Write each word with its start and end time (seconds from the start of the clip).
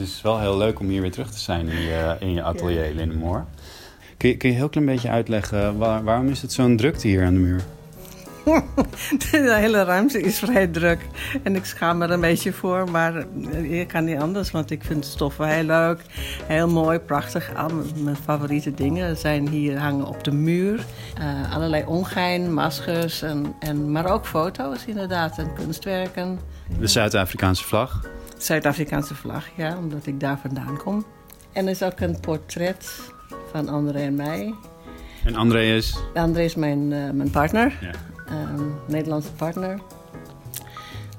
het 0.00 0.08
is 0.08 0.22
wel 0.22 0.40
heel 0.40 0.56
leuk 0.56 0.80
om 0.80 0.88
hier 0.88 1.00
weer 1.00 1.10
terug 1.10 1.30
te 1.30 1.38
zijn 1.38 1.68
in 1.68 1.80
je, 1.80 2.16
in 2.20 2.32
je 2.32 2.42
atelier, 2.42 2.88
ja. 2.88 2.94
Lindemoor. 2.94 3.44
Kun 4.16 4.28
je, 4.28 4.36
kun 4.36 4.48
je 4.48 4.54
een 4.54 4.60
heel 4.60 4.70
klein 4.70 4.86
beetje 4.86 5.08
uitleggen, 5.08 5.78
waar, 5.78 6.04
waarom 6.04 6.28
is 6.28 6.42
het 6.42 6.52
zo'n 6.52 6.76
drukte 6.76 7.08
hier 7.08 7.24
aan 7.24 7.34
de 7.34 7.40
muur? 7.40 7.62
de 9.30 9.54
hele 9.54 9.84
ruimte 9.84 10.20
is 10.20 10.38
vrij 10.38 10.66
druk. 10.66 11.00
En 11.42 11.56
ik 11.56 11.64
schaam 11.64 11.98
me 11.98 12.04
er 12.04 12.10
een 12.10 12.20
beetje 12.20 12.52
voor, 12.52 12.90
maar 12.90 13.26
je 13.62 13.84
kan 13.86 14.04
niet 14.04 14.18
anders. 14.18 14.50
Want 14.50 14.70
ik 14.70 14.84
vind 14.84 15.04
stoffen 15.04 15.48
heel 15.48 15.64
leuk, 15.64 16.00
heel 16.46 16.68
mooi, 16.68 16.98
prachtig. 16.98 17.54
Al 17.54 17.70
mijn 17.96 18.16
favoriete 18.16 18.74
dingen 18.74 19.16
zijn 19.16 19.48
hier 19.48 19.78
hangen 19.78 20.06
op 20.06 20.24
de 20.24 20.32
muur. 20.32 20.84
Uh, 21.18 21.54
allerlei 21.54 21.84
ongein, 21.86 22.54
maskers, 22.54 23.22
en, 23.22 23.54
en, 23.58 23.92
maar 23.92 24.12
ook 24.12 24.26
foto's 24.26 24.84
inderdaad 24.86 25.38
en 25.38 25.54
kunstwerken. 25.54 26.40
De 26.78 26.86
Zuid-Afrikaanse 26.86 27.64
vlag? 27.64 28.00
Zuid-Afrikaanse 28.42 29.14
vlag, 29.14 29.46
ja, 29.56 29.76
omdat 29.76 30.06
ik 30.06 30.20
daar 30.20 30.38
vandaan 30.38 30.76
kom. 30.76 31.04
En 31.52 31.64
er 31.64 31.70
is 31.70 31.82
ook 31.82 32.00
een 32.00 32.20
portret 32.20 33.00
van 33.52 33.68
André 33.68 33.98
en 33.98 34.14
mij. 34.14 34.54
En 35.24 35.34
André 35.34 35.62
is? 35.62 35.98
André 36.14 36.42
is 36.42 36.54
mijn, 36.54 36.90
uh, 36.90 37.10
mijn 37.10 37.30
partner. 37.30 37.78
Ja. 37.80 37.92
Um, 38.52 38.74
Nederlandse 38.86 39.32
partner. 39.32 39.80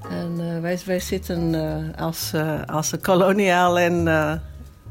En 0.10 0.38
uh, 0.40 0.60
wij, 0.60 0.80
wij 0.86 1.00
zitten 1.00 1.54
uh, 1.54 1.98
als, 1.98 2.34
als 2.66 2.92
een 2.92 3.02
koloniaal 3.02 3.80
en, 3.80 4.08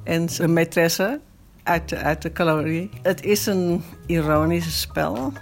en 0.05 0.29
zijn 0.29 0.59
maîtresse 0.59 1.21
uit 1.62 1.88
de, 1.88 1.97
uit 1.97 2.23
de 2.23 2.33
kolonie. 2.33 2.91
Het 3.02 3.24
is 3.24 3.47
een 3.47 3.83
ironisch 4.07 4.80
spel 4.80 5.33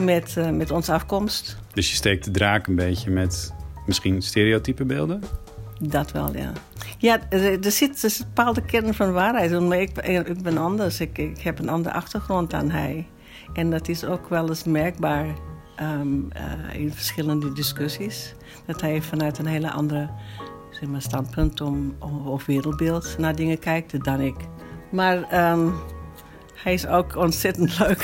met, 0.00 0.36
met 0.52 0.70
onze 0.70 0.92
afkomst. 0.92 1.56
Dus 1.72 1.90
je 1.90 1.96
steekt 1.96 2.24
de 2.24 2.30
draak 2.30 2.66
een 2.66 2.76
beetje 2.76 3.10
met 3.10 3.54
misschien 3.86 4.22
stereotype 4.22 4.84
beelden? 4.84 5.22
Dat 5.88 6.12
wel, 6.12 6.36
ja. 6.36 6.52
Ja, 6.98 7.20
er, 7.30 7.64
er 7.64 7.70
zit 7.70 8.02
een 8.02 8.10
bepaalde 8.18 8.62
kern 8.62 8.94
van 8.94 9.12
waarheid. 9.12 9.60
Maar 9.60 9.80
ik, 9.80 9.98
ik 9.98 10.42
ben 10.42 10.58
anders. 10.58 11.00
Ik, 11.00 11.18
ik 11.18 11.40
heb 11.40 11.58
een 11.58 11.68
andere 11.68 11.94
achtergrond 11.94 12.50
dan 12.50 12.70
hij. 12.70 13.06
En 13.52 13.70
dat 13.70 13.88
is 13.88 14.04
ook 14.04 14.28
wel 14.28 14.48
eens 14.48 14.64
merkbaar 14.64 15.26
um, 15.80 16.28
uh, 16.36 16.80
in 16.80 16.92
verschillende 16.92 17.52
discussies. 17.52 18.34
Dat 18.66 18.80
hij 18.80 19.02
vanuit 19.02 19.38
een 19.38 19.46
hele 19.46 19.70
andere 19.70 20.10
zeg 20.70 20.88
maar, 20.88 21.02
standpunt 21.02 21.60
om, 21.60 21.96
of 22.24 22.46
wereldbeeld 22.46 23.18
naar 23.18 23.34
dingen 23.34 23.58
kijkt 23.58 24.04
dan 24.04 24.20
ik. 24.20 24.36
Maar 24.90 25.50
um, 25.52 25.74
hij 26.54 26.72
is 26.72 26.86
ook 26.86 27.16
ontzettend 27.16 27.78
leuk. 27.78 28.02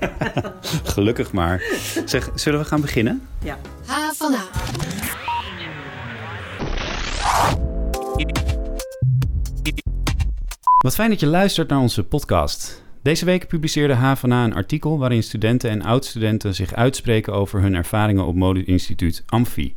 Gelukkig 0.94 1.32
maar. 1.32 1.62
Zeg, 2.04 2.30
zullen 2.34 2.60
we 2.60 2.66
gaan 2.66 2.80
beginnen? 2.80 3.28
Ja. 3.42 3.58
H 3.86 3.92
van. 4.14 4.34
Wat 10.78 10.94
fijn 10.94 11.10
dat 11.10 11.20
je 11.20 11.26
luistert 11.26 11.68
naar 11.68 11.78
onze 11.78 12.04
podcast. 12.04 12.82
Deze 13.02 13.24
week 13.24 13.46
publiceerde 13.48 13.94
HVA 13.94 14.44
een 14.44 14.54
artikel 14.54 14.98
waarin 14.98 15.22
studenten 15.22 15.70
en 15.70 15.82
oud-studenten 15.82 16.54
zich 16.54 16.74
uitspreken 16.74 17.32
over 17.32 17.60
hun 17.60 17.74
ervaringen 17.74 18.26
op 18.26 18.34
modeinstituut 18.34 19.22
Amfi. 19.26 19.74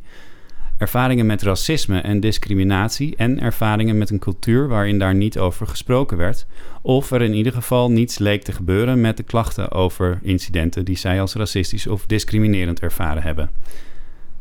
Ervaringen 0.78 1.26
met 1.26 1.42
racisme 1.42 2.00
en 2.00 2.20
discriminatie 2.20 3.16
en 3.16 3.40
ervaringen 3.40 3.98
met 3.98 4.10
een 4.10 4.18
cultuur 4.18 4.68
waarin 4.68 4.98
daar 4.98 5.14
niet 5.14 5.38
over 5.38 5.66
gesproken 5.66 6.16
werd, 6.16 6.46
of 6.82 7.10
er 7.10 7.22
in 7.22 7.34
ieder 7.34 7.52
geval 7.52 7.90
niets 7.90 8.18
leek 8.18 8.42
te 8.42 8.52
gebeuren 8.52 9.00
met 9.00 9.16
de 9.16 9.22
klachten 9.22 9.70
over 9.70 10.18
incidenten 10.22 10.84
die 10.84 10.96
zij 10.96 11.20
als 11.20 11.34
racistisch 11.34 11.86
of 11.86 12.06
discriminerend 12.06 12.80
ervaren 12.80 13.22
hebben. 13.22 13.50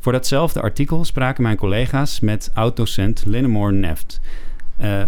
Voor 0.01 0.11
datzelfde 0.11 0.61
artikel 0.61 1.05
spraken 1.05 1.43
mijn 1.43 1.57
collega's 1.57 2.19
met 2.19 2.51
oud-docent 2.53 3.23
Linnemore 3.25 3.71
Neft. 3.71 4.19
Uh, 4.81 5.01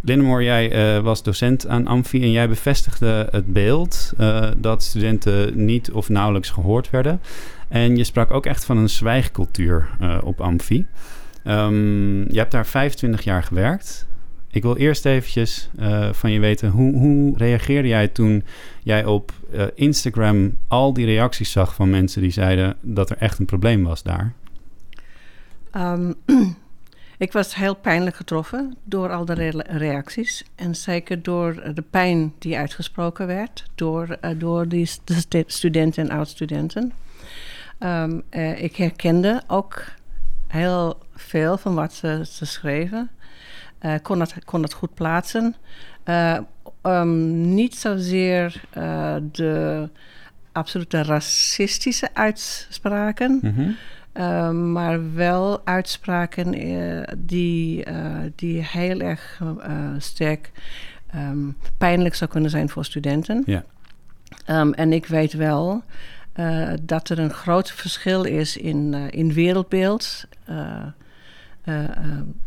Linnemore, 0.00 0.44
jij 0.44 0.96
uh, 0.96 1.02
was 1.02 1.22
docent 1.22 1.66
aan 1.66 1.86
Amfi 1.86 2.22
en 2.22 2.30
jij 2.30 2.48
bevestigde 2.48 3.28
het 3.30 3.52
beeld 3.52 4.12
uh, 4.20 4.50
dat 4.56 4.82
studenten 4.82 5.64
niet 5.64 5.90
of 5.90 6.08
nauwelijks 6.08 6.50
gehoord 6.50 6.90
werden. 6.90 7.20
En 7.68 7.96
je 7.96 8.04
sprak 8.04 8.30
ook 8.30 8.46
echt 8.46 8.64
van 8.64 8.76
een 8.76 8.90
zwijgcultuur 8.90 9.88
op 10.22 10.40
Amfi. 10.40 10.86
Um, 11.44 12.32
je 12.32 12.38
hebt 12.38 12.52
daar 12.52 12.66
25 12.66 13.22
jaar 13.22 13.42
gewerkt. 13.42 14.06
Ik 14.56 14.62
wil 14.62 14.76
eerst 14.76 15.04
eventjes 15.04 15.70
van 16.12 16.30
je 16.30 16.40
weten, 16.40 16.70
hoe, 16.70 16.96
hoe, 16.96 17.36
reageerde 17.36 17.88
jij 17.88 18.08
toen 18.08 18.44
jij 18.82 19.04
op 19.04 19.32
Instagram 19.74 20.56
al 20.68 20.92
die 20.92 21.06
reacties 21.06 21.50
zag 21.50 21.74
van 21.74 21.90
mensen 21.90 22.22
die 22.22 22.30
zeiden 22.30 22.76
dat 22.80 23.10
er 23.10 23.16
echt 23.16 23.38
een 23.38 23.44
probleem 23.44 23.82
was 23.82 24.02
daar? 24.02 24.32
Um, 25.76 26.14
Ik 27.18 27.32
was 27.32 27.54
heel 27.54 27.74
pijnlijk 27.74 28.16
getroffen 28.16 28.76
door 28.84 29.12
al 29.12 29.24
de 29.24 29.32
re 29.32 29.64
reacties. 29.66 30.44
En 30.54 30.74
zeker 30.74 31.22
door 31.22 31.74
de 31.74 31.82
pijn 31.82 32.32
die 32.38 32.56
uitgesproken 32.56 33.26
werd 33.26 33.64
door, 33.74 34.16
uh, 34.22 34.30
door 34.38 34.68
die 34.68 34.86
st 34.86 35.36
studenten 35.46 36.02
en 36.02 36.16
oud-studenten. 36.16 36.92
Uh, 37.80 38.62
ik 38.62 38.76
herkende 38.76 39.42
ook 39.46 39.84
heel 40.46 40.98
veel 41.14 41.58
van 41.58 41.74
wat 41.74 41.92
ze 41.92 42.46
schreven. 42.46 43.10
Uh, 43.86 43.94
kon, 44.02 44.18
dat, 44.18 44.34
kon 44.44 44.60
dat 44.60 44.72
goed 44.72 44.94
plaatsen. 44.94 45.54
Um, 46.82 47.54
niet 47.54 47.76
zozeer 47.76 48.60
de 49.32 49.88
absolute 50.52 51.02
racistische 51.02 52.08
uitspraken. 52.12 53.38
Mm 53.42 53.54
-hmm. 53.54 53.76
Uh, 54.18 54.50
maar 54.50 55.14
wel 55.14 55.60
uitspraken 55.64 56.66
uh, 56.66 57.02
die, 57.18 57.90
uh, 57.90 58.16
die 58.34 58.62
heel 58.62 59.00
erg 59.00 59.40
sterk 59.98 60.52
um, 61.14 61.56
pijnlijk 61.78 62.14
zou 62.14 62.30
kunnen 62.30 62.50
zijn 62.50 62.68
voor 62.68 62.84
studenten. 62.84 63.42
Ja. 63.46 63.64
Um, 64.50 64.72
en 64.74 64.92
ik 64.92 65.06
weet 65.06 65.32
wel 65.32 65.82
dat 66.82 67.08
er 67.08 67.18
een 67.18 67.32
groot 67.32 67.70
verschil 67.70 68.22
is 68.22 68.56
in, 68.56 68.94
in 69.10 69.32
wereldbeeld 69.32 70.24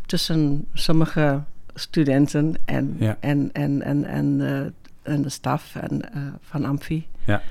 tussen 0.05 0.65
sommige 0.73 1.41
studenten 1.73 2.55
en, 2.65 2.95
ja. 2.99 3.17
en, 3.19 3.49
en, 3.53 3.81
en, 3.81 4.05
en, 4.05 4.41
en 5.03 5.21
de 5.21 5.29
staf 5.29 5.75
en, 5.75 6.01
van 6.41 6.65
Amfi. 6.65 7.07
Ja. 7.25 7.41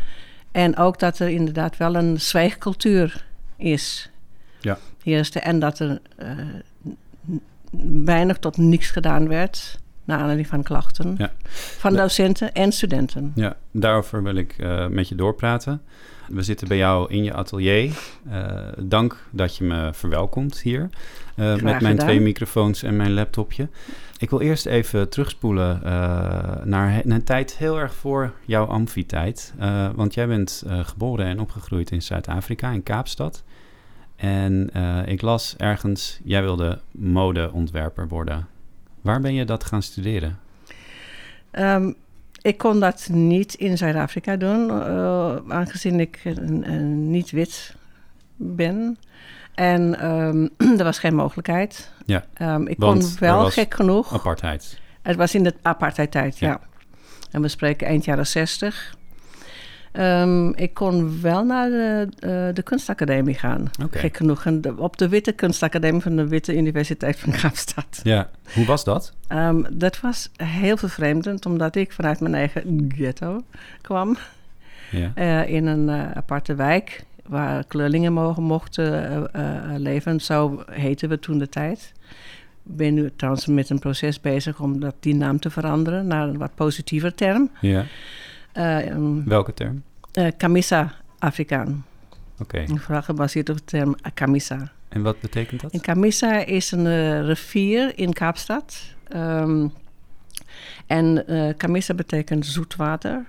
En 0.53 0.77
ook 0.77 0.99
dat 0.99 1.19
er 1.19 1.29
inderdaad 1.29 1.77
wel 1.77 1.95
een 1.95 2.21
zwijgcultuur 2.21 3.25
is. 3.57 4.11
Ja. 4.61 4.79
Heerste. 5.03 5.41
En 5.41 5.59
dat 5.59 5.79
er 5.79 6.01
weinig 8.05 8.39
tot 8.39 8.57
niks 8.57 8.91
gedaan 8.91 9.29
werd. 9.29 9.79
Naar 10.05 10.19
aanleiding 10.19 10.49
van 10.49 10.63
klachten. 10.63 11.15
Ja. 11.19 11.33
Van 11.79 11.95
docenten 11.95 12.53
en 12.53 12.73
studenten. 12.73 13.33
Ja, 13.35 13.57
daarover 13.71 14.23
wil 14.23 14.35
ik 14.35 14.59
uh, 14.59 14.87
met 14.87 15.09
je 15.09 15.15
doorpraten. 15.15 15.83
We 16.31 16.43
zitten 16.43 16.69
bij 16.69 16.77
jou 16.77 17.11
in 17.11 17.25
je 17.25 17.33
atelier. 17.33 17.99
Uh, 18.29 18.57
dank 18.79 19.17
dat 19.31 19.57
je 19.57 19.65
me 19.65 19.91
verwelkomt 19.93 20.61
hier. 20.61 20.89
met 21.35 21.63
mijn 21.63 21.77
gedaan. 21.77 21.97
twee 21.97 22.21
microfoons 22.21 22.83
en 22.83 22.97
mijn 22.97 23.13
laptopje. 23.13 23.69
Ik 24.19 24.31
wil 24.31 24.41
eerst 24.41 24.67
even 24.67 25.09
terugspoelen 25.09 25.81
naar 26.65 27.01
een 27.05 27.25
tijd 27.25 27.57
heel 27.57 27.79
erg 27.79 27.95
voor 27.95 28.33
jouw 28.45 28.65
amfitijd. 28.65 29.55
want 29.95 30.15
jij 30.15 30.27
bent 30.27 30.65
geboren 30.67 31.27
en 31.27 31.41
opgegroeid 31.41 31.91
in 31.91 32.03
Zuid-Afrika, 32.03 32.71
in 32.71 32.83
Kaapstad. 32.83 33.45
En 34.17 34.71
uh, 34.77 35.07
ik 35.07 35.23
las 35.23 35.55
ergens, 35.57 36.21
jij 36.25 36.43
wilde 36.43 36.81
modeontwerper 36.91 38.09
worden. 38.09 38.47
Waar 39.01 39.21
ben 39.21 39.35
je 39.35 39.45
dat 39.45 39.65
gaan 39.65 39.83
studeren? 39.83 40.39
Um, 41.53 41.95
ik 42.41 42.59
kon 42.59 42.81
dat 42.81 43.09
niet 43.13 43.55
in 43.55 43.79
Zuid-Afrika 43.79 44.37
doen, 44.37 44.69
uh, 44.69 45.37
aangezien 45.49 46.01
ik 46.01 46.23
niet 46.91 47.31
wit 47.31 47.75
ben. 48.37 48.99
En 49.55 50.11
um, 50.11 50.51
er 50.79 50.85
was 50.85 50.99
geen 50.99 51.15
mogelijkheid. 51.15 51.93
Ja, 52.07 52.25
um, 52.43 52.67
ik 52.67 52.79
kon 52.79 53.03
wel 53.19 53.51
gek 53.51 53.75
genoeg. 53.75 54.13
Apartheid. 54.13 54.81
Het 55.03 55.17
was 55.17 55.35
in 55.35 55.43
de 55.43 55.55
apartheidtijd, 55.63 56.39
ja. 56.39 56.49
ja. 56.49 56.61
En 57.31 57.43
we 57.43 57.49
spreken 57.49 57.87
eind 57.87 58.05
jaren 58.05 58.27
60. 58.27 58.97
Um, 60.01 60.55
ik 60.55 60.75
kon 60.75 61.21
wel 61.21 61.45
naar 61.45 61.69
de, 61.69 62.09
uh, 62.21 62.55
de 62.55 62.63
kunstacademie 62.63 63.35
gaan. 63.35 63.71
Okay. 63.83 64.01
Gek 64.01 64.17
genoeg. 64.17 64.45
En 64.45 64.61
de, 64.61 64.77
op 64.77 64.97
de 64.97 65.09
Witte 65.09 65.33
Kunstacademie 65.33 66.01
van 66.01 66.17
de 66.17 66.29
Witte 66.29 66.57
Universiteit 66.57 67.19
van 67.19 67.33
Kaapstad. 67.33 68.01
Ja, 68.03 68.31
hoe 68.55 68.65
was 68.65 68.85
dat? 68.85 69.15
Um, 69.29 69.67
dat 69.73 70.01
was 70.01 70.31
heel 70.37 70.77
vervreemdend, 70.77 71.47
omdat 71.47 71.77
ik 71.77 71.93
vanuit 71.93 72.21
mijn 72.21 72.35
eigen 72.35 72.93
ghetto 72.95 73.43
kwam. 73.81 74.17
Ja. 74.91 75.13
Uh, 75.15 75.49
in 75.49 75.67
een 75.67 75.89
uh, 75.89 76.11
aparte 76.11 76.55
wijk 76.55 77.05
waar 77.27 77.65
kleurlingen 77.65 78.13
mogen, 78.13 78.43
mochten 78.43 79.29
leven. 79.77 80.21
Zo 80.21 80.63
heten 80.71 81.09
we 81.09 81.19
toen 81.19 81.39
de 81.39 81.49
tijd. 81.49 81.93
Ik 82.65 82.77
ben 82.77 82.95
nu 82.95 83.11
trouwens 83.17 83.47
met 83.47 83.71
een 83.71 83.79
proces 83.79 84.21
bezig 84.21 84.61
om 84.61 84.81
dat, 84.81 84.95
die 85.01 85.15
naam 85.15 85.41
te 85.41 85.51
veranderen 85.51 86.07
naar 86.07 86.29
een 86.29 86.39
wat 86.39 86.55
positiever 86.55 87.15
term. 87.15 87.51
Ja. 87.61 87.85
Uh, 88.55 88.87
um, 88.87 89.25
Welke 89.25 89.55
term? 89.55 89.83
Uh, 90.19 90.27
Camisa 90.37 90.93
Afrikaan. 91.19 91.85
Oké. 92.39 92.63
Okay. 92.63 92.79
Vooral 92.79 93.03
gebaseerd 93.03 93.49
op 93.49 93.57
de 93.57 93.65
term 93.65 93.97
Camisa. 94.15 94.73
En 94.89 95.03
wat 95.03 95.21
betekent 95.21 95.61
dat? 95.61 95.73
En 95.73 95.81
Camissa 95.81 96.45
is 96.45 96.71
een 96.71 96.87
uh, 96.87 97.25
rivier 97.27 97.99
in 97.99 98.13
Kaapstad. 98.13 98.95
Um, 99.15 99.73
en 100.87 101.25
uh, 101.29 101.55
Camissa 101.57 101.95
betekent 101.95 102.47
zoetwater. 102.47 103.25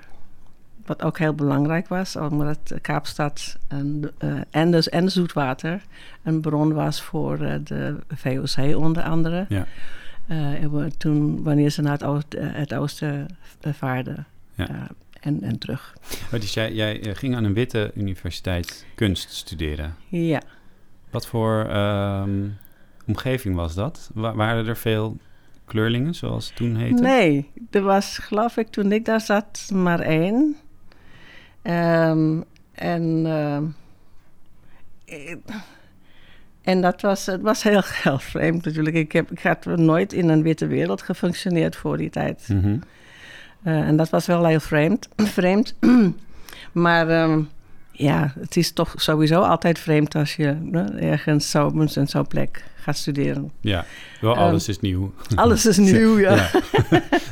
Wat 0.86 1.03
ook 1.03 1.18
heel 1.18 1.33
belangrijk 1.33 1.88
was, 1.88 2.15
omdat 2.15 2.74
Kaapstad 2.81 3.57
en, 3.68 4.12
uh, 4.24 4.42
en, 4.50 4.71
dus, 4.71 4.89
en 4.89 5.12
zoetwater 5.12 5.81
een 6.24 6.42
bron 6.42 6.74
was 6.74 7.01
voor 7.01 7.38
de 7.63 7.95
VOC 8.07 8.75
onder 8.75 9.03
andere. 9.03 9.45
Ja. 9.50 9.65
toen, 10.97 11.44
wanneer 11.44 11.69
ze 11.69 11.81
naar 11.81 11.92
het, 11.92 12.03
oost, 12.03 12.35
het 12.38 12.74
oosten 12.74 13.27
vaarden. 13.74 14.25
Ja. 14.56 14.88
En, 15.19 15.42
en 15.42 15.60
terug. 15.60 15.94
Dus 16.31 16.54
jij, 16.54 16.74
jij 16.74 17.16
ging 17.16 17.36
aan 17.36 17.44
een 17.44 17.54
witte 17.54 17.92
universiteit 17.95 18.86
kunst 18.95 19.33
studeren? 19.33 19.95
Ja. 20.07 20.42
Wat 21.10 21.27
voor 21.27 21.75
um, 21.75 22.57
omgeving 23.07 23.56
was 23.56 23.75
dat? 23.75 24.10
Wa 24.13 24.36
waren 24.36 24.68
er 24.68 24.77
veel 24.77 25.18
kleurlingen, 25.66 26.16
zoals 26.16 26.48
het 26.48 26.56
toen 26.56 26.75
heette? 26.75 27.01
Nee, 27.01 27.51
er 27.71 27.81
was, 27.81 28.18
geloof 28.18 28.57
ik, 28.57 28.68
toen 28.68 28.92
ik 28.92 29.06
daar 29.06 29.21
zat, 29.21 29.69
maar 29.74 30.00
één. 30.00 30.56
Um, 31.63 32.44
en, 32.74 33.25
uh, 33.25 33.57
en 36.62 36.81
dat 36.81 37.01
was, 37.01 37.25
het 37.25 37.42
was 37.42 37.63
heel, 37.63 37.81
heel 38.04 38.19
vreemd 38.19 38.66
natuurlijk. 38.66 38.95
Ik, 38.95 39.12
heb, 39.12 39.31
ik 39.31 39.39
had 39.39 39.66
nooit 39.66 40.13
in 40.13 40.30
een 40.30 40.44
witte 40.44 40.68
wereld 40.68 41.01
gefunctioneerd 41.01 41.75
voor 41.75 41.98
die 41.98 42.10
tijd. 42.10 42.48
Mm 42.48 42.62
-hmm. 42.62 42.81
Uh, 43.63 43.73
en 43.73 43.95
dat 43.95 44.09
was 44.09 44.25
wel 44.25 44.45
heel 44.45 44.59
vreemd. 44.59 45.07
vreemd. 45.38 45.75
maar... 46.71 47.23
Um, 47.23 47.50
ja, 48.00 48.33
het 48.39 48.57
is 48.57 48.71
toch 48.71 48.94
sowieso 48.95 49.41
altijd 49.41 49.79
vreemd 49.79 50.15
als 50.15 50.35
je 50.35 50.57
ne, 50.61 50.83
ergens 50.83 51.50
zo 51.50 51.67
in 51.67 52.07
zo'n 52.07 52.27
plek 52.27 52.63
gaat 52.75 52.97
studeren. 52.97 53.51
Ja, 53.61 53.85
wel 54.21 54.35
alles 54.35 54.67
um, 54.67 54.73
is 54.73 54.79
nieuw. 54.79 55.11
Alles 55.35 55.65
is 55.65 55.77
nieuw, 55.77 56.19
ja. 56.19 56.35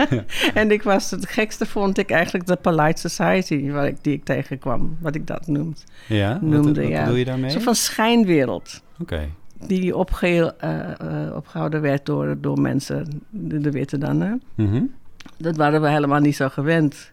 ja. 0.09 0.25
en 0.53 0.71
ik 0.71 0.83
was, 0.83 1.12
het 1.12 1.27
gekste 1.27 1.65
vond 1.65 1.97
ik 1.97 2.09
eigenlijk 2.09 2.47
de 2.47 2.56
Polite 2.56 3.09
Society, 3.09 3.71
waar 3.71 3.88
ik, 3.88 3.95
die 4.01 4.13
ik 4.13 4.24
tegenkwam, 4.24 4.97
wat 5.00 5.15
ik 5.15 5.27
dat 5.27 5.47
noemde. 5.47 5.77
Ja, 6.07 6.39
noemde, 6.41 6.68
wat, 6.68 6.77
wat 6.77 6.88
ja. 6.88 7.03
bedoel 7.03 7.18
je 7.18 7.25
daarmee? 7.25 7.50
Zo 7.50 7.59
van 7.59 7.75
schijnwereld. 7.75 8.81
Oké. 9.00 9.13
Okay. 9.13 9.29
Die 9.68 9.94
uh, 9.94 10.39
uh, 10.63 11.35
opgehouden 11.35 11.81
werd 11.81 12.06
door, 12.06 12.38
door 12.41 12.62
mensen, 12.62 13.21
de, 13.29 13.59
de 13.59 13.71
witte 13.71 13.97
dan. 13.97 14.21
Hè? 14.21 14.33
Mm 14.56 14.71
-hmm. 14.71 14.94
Dat 15.38 15.57
waren 15.57 15.81
we 15.81 15.89
helemaal 15.89 16.19
niet 16.19 16.35
zo 16.35 16.50
gewend 16.50 17.12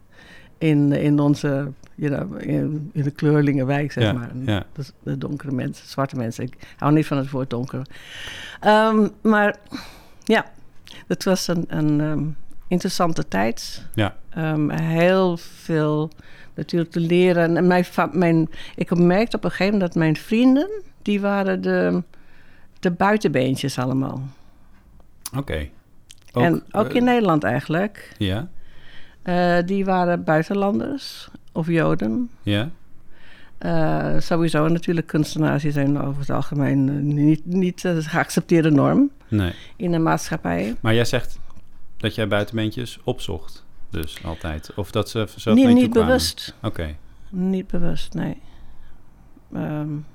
in, 0.58 0.92
in 0.92 1.20
onze 1.20 1.72
you 1.94 2.14
know, 2.14 2.42
in, 2.42 2.90
in 2.92 3.02
de 3.02 3.10
kleurlingenwijk, 3.10 3.92
zeg 3.92 4.14
maar. 4.14 4.30
Ja. 4.44 4.64
Dus 4.72 4.92
de 5.02 5.18
donkere 5.18 5.52
mensen, 5.52 5.88
zwarte 5.88 6.16
mensen. 6.16 6.44
Ik 6.44 6.56
hou 6.76 6.92
niet 6.92 7.06
van 7.06 7.16
het 7.16 7.30
woord 7.30 7.50
donker. 7.50 7.86
Um, 8.66 9.10
maar 9.22 9.56
ja, 10.24 10.50
het 11.06 11.24
was 11.24 11.48
een, 11.48 11.64
een 11.68 12.00
um, 12.00 12.36
interessante 12.68 13.28
tijd. 13.28 13.86
Ja. 13.94 14.16
Um, 14.38 14.70
heel 14.70 15.36
veel 15.36 16.10
natuurlijk 16.54 16.90
te 16.90 17.00
leren. 17.00 17.56
En 17.56 17.66
mijn, 17.66 17.84
mijn, 18.12 18.50
ik 18.76 18.88
gemerkt 18.88 19.34
op 19.34 19.44
een 19.44 19.50
gegeven 19.50 19.72
moment 19.72 19.92
dat 19.92 20.02
mijn 20.02 20.16
vrienden... 20.16 20.82
die 21.02 21.20
waren 21.20 21.60
de, 21.62 22.02
de 22.80 22.90
buitenbeentjes 22.90 23.78
allemaal. 23.78 24.22
Oké. 25.28 25.38
Okay. 25.38 25.72
En 26.42 26.62
ook 26.70 26.88
in 26.88 27.02
uh, 27.02 27.08
Nederland 27.08 27.44
eigenlijk. 27.44 28.14
Ja. 28.18 28.48
Uh, 29.24 29.56
die 29.66 29.84
waren 29.84 30.24
buitenlanders 30.24 31.28
of 31.52 31.66
Joden. 31.66 32.30
Ja. 32.42 32.70
Uh, 33.60 34.20
sowieso 34.20 34.68
natuurlijk 34.68 35.06
kunstenaars 35.06 35.62
die 35.62 35.72
zijn 35.72 36.00
over 36.00 36.20
het 36.20 36.30
algemeen 36.30 36.88
uh, 36.88 37.14
niet, 37.14 37.46
niet 37.46 37.82
de 37.82 38.02
geaccepteerde 38.02 38.70
norm 38.70 39.10
nee. 39.28 39.52
in 39.76 39.92
de 39.92 39.98
maatschappij. 39.98 40.76
Maar 40.80 40.94
jij 40.94 41.04
zegt 41.04 41.38
dat 41.96 42.14
jij 42.14 42.28
buitenbeentjes 42.28 43.00
opzocht, 43.04 43.64
dus 43.90 44.24
altijd? 44.24 44.74
Of 44.74 44.90
dat 44.90 45.10
ze 45.10 45.26
zelf 45.36 45.56
nee, 45.56 45.74
niet 45.74 45.92
bewust. 45.92 46.54
Oké. 46.56 46.66
Okay. 46.66 46.96
Niet 47.30 47.66
bewust, 47.66 48.14
nee. 48.14 48.40
Um, 49.54 50.06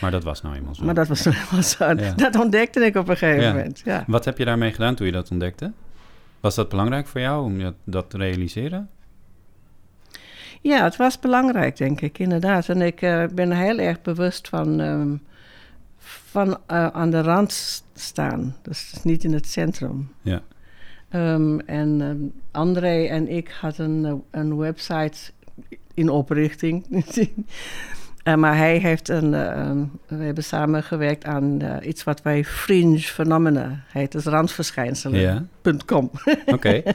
maar 0.00 0.10
dat 0.10 0.24
was 0.24 0.42
nou 0.42 0.56
eenmaal 0.56 0.74
zo. 0.74 0.84
Maar 0.84 0.94
dat 0.94 1.08
was 1.08 1.22
nou 1.22 1.36
eenmaal 1.36 1.62
zo. 1.62 1.84
Ja. 1.84 2.12
Dat 2.12 2.36
ontdekte 2.36 2.80
ik 2.80 2.96
op 2.96 3.08
een 3.08 3.16
gegeven 3.16 3.42
ja. 3.42 3.52
moment. 3.52 3.82
Ja. 3.84 4.04
Wat 4.06 4.24
heb 4.24 4.38
je 4.38 4.44
daarmee 4.44 4.72
gedaan 4.72 4.94
toen 4.94 5.06
je 5.06 5.12
dat 5.12 5.30
ontdekte? 5.30 5.72
Was 6.40 6.54
dat 6.54 6.68
belangrijk 6.68 7.06
voor 7.06 7.20
jou 7.20 7.44
om 7.44 7.74
dat 7.84 8.10
te 8.10 8.16
realiseren? 8.16 8.88
Ja, 10.60 10.84
het 10.84 10.96
was 10.96 11.18
belangrijk, 11.18 11.76
denk 11.76 12.00
ik, 12.00 12.18
inderdaad. 12.18 12.68
En 12.68 12.82
ik 12.82 13.02
uh, 13.02 13.24
ben 13.34 13.52
heel 13.52 13.78
erg 13.78 14.02
bewust 14.02 14.48
van, 14.48 14.80
um, 14.80 15.22
van 15.98 16.48
uh, 16.48 16.86
aan 16.86 17.10
de 17.10 17.22
rand 17.22 17.82
staan. 17.94 18.56
Dus 18.62 18.94
niet 19.02 19.24
in 19.24 19.32
het 19.32 19.46
centrum. 19.46 20.12
Ja. 20.22 20.42
Um, 21.14 21.60
en 21.60 22.00
um, 22.00 22.32
André 22.50 23.04
en 23.04 23.28
ik 23.28 23.48
hadden 23.60 24.04
een, 24.04 24.22
een 24.30 24.56
website 24.56 25.32
in 25.94 26.08
oprichting. 26.08 26.84
uh, 28.24 28.34
maar 28.34 28.56
hij 28.56 28.78
heeft 28.78 29.08
een. 29.08 29.30
we 30.06 30.14
hebben 30.14 30.44
samengewerkt 30.44 31.24
aan 31.24 31.60
iets 31.82 32.04
wat 32.04 32.22
wij 32.22 32.44
fringe 32.44 32.98
phenomena 32.98 33.84
heet. 33.88 34.12
Dus 34.12 34.24
randverschijnselen.com. 34.24 36.10
Ja. 36.24 36.32
Oké. 36.46 36.52
Okay. 36.54 36.84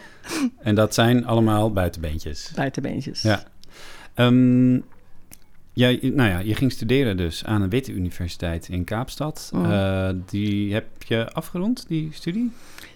en 0.59 0.75
dat 0.75 0.93
zijn 0.93 1.25
allemaal 1.25 1.71
buitenbeentjes. 1.71 2.51
Buitenbeentjes. 2.55 3.21
Ja. 3.21 3.43
Um, 4.15 4.83
jij, 5.75 5.99
nou 6.01 6.29
ja, 6.29 6.39
je 6.39 6.55
ging 6.55 6.71
studeren 6.71 7.17
dus 7.17 7.45
aan 7.45 7.61
een 7.61 7.69
witte 7.69 7.91
universiteit 7.91 8.67
in 8.69 8.83
Kaapstad. 8.83 9.51
Oh. 9.53 9.61
Uh, 9.61 10.09
die 10.25 10.73
heb 10.73 11.03
je 11.03 11.31
afgerond, 11.31 11.85
die 11.87 12.09
studie? 12.11 12.51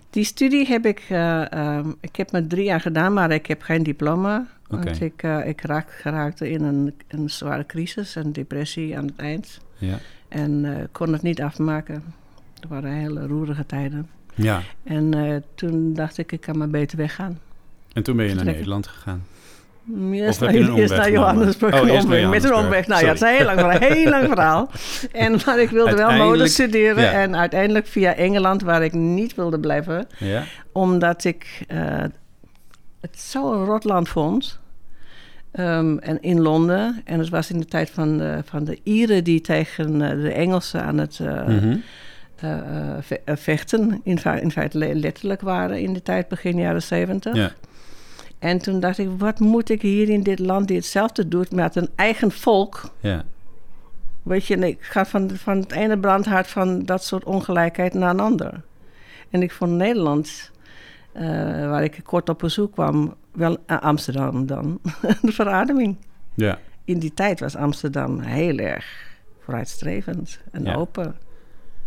Die 0.10 0.24
studie 0.24 0.68
heb 0.68 0.86
ik, 0.86 1.10
uh, 1.10 1.46
um, 1.54 1.96
ik 2.00 2.16
heb 2.16 2.32
maar 2.32 2.48
drie 2.48 2.64
jaar 2.64 2.82
gedaan, 2.82 3.14
maar 3.14 3.32
ik 3.32 3.46
heb 3.46 3.62
geen 3.62 3.84
diploma. 3.84 4.48
Okay. 4.70 4.84
Want 4.84 5.02
ik, 5.02 5.24
uh, 5.24 5.48
ik 5.48 5.62
raak, 5.62 5.92
geraakte 5.92 6.50
in 6.50 6.64
een, 6.64 6.94
een 7.08 7.30
zware 7.30 7.66
crisis, 7.66 8.16
een 8.16 8.34
depressie 8.34 8.98
aan 8.98 9.06
het 9.06 9.16
eind. 9.16 9.60
Ja. 9.78 10.00
En 10.28 10.88
kon 10.92 11.14
het 11.14 11.22
niet 11.22 11.42
afmaken. 11.42 12.04
Het 12.60 12.70
waren 12.70 12.92
hele 12.92 13.28
roerige 13.28 13.66
tijden. 13.66 14.10
Ja. 14.36 14.62
En 14.84 15.44
toen 15.56 15.94
dacht 15.94 16.18
ik, 16.18 16.32
ik 16.32 16.42
kan 16.42 16.58
maar 16.58 16.70
beter 16.70 16.98
weggaan. 16.98 17.40
En 17.94 18.04
toen 18.04 18.16
ben 18.16 18.26
je 18.26 18.34
naar 18.34 18.46
Nederland 18.46 18.88
gegaan? 18.88 19.24
Eerst, 20.12 20.40
naar, 20.40 20.54
eerst 20.54 20.96
naar 20.96 21.12
Johannesburg. 21.12 21.82
Oh, 21.82 21.90
eerst 21.90 22.08
naar 22.08 22.30
met 22.30 22.44
een 22.44 22.54
omweg. 22.54 22.88
Nou 22.88 23.00
Sorry. 23.00 23.06
ja, 23.06 23.08
het 23.08 23.22
is 23.22 23.22
een 23.22 23.36
heel 23.36 23.46
lang 23.46 23.60
verhaal. 23.60 23.80
Heel 23.80 24.10
lang 24.10 24.28
verhaal. 24.34 24.70
En, 25.12 25.40
maar 25.46 25.60
ik 25.60 25.70
wilde 25.70 25.96
wel 25.96 26.12
mode 26.12 26.48
studeren. 26.48 27.04
Ja. 27.04 27.12
En 27.12 27.36
uiteindelijk 27.36 27.88
via 27.88 28.16
Engeland, 28.16 28.62
waar 28.62 28.84
ik 28.84 28.94
niet 28.94 29.36
wilde 29.36 29.60
blijven. 29.60 30.08
Ja. 30.18 30.44
Omdat 30.72 31.24
ik 31.24 31.66
uh, 31.68 32.04
het 33.02 33.20
zo'n 33.20 33.66
rotland 33.66 34.10
vond. 34.10 34.60
Um, 35.54 36.00
en 36.00 36.22
in 36.22 36.42
Londen. 36.42 37.02
En 37.06 37.20
het 37.20 37.30
was 37.30 37.52
in 37.52 37.60
de 37.60 37.66
tijd 37.66 37.90
van 37.90 38.18
de, 38.18 38.42
van 38.46 38.64
de 38.64 38.80
Ieren 38.84 39.24
die 39.24 39.42
tegen 39.42 40.02
uh, 40.02 40.10
de 40.10 40.32
Engelsen 40.32 40.84
aan 40.84 40.98
het... 40.98 41.20
Uh, 41.22 41.48
mm 41.48 41.60
-hmm. 41.60 41.84
vechten, 43.26 44.02
in, 44.04 44.20
in 44.42 44.52
feite 44.52 44.78
letterlijk 44.96 45.42
waren 45.42 45.80
in 45.80 45.94
de 45.94 46.02
tijd 46.02 46.28
begin 46.28 46.58
jaren 46.58 46.84
zeventig. 46.84 47.36
Ja. 47.36 47.52
En 48.40 48.58
toen 48.58 48.80
dacht 48.80 48.98
ik, 48.98 49.10
wat 49.18 49.40
moet 49.40 49.70
ik 49.70 49.82
hier 49.82 50.10
in 50.10 50.24
dit 50.24 50.40
land 50.40 50.68
die 50.68 50.78
hetzelfde 50.78 51.28
doet 51.28 51.52
met 51.52 51.76
een 51.76 51.90
eigen 51.96 52.32
volk? 52.32 52.82
Ja. 53.00 53.24
Weet 54.24 54.46
je, 54.46 54.56
ik 54.56 54.78
ga 54.82 55.06
van, 55.06 55.30
van 55.30 55.58
het 55.58 55.72
ene 55.72 56.00
brandhaard 56.00 56.48
van 56.48 56.86
dat 56.86 57.04
soort 57.04 57.24
ongelijkheid 57.24 57.94
naar 57.94 58.10
een 58.10 58.20
ander. 58.20 58.62
En 59.30 59.42
ik 59.42 59.52
vond 59.52 59.72
Nederland, 59.72 60.52
uh, 61.14 61.22
waar 61.70 61.84
ik 61.84 62.00
kort 62.04 62.30
op 62.30 62.40
bezoek 62.40 62.72
kwam, 62.72 63.16
wel 63.32 63.58
uh, 63.68 63.82
Amsterdam 63.82 64.46
dan, 64.46 64.80
de 65.22 65.32
verademing. 65.32 65.98
Ja. 66.34 66.60
In 66.84 67.00
die 67.00 67.14
tijd 67.14 67.40
was 67.40 67.56
Amsterdam 67.56 68.20
heel 68.20 68.58
erg 68.58 68.86
vooruitstrevend 69.40 70.40
en 70.52 70.64
ja. 70.64 70.76
open. 70.76 71.16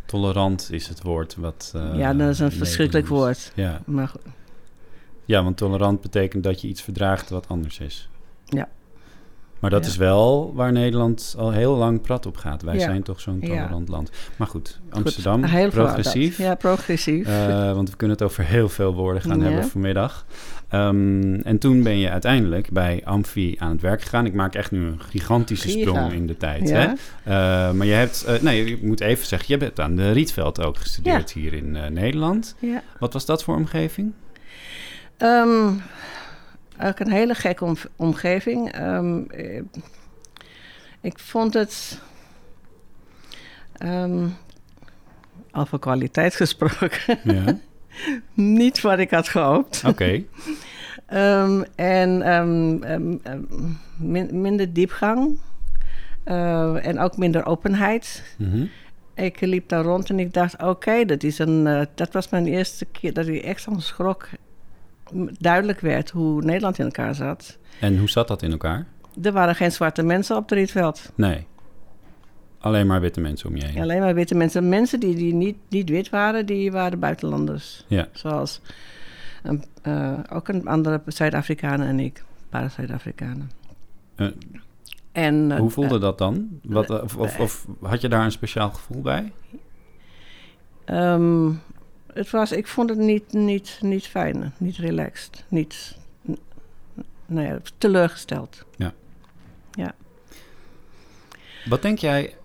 Tolerant 0.06 0.68
is 0.72 0.88
het 0.88 1.02
woord 1.02 1.36
wat. 1.36 1.72
Uh, 1.76 1.94
ja, 1.94 2.14
dat 2.14 2.28
is 2.28 2.38
een 2.38 2.52
verschrikkelijk 2.52 3.06
woord. 3.06 3.52
Ja. 3.54 3.80
Maar 3.84 4.08
goed. 4.08 4.22
Ja, 5.24 5.42
want 5.42 5.56
tolerant 5.56 6.00
betekent 6.00 6.44
dat 6.44 6.60
je 6.60 6.68
iets 6.68 6.82
verdraagt 6.82 7.30
wat 7.30 7.48
anders 7.48 7.78
is. 7.78 8.08
Ja. 8.44 8.68
Maar 9.58 9.70
dat 9.70 9.84
ja. 9.84 9.90
is 9.90 9.96
wel 9.96 10.52
waar 10.54 10.72
Nederland 10.72 11.34
al 11.38 11.50
heel 11.50 11.76
lang 11.76 12.00
prat 12.00 12.26
op 12.26 12.36
gaat. 12.36 12.62
Wij 12.62 12.74
ja. 12.74 12.80
zijn 12.80 13.02
toch 13.02 13.20
zo'n 13.20 13.40
tolerant 13.40 13.88
ja. 13.88 13.94
land. 13.94 14.10
Maar 14.36 14.46
goed, 14.46 14.80
Amsterdam, 14.90 15.48
goed, 15.48 15.70
progressief. 15.70 16.38
Ja, 16.38 16.54
progressief. 16.54 17.28
Uh, 17.28 17.72
want 17.72 17.90
we 17.90 17.96
kunnen 17.96 18.16
het 18.16 18.26
over 18.26 18.44
heel 18.44 18.68
veel 18.68 18.94
woorden 18.94 19.22
gaan 19.22 19.40
hebben 19.40 19.64
vanmiddag. 19.64 20.26
Um, 20.72 21.34
en 21.40 21.58
toen 21.58 21.82
ben 21.82 21.98
je 21.98 22.10
uiteindelijk 22.10 22.70
bij 22.70 23.00
Amfi 23.04 23.56
aan 23.58 23.70
het 23.70 23.80
werk 23.80 24.02
gegaan. 24.02 24.26
Ik 24.26 24.34
maak 24.34 24.54
echt 24.54 24.70
nu 24.70 24.86
een 24.86 25.00
gigantische 25.00 25.68
Giga. 25.68 25.90
sprong 25.90 26.12
in 26.12 26.26
de 26.26 26.36
tijd. 26.36 26.70
Hè? 26.70 26.86
Uh, 26.86 26.94
maar 27.72 27.86
je 27.86 27.92
hebt, 27.92 28.24
uh, 28.28 28.40
nee, 28.40 28.64
ik 28.64 28.82
moet 28.82 29.00
even 29.00 29.26
zeggen, 29.26 29.58
je 29.58 29.64
hebt 29.64 29.80
aan 29.80 29.96
de 29.96 30.10
Rietveld 30.10 30.60
ook 30.64 30.76
gestudeerd 30.76 31.32
hier 31.32 31.52
in 31.52 31.70
Nederland. 31.92 32.54
Wat 32.98 33.12
was 33.12 33.26
dat 33.26 33.42
voor 33.44 33.56
omgeving? 33.56 34.12
Um, 35.22 35.82
ook 36.82 36.98
een 36.98 37.10
hele 37.10 37.34
gekke 37.34 37.64
om, 37.64 37.76
omgeving. 37.96 38.78
Um, 38.80 39.26
ik 41.00 41.18
vond 41.18 41.54
het. 41.54 42.00
Ehm, 43.76 44.26
over 45.52 45.78
kwaliteit 45.78 46.34
gesproken. 46.34 47.18
Ja, 47.24 47.58
Niet 48.34 48.80
wat 48.80 48.98
ik 48.98 49.10
had 49.10 49.28
gehoopt. 49.28 49.82
oké. 49.86 50.22
Ehm, 51.06 51.62
en 51.74 52.22
ehm, 52.22 52.82
ehm, 52.82 53.16
ehm, 53.22 53.40
min- 53.96 54.40
minder 54.40 54.72
diepgang. 54.72 55.38
Eh, 56.24 56.86
en 56.86 56.98
ook 56.98 57.16
minder 57.16 57.46
openheid. 57.46 58.22
Mhm. 58.38 58.64
Ik 59.14 59.40
liep 59.40 59.68
daar 59.68 59.84
rond 59.84 60.10
en 60.10 60.18
ik 60.18 60.32
dacht, 60.32 60.62
oké, 60.62 61.04
dat 61.04 61.22
is 61.22 61.38
een. 61.38 61.66
eh, 61.66 61.82
dat 61.94 62.12
was 62.12 62.28
mijn 62.28 62.46
eerste 62.46 62.84
keer 62.84 63.12
dat 63.12 63.26
ik 63.26 63.42
echt 63.42 63.62
van 63.62 63.80
schrok 63.80 64.28
duidelijk 65.38 65.80
werd 65.80 66.10
hoe 66.10 66.42
Nederland 66.42 66.78
in 66.78 66.84
elkaar 66.84 67.14
zat. 67.14 67.58
En 67.80 67.98
hoe 67.98 68.08
zat 68.08 68.28
dat 68.28 68.42
in 68.42 68.50
elkaar? 68.50 68.86
Er 69.22 69.32
waren 69.32 69.54
geen 69.54 69.72
zwarte 69.72 70.02
mensen 70.02 70.36
op 70.36 70.42
het 70.42 70.52
Rietveld. 70.58 71.12
Nee. 71.14 71.46
Alleen 72.58 72.86
maar 72.86 73.00
witte 73.00 73.20
mensen 73.20 73.48
om 73.48 73.56
je 73.56 73.64
heen. 73.64 73.82
Alleen 73.82 74.00
maar 74.00 74.14
witte 74.14 74.34
mensen. 74.34 74.68
Mensen 74.68 75.00
die, 75.00 75.14
die 75.14 75.34
niet, 75.34 75.56
niet 75.68 75.88
wit 75.88 76.10
waren, 76.10 76.46
die 76.46 76.72
waren 76.72 76.98
buitenlanders. 76.98 77.84
Ja. 77.88 78.08
Zoals 78.12 78.60
een, 79.42 79.64
eh, 79.82 80.18
ook 80.32 80.48
een 80.48 80.66
andere 80.66 81.02
Zuid-Afrikanen 81.06 81.86
en 81.86 82.00
ik. 82.00 82.18
Een 82.18 82.48
paar 82.48 82.70
Zuid-Afrikanen. 82.70 83.50
Eh, 84.14 84.26
en, 85.12 85.52
eh, 85.52 85.58
Hoe 85.58 85.70
voelde 85.70 85.98
dat 85.98 86.18
dan? 86.18 86.48
Wat, 86.62 87.02
of, 87.02 87.16
of, 87.16 87.40
of 87.40 87.66
had 87.80 88.00
je 88.00 88.08
daar 88.08 88.24
een 88.24 88.32
speciaal 88.32 88.70
gevoel 88.70 89.02
bij? 89.02 89.32
Ehm, 90.84 91.50
het 92.14 92.30
was, 92.30 92.52
ik 92.52 92.66
vond 92.66 92.88
het 92.88 92.98
niet, 92.98 93.32
niet, 93.32 93.78
niet 93.80 94.06
fijn, 94.06 94.52
niet 94.58 94.76
relaxed, 94.76 95.44
niet 95.48 95.96
nou 97.26 97.46
ja, 97.46 97.58
teleurgesteld. 97.78 98.64
Wat 101.64 101.82
denk 101.82 101.98
jij? 101.98 102.36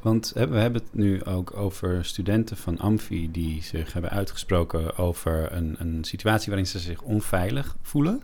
Want 0.00 0.32
we 0.34 0.58
hebben 0.58 0.82
het 0.82 0.94
nu 0.94 1.24
ook 1.24 1.56
over 1.56 2.04
studenten 2.04 2.56
van 2.56 2.78
Amfi 2.78 3.30
die 3.30 3.62
zich 3.62 3.92
hebben 3.92 4.10
uitgesproken 4.10 4.96
over 4.96 5.52
een, 5.52 5.76
een 5.78 6.04
situatie 6.04 6.48
waarin 6.48 6.66
ze 6.66 6.78
zich 6.78 7.02
onveilig 7.02 7.76
voelen. 7.82 8.22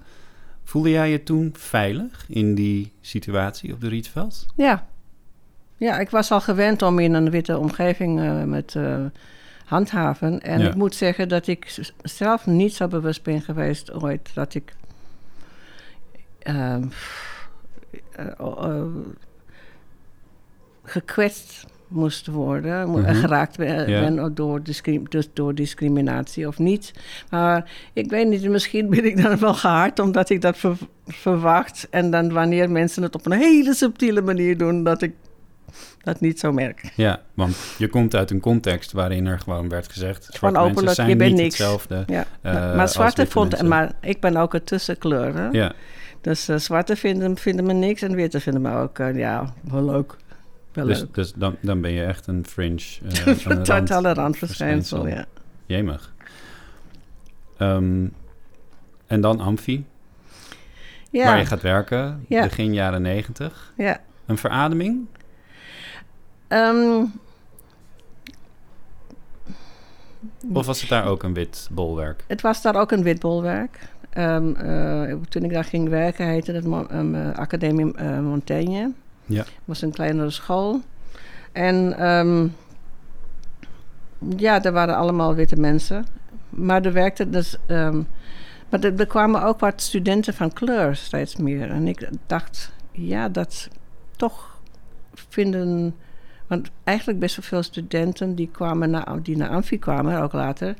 Voelde 0.64 0.90
jij 0.90 1.10
je 1.10 1.22
toen 1.22 1.50
veilig 1.56 2.24
in 2.28 2.54
die 2.54 2.92
situatie 3.00 3.72
op 3.72 3.80
de 3.80 3.88
Rietveld? 3.88 4.46
Ja. 4.56 4.86
ja, 5.76 5.98
ik 5.98 6.10
was 6.10 6.30
al 6.30 6.40
gewend 6.40 6.82
om 6.82 6.98
in 6.98 7.14
een 7.14 7.30
witte 7.30 7.58
omgeving 7.58 8.20
eh, 8.20 8.42
met 8.42 8.76
eh, 8.76 9.04
handhaven. 9.72 10.40
En 10.40 10.60
Ja. 10.60 10.68
ik 10.68 10.74
moet 10.74 10.94
zeggen 10.94 11.28
dat 11.28 11.46
ik 11.46 11.78
zelf 12.02 12.46
niet 12.46 12.74
zo 12.74 12.88
bewust 12.88 13.22
ben 13.22 13.40
geweest 13.40 13.92
ooit 13.92 14.30
dat 14.34 14.54
ik 14.54 14.74
eh, 16.38 16.76
gekwetst 20.84 21.66
moest 21.88 22.26
worden, 22.26 22.90
Mhm. 22.90 23.14
geraakt 23.14 23.56
ben, 23.56 23.90
Ja. 23.90 24.00
ben 24.00 24.34
door, 24.34 24.62
discrim- 24.62 25.08
dus 25.08 25.28
door 25.32 25.54
discriminatie 25.54 26.46
of 26.48 26.58
niet. 26.58 26.92
Maar 27.30 27.70
ik 27.92 28.10
weet 28.10 28.28
niet, 28.28 28.48
misschien 28.48 28.90
ben 28.90 29.04
ik 29.04 29.22
dan 29.22 29.38
wel 29.38 29.54
gehard 29.54 29.98
omdat 29.98 30.30
ik 30.30 30.40
dat 30.40 30.56
ver- 30.58 30.76
verwacht. 31.06 31.86
En 31.90 32.10
dan 32.10 32.32
wanneer 32.32 32.70
mensen 32.70 33.02
het 33.02 33.14
op 33.14 33.26
een 33.26 33.32
hele 33.38 33.74
subtiele 33.74 34.20
manier 34.22 34.56
doen, 34.58 34.84
dat 34.84 35.02
ik 35.02 35.12
dat 36.02 36.20
niet 36.20 36.40
zo 36.40 36.52
merk. 36.52 36.92
Ja, 36.94 37.20
want 37.34 37.56
je 37.78 37.88
komt 37.88 38.14
uit 38.14 38.30
een 38.30 38.40
context 38.40 38.92
waarin 38.92 39.26
er 39.26 39.38
gewoon 39.38 39.68
werd 39.68 39.92
gezegd... 39.92 40.24
zwarte 40.24 40.38
Gewoon 40.38 40.70
openlijk, 40.70 40.94
zijn 40.96 41.08
je 41.08 41.16
bent 41.16 41.34
niks. 41.34 41.44
hetzelfde. 41.58 42.04
Ja. 42.06 42.26
eh, 42.42 42.76
maar, 42.76 42.88
zwarte 42.88 43.26
vond, 43.26 43.62
maar 43.62 43.92
ik 44.00 44.20
ben 44.20 44.36
ook 44.36 44.54
een 44.54 44.64
tussenkleur. 44.64 45.34
Hè? 45.34 45.48
Ja, 45.48 45.72
Dus 46.20 46.48
eh, 46.48 46.56
zwarte 46.56 46.96
vinden, 46.96 47.36
vinden 47.36 47.64
me 47.66 47.72
niks 47.72 48.02
en 48.02 48.14
witte 48.14 48.40
vinden 48.40 48.62
me 48.62 48.74
ook, 48.76 48.98
eh, 48.98 49.16
ja, 49.16 49.54
wel 49.60 49.84
leuk. 49.84 50.16
Wel 50.72 50.86
dus, 50.86 50.98
leuk. 50.98 51.14
dus 51.14 51.32
dan, 51.32 51.56
dan 51.60 51.80
ben 51.80 51.90
je 51.92 52.04
echt 52.04 52.26
een 52.26 52.46
fringe. 52.46 52.82
een 53.44 53.62
Totale 53.62 54.12
randverschijnsel, 54.14 55.06
ja. 55.08 55.24
Jemig. 55.66 56.12
Ehm, 57.58 58.06
en 59.06 59.20
dan 59.20 59.40
Amfi, 59.40 59.84
Ja, 61.10 61.24
waar 61.24 61.38
je 61.38 61.46
gaat 61.46 61.62
werken, 61.62 62.24
Ja. 62.28 62.42
begin 62.42 62.72
jaren 62.74 63.02
negentig. 63.02 63.72
ja. 63.76 64.00
Een 64.26 64.38
verademing? 64.38 65.06
Ehm, 66.52 67.04
Of 70.52 70.66
was 70.66 70.80
het 70.80 70.88
daar 70.90 71.06
ook 71.06 71.22
een 71.22 71.34
wit 71.34 71.68
bolwerk? 71.70 72.24
Het 72.26 72.40
was 72.40 72.62
daar 72.62 72.76
ook 72.76 72.90
een 72.92 73.02
wit 73.02 73.20
bolwerk. 73.20 73.88
Ehm, 74.10 74.54
eh, 74.54 75.16
toen 75.28 75.42
ik 75.42 75.52
daar 75.52 75.64
ging 75.64 75.88
werken, 75.88 76.26
heette 76.26 76.52
het 76.52 76.64
Mo- 76.64 76.86
ehm, 76.86 77.14
eh, 77.14 77.38
Academie 77.38 77.94
eh, 77.94 78.18
Montaigne. 78.18 78.92
Ja. 79.26 79.38
Het 79.42 79.50
was 79.64 79.82
een 79.82 79.92
kleinere 79.92 80.30
school. 80.30 80.80
En 81.52 81.94
ja, 84.36 84.62
er 84.62 84.72
waren 84.72 84.96
allemaal 84.96 85.34
witte 85.34 85.56
mensen. 85.56 86.06
Maar 86.50 86.84
er 86.84 86.92
werkte 86.92 87.30
dus... 87.30 87.56
maar 88.68 88.80
er, 88.80 89.00
er 89.00 89.06
kwamen 89.06 89.42
ook 89.42 89.60
wat 89.60 89.82
studenten 89.82 90.34
van 90.34 90.52
kleur 90.52 90.96
steeds 90.96 91.36
meer. 91.36 91.70
En 91.70 91.88
ik 91.88 92.08
dacht, 92.26 92.72
ja, 92.90 93.28
dat 93.28 93.68
toch 94.16 94.60
vinden... 95.14 95.94
Want 96.46 96.70
eigenlijk 96.84 97.18
best 97.18 97.36
wel 97.36 97.44
veel 97.44 97.62
studenten 97.62 98.34
die, 98.34 98.48
kwamen 98.52 98.90
naar, 98.90 99.22
die 99.22 99.36
naar 99.36 99.48
Amfi 99.48 99.78
kwamen, 99.78 100.22
ook 100.22 100.32
later... 100.32 100.74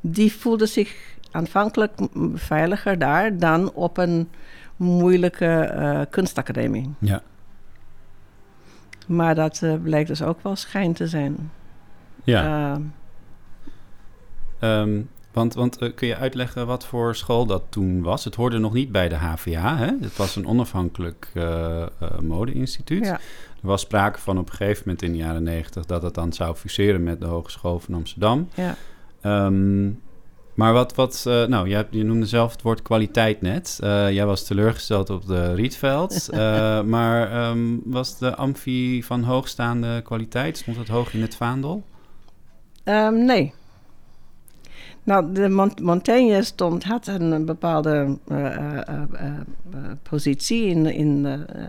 die 0.00 0.32
voelden 0.32 0.68
zich 0.68 1.16
aanvankelijk 1.30 1.92
veiliger 2.34 2.98
daar 2.98 3.38
dan 3.38 3.72
op 3.72 3.96
een 3.98 4.28
moeilijke 4.76 5.46
eh, 5.46 6.00
kunstacademie. 6.10 6.90
Ja. 6.98 7.22
Maar 9.08 9.34
dat 9.34 9.62
eh, 9.62 9.74
bleek 9.82 10.06
dus 10.06 10.22
ook 10.22 10.42
wel 10.42 10.56
schijn 10.56 10.92
te 10.92 11.06
zijn. 11.06 11.50
Ja, 12.24 12.74
Eh, 14.58 14.80
ehm, 14.80 15.02
want, 15.32 15.54
want 15.54 15.78
eh, 15.78 15.94
kun 15.94 16.08
je 16.08 16.16
uitleggen 16.16 16.66
wat 16.66 16.86
voor 16.86 17.14
school 17.14 17.46
dat 17.46 17.62
toen 17.68 18.02
was? 18.02 18.24
Het 18.24 18.34
hoorde 18.34 18.58
nog 18.58 18.72
niet 18.72 18.92
bij 18.92 19.08
de 19.08 19.14
HVA, 19.14 19.76
hè? 19.76 19.92
Het 20.00 20.16
was 20.16 20.36
een 20.36 20.46
onafhankelijk 20.46 21.32
modeinstituut. 22.22 23.04
ja. 23.04 23.20
Er 23.60 23.66
was 23.66 23.80
sprake 23.80 24.18
van 24.18 24.38
op 24.38 24.48
een 24.50 24.56
gegeven 24.56 24.82
moment 24.84 25.02
in 25.02 25.12
de 25.12 25.18
jaren 25.18 25.42
negentig... 25.42 25.84
dat 25.84 26.02
het 26.02 26.14
dan 26.14 26.32
zou 26.32 26.54
fuseren 26.54 27.02
met 27.02 27.20
de 27.20 27.26
Hogeschool 27.26 27.80
van 27.80 27.94
Amsterdam. 27.94 28.48
Ja. 28.54 28.76
Ehm, 29.20 29.90
maar 30.58 30.72
wat, 30.72 30.94
wat 30.94 31.24
eh, 31.26 31.44
nou, 31.44 31.68
je, 31.68 31.86
je 31.90 32.04
noemde 32.04 32.26
zelf 32.26 32.52
het 32.52 32.62
woord 32.62 32.82
kwaliteit 32.82 33.40
net. 33.40 33.78
Eh, 33.82 34.10
jij 34.12 34.26
was 34.26 34.44
teleurgesteld 34.44 35.10
op 35.10 35.26
de 35.26 35.54
Rietveld. 35.54 36.28
Eh, 36.38 36.82
maar 36.82 37.32
ehm, 37.32 37.76
was 37.84 38.18
de 38.18 38.34
amfi 38.34 39.02
van 39.02 39.22
hoogstaande 39.22 40.02
kwaliteit? 40.02 40.58
Stond 40.58 40.76
het 40.76 40.88
hoog 40.88 41.14
in 41.14 41.20
het 41.20 41.36
vaandel? 41.36 41.82
Ehm, 42.84 43.24
nee. 43.24 43.54
Nou, 45.08 45.32
de 45.32 45.48
Mont- 45.48 45.80
Montaigne 45.80 46.42
stond, 46.42 46.84
had 46.84 47.06
een 47.06 47.44
bepaalde 47.44 48.18
eh, 48.28 48.46
eh, 48.46 49.02
eh, 49.12 49.32
positie 50.02 50.66
in, 50.66 50.86
in, 50.86 51.26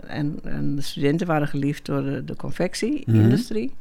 en, 0.08 0.40
en 0.44 0.76
de 0.76 0.82
studenten 0.82 1.28
waren 1.28 1.48
geliefd 1.48 1.86
door 1.86 2.04
de, 2.04 2.24
de 2.26 2.36
confectie-industrie. 2.36 3.74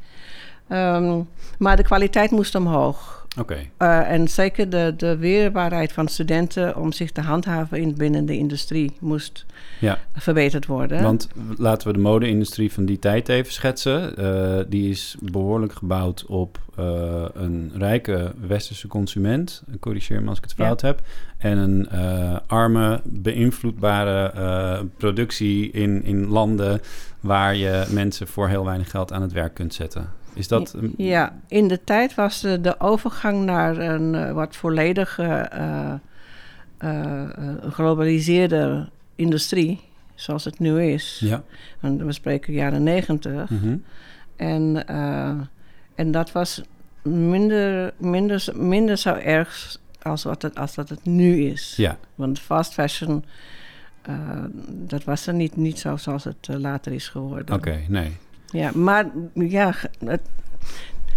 Ehm, 0.69 1.21
maar 1.59 1.77
de 1.77 1.83
kwaliteit 1.83 2.31
moest 2.31 2.55
omhoog. 2.55 3.18
Oké, 3.39 3.57
Eh, 3.77 4.11
en 4.11 4.29
zeker 4.29 4.71
de, 4.71 4.95
de 4.97 5.17
weerbaarheid 5.17 5.93
van 5.93 6.09
studenten 6.09 6.77
om 6.77 6.93
zich 6.93 7.13
te 7.13 7.21
handhaven 7.21 7.79
in, 7.79 7.95
binnen 7.97 8.27
de 8.27 8.37
industrie 8.37 8.93
moest 9.01 9.47
ja. 9.81 9.99
verbeterd 10.15 10.67
worden. 10.67 11.03
Want 11.03 11.29
laten 11.57 11.87
we 11.89 11.93
de 11.93 11.99
mode-industrie 11.99 12.73
van 12.73 12.85
die 12.85 12.99
tijd 12.99 13.29
even 13.29 13.53
schetsen. 13.53 14.17
Eh, 14.17 14.65
die 14.69 14.91
is 14.91 15.17
behoorlijk 15.21 15.73
gebouwd 15.73 16.27
op 16.27 16.59
eh, 16.77 17.25
een 17.35 17.73
rijke 17.75 18.33
westerse 18.47 18.89
consument. 18.89 19.63
Corrigeer 19.81 20.23
me 20.23 20.29
als 20.29 20.39
ik 20.39 20.45
het 20.45 20.55
Ja. 20.57 20.65
fout 20.65 20.81
heb. 20.81 21.01
En 21.39 21.59
een 21.59 21.89
arme, 22.47 23.01
beïnvloedbare 23.05 24.87
productie 24.97 25.71
in, 25.71 26.05
in 26.05 26.27
landen 26.27 26.81
waar 27.21 27.57
je 27.57 27.87
mensen 27.91 28.27
voor 28.29 28.49
heel 28.49 28.65
weinig 28.65 28.91
geld 28.91 29.13
aan 29.13 29.23
het 29.23 29.33
werk 29.33 29.55
kunt 29.55 29.75
zetten. 29.75 30.18
Is 30.35 30.49
dat... 30.49 30.73
een- 30.73 30.95
Ja, 30.97 31.39
in 31.49 31.69
de 31.69 31.85
tijd 31.85 32.15
was 32.15 32.41
de, 32.41 32.61
de 32.61 32.81
overgang 32.81 33.45
naar 33.45 33.77
een 33.79 34.15
eh, 34.15 34.33
wat 34.33 34.57
volledig 34.57 35.19
eh, 35.19 35.93
eh, 36.79 37.23
globaliseerde 37.71 38.89
industrie, 39.15 39.81
zoals 40.15 40.45
het 40.45 40.59
nu 40.59 40.83
is. 40.83 41.19
Ja. 41.25 41.43
Want 41.81 42.03
we 42.03 42.13
spreken 42.13 42.53
jaren 42.53 42.83
negentig. 42.83 43.51
mhm. 43.51 43.77
En, 44.37 44.87
eh, 44.87 45.35
en 45.95 46.11
dat 46.11 46.33
was 46.33 46.63
minder, 47.03 47.93
minder, 47.97 48.45
minder 48.55 48.97
zo 48.97 49.15
erg 49.15 49.77
als, 50.03 50.23
wat 50.25 50.43
het, 50.43 50.59
als 50.59 50.75
dat 50.75 50.89
het 50.89 51.05
nu 51.05 51.43
is. 51.45 51.75
Ja, 51.77 51.99
Want 52.15 52.39
fast 52.41 52.73
fashion, 52.73 53.25
dat 54.69 55.05
was 55.05 55.27
er 55.27 55.35
niet, 55.35 55.57
niet 55.57 55.79
zo 55.79 55.97
zoals 55.97 56.25
het 56.25 56.49
later 56.51 56.93
is 56.93 57.09
geworden. 57.09 57.55
oké, 57.55 57.81
nee. 57.89 58.17
Ja, 58.51 58.71
maar 58.75 59.11
ja, 59.35 59.75
het- 60.05 60.21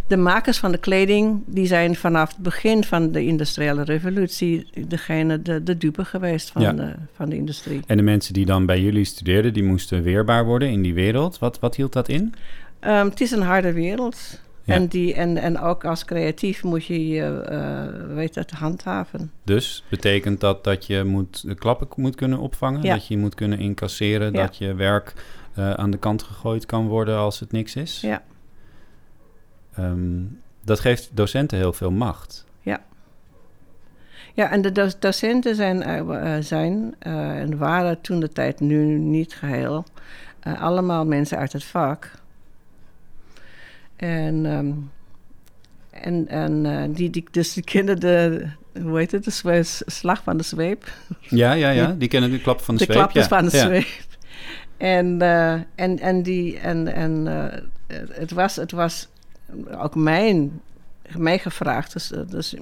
de 0.07 0.17
makers 0.17 0.57
van 0.59 0.71
de 0.71 0.77
kleding... 0.77 1.41
die 1.45 1.65
zijn 1.65 1.95
vanaf 1.95 2.29
het 2.29 2.37
begin 2.37 2.83
van 2.83 3.11
de 3.11 3.25
industriële 3.25 3.83
revolutie... 3.83 4.67
degene, 4.87 5.41
de, 5.41 5.63
de 5.63 5.77
dupe 5.77 6.05
geweest 6.05 6.51
van, 6.51 6.61
Ja. 6.61 6.71
de, 6.73 6.93
van 7.13 7.29
de 7.29 7.35
industrie. 7.35 7.81
En 7.87 7.97
de 7.97 8.03
mensen 8.03 8.33
die 8.33 8.45
dan 8.45 8.65
bij 8.65 8.81
jullie 8.81 9.03
studeerden, 9.05 9.53
die 9.53 9.63
moesten 9.63 10.03
weerbaar 10.03 10.45
worden 10.45 10.69
in 10.69 10.81
die 10.81 10.93
wereld. 10.93 11.39
Wat, 11.39 11.59
wat 11.59 11.75
hield 11.75 11.93
dat 11.93 12.09
in? 12.09 12.33
Ehm, 12.79 13.05
het 13.05 13.21
is 13.21 13.31
een 13.31 13.41
harde 13.41 13.73
wereld. 13.73 14.39
Ja. 14.63 14.73
En, 14.73 14.87
die, 14.87 15.13
en, 15.13 15.37
en 15.37 15.59
ook 15.59 15.85
als 15.85 16.05
creatief 16.05 16.63
moet 16.63 16.85
je 16.85 17.07
je 17.07 17.23
eh, 17.41 18.15
weet 18.15 18.35
het, 18.35 18.51
handhaven. 18.51 19.31
Dus 19.43 19.83
betekent 19.89 20.39
dat 20.39 20.63
dat 20.63 20.85
je 20.85 21.03
moet, 21.03 21.47
de 21.47 21.55
klappen 21.55 21.87
moet 21.95 22.15
kunnen 22.15 22.39
opvangen? 22.39 22.81
Ja. 22.81 22.93
Dat 22.93 23.07
je 23.07 23.17
moet 23.17 23.35
kunnen 23.35 23.59
incasseren? 23.59 24.33
Dat 24.33 24.57
je 24.57 24.73
werk 24.73 25.13
eh, 25.55 25.73
aan 25.73 25.91
de 25.91 25.97
kant 25.97 26.23
gegooid 26.23 26.65
kan 26.65 26.87
worden 26.87 27.17
als 27.17 27.39
het 27.39 27.51
niks 27.51 27.75
is? 27.75 28.01
Ja. 28.01 28.23
Ehm, 29.73 30.23
dat 30.63 30.79
geeft 30.79 31.09
docenten 31.13 31.57
heel 31.57 31.73
veel 31.73 31.91
macht. 31.91 32.45
Ja, 34.33 34.51
en 34.51 34.61
de 34.61 34.71
doc- 34.71 34.99
docenten 34.99 35.55
zijn, 35.55 35.83
eh, 35.83 36.35
eh, 36.35 36.43
zijn 36.43 36.95
en 36.99 37.57
waren 37.57 38.01
toen 38.01 38.19
de 38.19 38.29
tijd, 38.29 38.59
nu 38.59 38.97
niet 38.97 39.33
geheel, 39.33 39.83
eh, 40.39 40.61
allemaal 40.61 41.05
mensen 41.05 41.37
uit 41.37 41.53
het 41.53 41.63
vak. 41.63 42.11
En, 43.95 44.45
ehm, 44.45 44.71
en, 45.89 46.27
en 46.27 46.93
die, 46.93 47.09
die, 47.09 47.25
dus 47.31 47.53
die 47.53 47.63
kennen 47.63 47.99
de, 47.99 48.47
hoe 48.81 48.97
heet 48.97 49.11
het, 49.11 49.23
de 49.23 49.63
slag 49.85 50.23
van 50.23 50.37
de 50.37 50.43
zweep. 50.43 50.91
Ja, 51.19 51.53
ja, 51.53 51.69
ja. 51.69 51.95
Die 51.97 52.07
kennen 52.07 52.31
de 52.31 52.41
klap 52.41 52.61
van 52.61 52.75
de, 52.75 52.85
de 52.85 52.91
zweep. 52.91 52.97
klapjes 52.97 53.27
ja. 53.27 53.29
van 53.29 53.45
de 53.49 53.57
ja. 53.57 53.65
zweep. 53.65 54.09
En, 54.81 55.21
eh, 55.21 55.53
en, 55.75 55.99
en, 55.99 56.23
die, 56.23 56.59
en, 56.59 56.93
en 56.93 57.27
eh, 57.27 57.97
het, 58.11 58.31
was, 58.31 58.55
het 58.55 58.71
was 58.71 59.07
ook 59.77 59.95
mijn, 59.95 60.61
mij 61.17 61.39
gevraagd. 61.39 61.93
Dus, 61.93 62.11
eh, 62.11 62.19
dus 62.27 62.55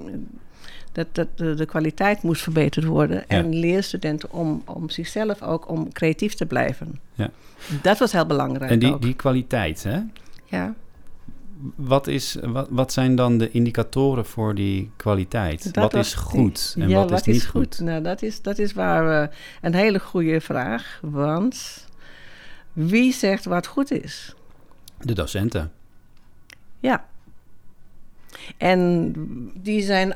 dat, 0.92 1.06
dat 1.12 1.28
de, 1.34 1.54
de 1.54 1.66
kwaliteit 1.66 2.22
moest 2.22 2.42
verbeterd 2.42 2.84
worden. 2.84 3.28
En 3.28 3.54
leerstudenten 3.54 4.32
om, 4.32 4.62
om 4.66 4.90
zichzelf 4.90 5.42
ook 5.42 5.68
om 5.68 5.92
creatief 5.92 6.34
te 6.34 6.46
blijven. 6.46 7.00
Ja. 7.14 7.30
Dat 7.82 7.98
was 7.98 8.12
heel 8.12 8.26
belangrijk 8.26 8.70
En 8.70 8.78
die, 8.78 8.92
ook. 8.92 9.02
die 9.02 9.14
kwaliteit, 9.14 9.82
hè? 9.82 10.00
ja, 10.44 10.74
Wat, 11.74 12.06
is, 12.06 12.36
wat, 12.42 12.66
wat 12.70 12.92
zijn 12.92 13.14
dan 13.14 13.38
de 13.38 13.50
indicatoren 13.50 14.26
voor 14.26 14.54
die 14.54 14.90
kwaliteit? 14.96 15.74
Dat 15.74 15.92
wat 15.92 15.94
is 15.94 16.08
die- 16.08 16.18
goed 16.18 16.74
en 16.78 16.88
ja, 16.88 17.06
wat, 17.06 17.26
is 17.26 17.34
niet 17.34 17.46
goed? 17.46 17.80
Nou, 17.80 18.02
dat 18.02 18.22
is, 18.22 18.42
dat 18.42 18.58
is 18.58 18.72
waar 18.72 19.06
we 19.06 19.36
een 19.60 19.74
hele 19.74 19.98
goede 19.98 20.40
vraag. 20.40 20.98
Want 21.02 21.88
wie 22.72 23.12
zegt 23.12 23.44
wat 23.44 23.66
goed 23.66 23.90
is? 23.90 24.34
De 24.98 25.12
docenten. 25.14 25.72
Ja. 26.80 27.04
En 28.56 29.12
die 29.54 29.82
zijn, 29.82 30.14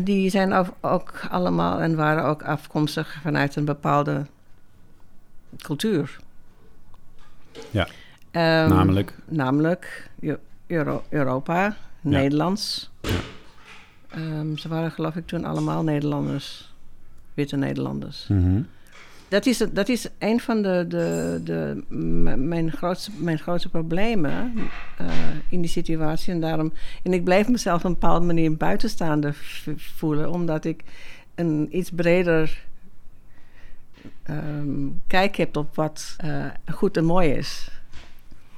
die 0.00 0.30
zijn 0.30 0.52
ook- 0.80 1.26
allemaal 1.30 1.80
en 1.80 1.96
waren 1.96 2.24
ook 2.24 2.42
afkomstig 2.42 3.18
vanuit 3.22 3.56
een 3.56 3.64
bepaalde 3.64 4.26
cultuur. 5.58 6.18
Ja. 7.70 7.86
Ehm, 8.30 8.68
Namelijk? 8.68 9.14
Namelijk 9.24 10.10
Eu- 10.20 10.38
Euro- 10.66 11.04
Europa, 11.08 11.76
Nederlands. 12.00 12.90
Ja. 13.00 13.10
Ehm, 14.08 14.56
ze 14.56 14.68
waren 14.68 14.90
geloof 14.90 15.16
ik 15.16 15.26
toen 15.26 15.44
allemaal 15.44 15.82
Nederlanders, 15.82 16.72
witte 17.34 17.56
Nederlanders. 17.56 18.26
Mhm. 18.28 18.62
Dat 19.32 19.46
is, 19.46 19.58
dat 19.72 19.88
is 19.88 20.08
een 20.18 20.40
van 20.40 20.62
de, 20.62 20.84
de, 20.88 21.40
de, 21.44 21.82
mijn, 22.36 22.72
grootste, 22.72 23.10
mijn 23.16 23.38
grootste 23.38 23.68
problemen 23.68 24.52
eh, 24.98 25.06
in 25.48 25.60
die 25.60 25.70
situatie. 25.70 26.32
En, 26.32 26.40
daarom, 26.40 26.72
en 27.02 27.12
ik 27.12 27.24
blijf 27.24 27.48
mezelf 27.48 27.78
op 27.78 27.84
een 27.84 27.92
bepaalde 27.92 28.26
manier 28.26 28.56
buitenstaander 28.56 29.34
v- 29.34 29.68
voelen, 29.76 30.30
omdat 30.30 30.64
ik 30.64 30.82
een 31.34 31.68
iets 31.70 31.90
breder 31.90 32.64
ehm, 34.22 34.88
kijk 35.06 35.36
heb 35.36 35.56
op 35.56 35.74
wat 35.74 36.14
eh, 36.18 36.46
goed 36.72 36.96
en 36.96 37.04
mooi 37.04 37.30
is. 37.30 37.70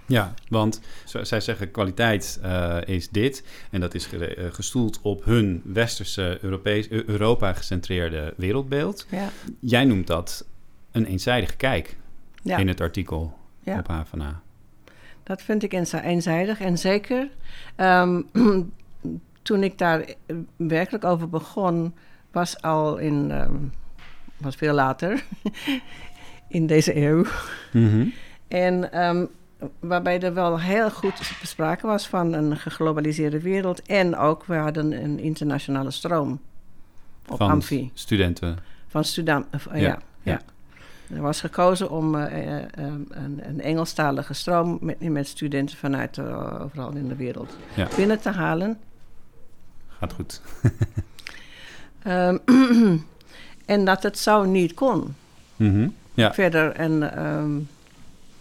Ja, 0.06 0.34
want 0.48 0.80
zij 1.22 1.40
zeggen 1.40 1.70
kwaliteit 1.70 2.38
eh, 2.42 2.76
is 2.84 3.08
dit. 3.08 3.44
En 3.70 3.80
dat 3.80 3.94
is 3.94 4.08
gestoeld 4.50 4.98
op 5.02 5.24
hun 5.24 5.62
westerse, 5.64 6.38
Europees, 6.40 6.90
Eu- 6.90 7.02
Europa-gecentreerde 7.06 8.34
wereldbeeld. 8.36 9.06
Ja, 9.10 9.28
Jij 9.60 9.84
noemt 9.84 10.06
dat 10.06 10.46
een 10.94 11.04
eenzijdige 11.04 11.56
kijk 11.56 11.96
ja. 12.42 12.56
in 12.56 12.68
het 12.68 12.80
artikel 12.80 13.38
Ja. 13.60 13.78
op 13.78 13.86
HVA. 13.88 14.40
Dat 15.22 15.42
vind 15.42 15.62
ik 15.62 15.72
eenzi- 15.72 15.96
eenzijdig. 15.98 16.60
En 16.60 16.78
zeker 16.78 17.28
ehm, 17.76 18.22
toen 19.42 19.62
ik 19.62 19.78
daar 19.78 20.00
eh, 20.00 20.36
werkelijk 20.56 21.04
over 21.04 21.28
begon, 21.28 21.94
was 22.32 22.62
al 22.62 22.96
in, 22.96 23.30
ehm, 23.30 23.54
was 24.36 24.54
veel 24.56 24.74
later, 24.74 25.24
in 26.48 26.66
deze 26.66 26.96
eeuw. 26.96 27.24
Mhm. 27.72 28.06
En 28.48 28.92
ehm, 28.92 29.26
waarbij 29.80 30.20
er 30.20 30.34
wel 30.34 30.60
heel 30.60 30.90
goed 30.90 31.32
sprake 31.42 31.86
was 31.86 32.06
van 32.08 32.32
een 32.32 32.56
geglobaliseerde 32.56 33.40
wereld. 33.40 33.82
En 33.82 34.16
ook, 34.16 34.44
we 34.44 34.54
hadden 34.54 34.92
een 35.04 35.18
internationale 35.18 35.90
stroom 35.90 36.40
op 37.28 37.36
Van 37.36 37.50
Amfi. 37.50 37.90
studenten. 37.94 38.58
Van 38.86 39.04
studenten, 39.04 39.60
ja, 39.72 39.78
Ja, 39.78 39.98
ja. 40.22 40.40
Er 41.14 41.20
was 41.22 41.40
gekozen 41.40 41.90
om 41.90 42.14
eh, 42.14 42.56
eh, 42.56 42.62
een, 43.10 43.40
een 43.48 43.60
Engelstalige 43.60 44.32
stroom 44.34 44.78
met, 44.80 45.00
met 45.00 45.26
studenten 45.26 45.76
vanuit 45.76 46.18
eh, 46.18 46.60
overal 46.62 46.92
in 46.94 47.08
de 47.08 47.16
wereld 47.16 47.56
Ja. 47.76 47.88
binnen 47.96 48.20
te 48.20 48.30
halen. 48.30 48.78
Gaat 49.88 50.12
goed. 50.12 50.40
Ehm, 52.02 52.38
en 53.74 53.84
dat 53.84 54.02
het 54.02 54.18
zo 54.18 54.44
niet 54.44 54.74
kon 54.74 55.14
Mhm. 55.56 55.88
Ja. 56.14 56.34
verder. 56.34 56.72
En, 56.72 57.16
ehm, 57.16 57.50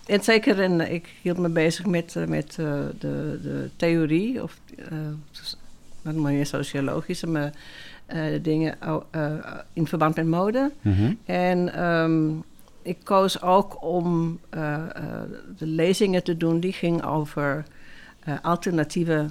en 0.05 0.23
zeker, 0.23 0.59
en 0.61 0.93
ik 0.93 1.09
hield 1.21 1.37
me 1.37 1.49
bezig 1.49 1.85
met, 1.85 2.15
eh, 2.15 2.25
met 2.25 2.49
eh, 2.59 2.73
de, 2.99 3.39
de 3.43 3.69
theorie, 3.75 4.43
of 4.43 4.57
eh, 4.77 4.87
wat 6.01 6.31
je 6.33 6.45
sociologische 6.45 7.27
maar, 7.27 7.51
eh, 8.05 8.21
dingen 8.41 8.75
oh, 8.85 9.03
eh, 9.11 9.31
in 9.73 9.87
verband 9.87 10.15
met 10.15 10.25
mode. 10.25 10.71
Mhm. 10.81 11.13
En 11.25 11.73
ehm, 11.73 12.29
ik 12.83 12.97
koos 13.03 13.41
ook 13.41 13.83
om 13.83 14.39
eh, 14.49 14.73
eh, 14.73 14.83
de 15.57 15.65
lezingen 15.65 16.23
te 16.23 16.37
doen 16.37 16.59
die 16.59 16.73
ging 16.73 17.03
over 17.05 17.65
eh, 18.19 18.33
alternatieve 18.41 19.25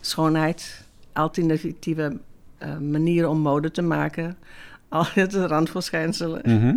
schoonheid, 0.00 0.84
alternatieve 1.12 2.18
manieren 2.80 3.30
om 3.30 3.38
mode 3.38 3.70
te 3.70 3.82
maken, 3.82 4.36
al 4.88 5.04
het 5.14 5.34
randverschijnselen 5.34 6.40
Mhm. 6.44 6.74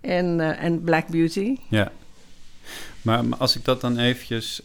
en, 0.00 0.40
en 0.58 0.82
black 0.84 1.08
beauty. 1.08 1.56
Ja. 1.68 1.92
Maar, 3.02 3.24
maar 3.24 3.38
als 3.38 3.56
ik 3.56 3.64
dat 3.64 3.80
dan 3.80 3.98
eventjes 3.98 4.60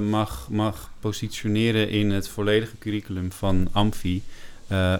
mag, 0.00 0.48
mag 0.50 0.90
positioneren 1.00 1.90
in 1.90 2.10
het 2.10 2.28
volledige 2.28 2.78
curriculum 2.78 3.32
van 3.32 3.68
Amfi, 3.72 4.22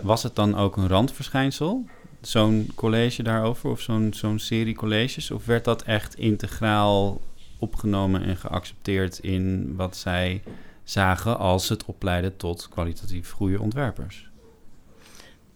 was 0.03 0.23
het 0.23 0.35
dan 0.35 0.57
ook 0.57 0.77
een 0.77 0.89
randverschijnsel? 0.89 1.85
Zo'n 2.27 2.71
college 2.75 3.23
daarover 3.23 3.71
of 3.71 3.81
zo'n 3.81 4.13
zo'n 4.15 4.39
serie 4.39 4.75
colleges? 4.75 5.31
Of 5.31 5.47
werd 5.47 5.65
dat 5.65 5.83
echt 5.83 6.15
integraal 6.15 7.21
opgenomen 7.59 8.23
en 8.23 8.37
geaccepteerd 8.37 9.19
in 9.19 9.73
wat 9.77 9.97
zij 9.97 10.43
zagen 10.85 11.39
als 11.39 11.69
het 11.69 11.85
opleiden 11.85 12.37
tot 12.37 12.69
kwalitatief 12.69 13.31
goede 13.31 13.61
ontwerpers? 13.61 14.31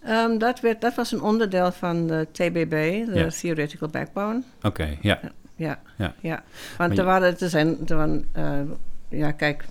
Ehm, 0.03 0.39
dat, 0.39 0.61
werd, 0.61 0.81
dat 0.81 0.95
was 0.95 1.13
een 1.13 1.23
onderdeel 1.23 1.73
van 1.73 2.07
de 2.07 2.27
TBB, 2.33 2.71
de. 3.15 3.27
Theoretical 3.41 3.89
Backbone. 3.89 4.43
Oké, 4.63 4.97
ja. 5.01 5.21
Ja, 5.57 5.81
Ja. 6.21 6.43
Want 6.79 6.93
je- 6.93 6.99
er 6.99 7.05
waren, 7.05 7.39
er 7.39 7.49
zijn, 7.49 7.77
er 7.89 7.97
waren, 7.97 8.25
eh, 8.33 8.61
ja, 9.09 9.33
kijk, 9.33 9.65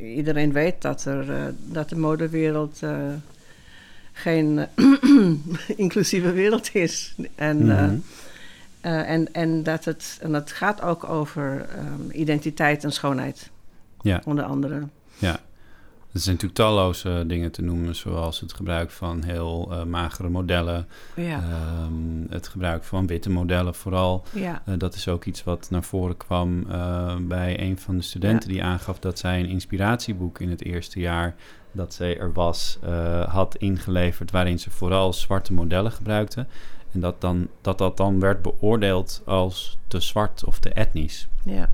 iedereen 0.00 0.52
weet 0.52 0.82
dat, 0.82 1.04
er, 1.04 1.30
eh, 1.32 1.44
dat 1.64 1.88
de 1.88 1.96
modewereld 1.96 2.82
eh, 2.82 2.90
geen 4.18 4.58
eh, 4.74 4.86
inclusieve 5.76 6.32
wereld 6.32 6.74
is. 6.74 7.14
En, 7.34 7.70
eh, 7.70 7.82
Mhm. 7.84 7.96
eh, 8.80 9.10
en, 9.10 9.32
en, 9.32 9.62
dat 9.62 9.84
het, 9.84 10.18
en 10.22 10.34
het 10.34 10.52
gaat 10.52 10.82
ook 10.82 11.08
over 11.08 11.66
ehm, 11.76 12.10
identiteit 12.20 12.84
en 12.84 12.92
schoonheid, 12.92 13.50
Ja. 14.00 14.22
onder 14.24 14.44
andere. 14.44 14.82
Ja, 15.18 15.40
er 16.16 16.22
zijn 16.22 16.34
natuurlijk 16.34 16.60
talloze 16.60 17.24
dingen 17.26 17.50
te 17.52 17.62
noemen, 17.62 17.96
zoals 17.96 18.40
het 18.40 18.52
gebruik 18.52 18.90
van 18.90 19.22
heel 19.22 19.68
eh, 19.72 19.82
magere 19.84 20.28
modellen, 20.28 20.88
Ja, 21.14 21.42
ehm, 21.42 22.32
het 22.32 22.48
gebruik 22.48 22.84
van 22.84 23.06
witte 23.06 23.30
modellen 23.30 23.74
vooral. 23.74 24.24
ja, 24.32 24.62
Eh, 24.64 24.74
dat 24.78 24.94
is 24.94 25.08
ook 25.08 25.24
iets 25.24 25.44
wat 25.44 25.66
naar 25.70 25.82
voren 25.82 26.16
kwam 26.16 26.70
eh, 26.70 27.16
bij 27.20 27.60
een 27.60 27.78
van 27.78 27.96
de 27.96 28.02
studenten 28.02 28.48
die 28.48 28.62
aangaf 28.64 28.98
dat 28.98 29.18
zij 29.18 29.40
een 29.40 29.48
inspiratieboek 29.48 30.40
in 30.40 30.50
het 30.50 30.64
eerste 30.64 31.00
jaar 31.00 31.34
dat 31.72 31.94
zij 31.94 32.18
er 32.18 32.32
was, 32.32 32.78
eh, 32.82 33.34
had 33.34 33.56
ingeleverd, 33.56 34.30
waarin 34.30 34.58
ze 34.58 34.70
vooral 34.70 35.12
zwarte 35.12 35.52
modellen 35.52 35.92
gebruikte. 35.92 36.46
En 36.92 37.00
dat, 37.00 37.20
dan, 37.20 37.48
dat 37.60 37.78
dat 37.78 37.96
dan 37.96 38.20
werd 38.20 38.42
beoordeeld 38.42 39.22
als 39.24 39.78
te 39.88 40.00
zwart 40.00 40.44
of 40.44 40.58
te 40.58 40.68
etnisch. 40.72 41.28
ja. 41.44 41.70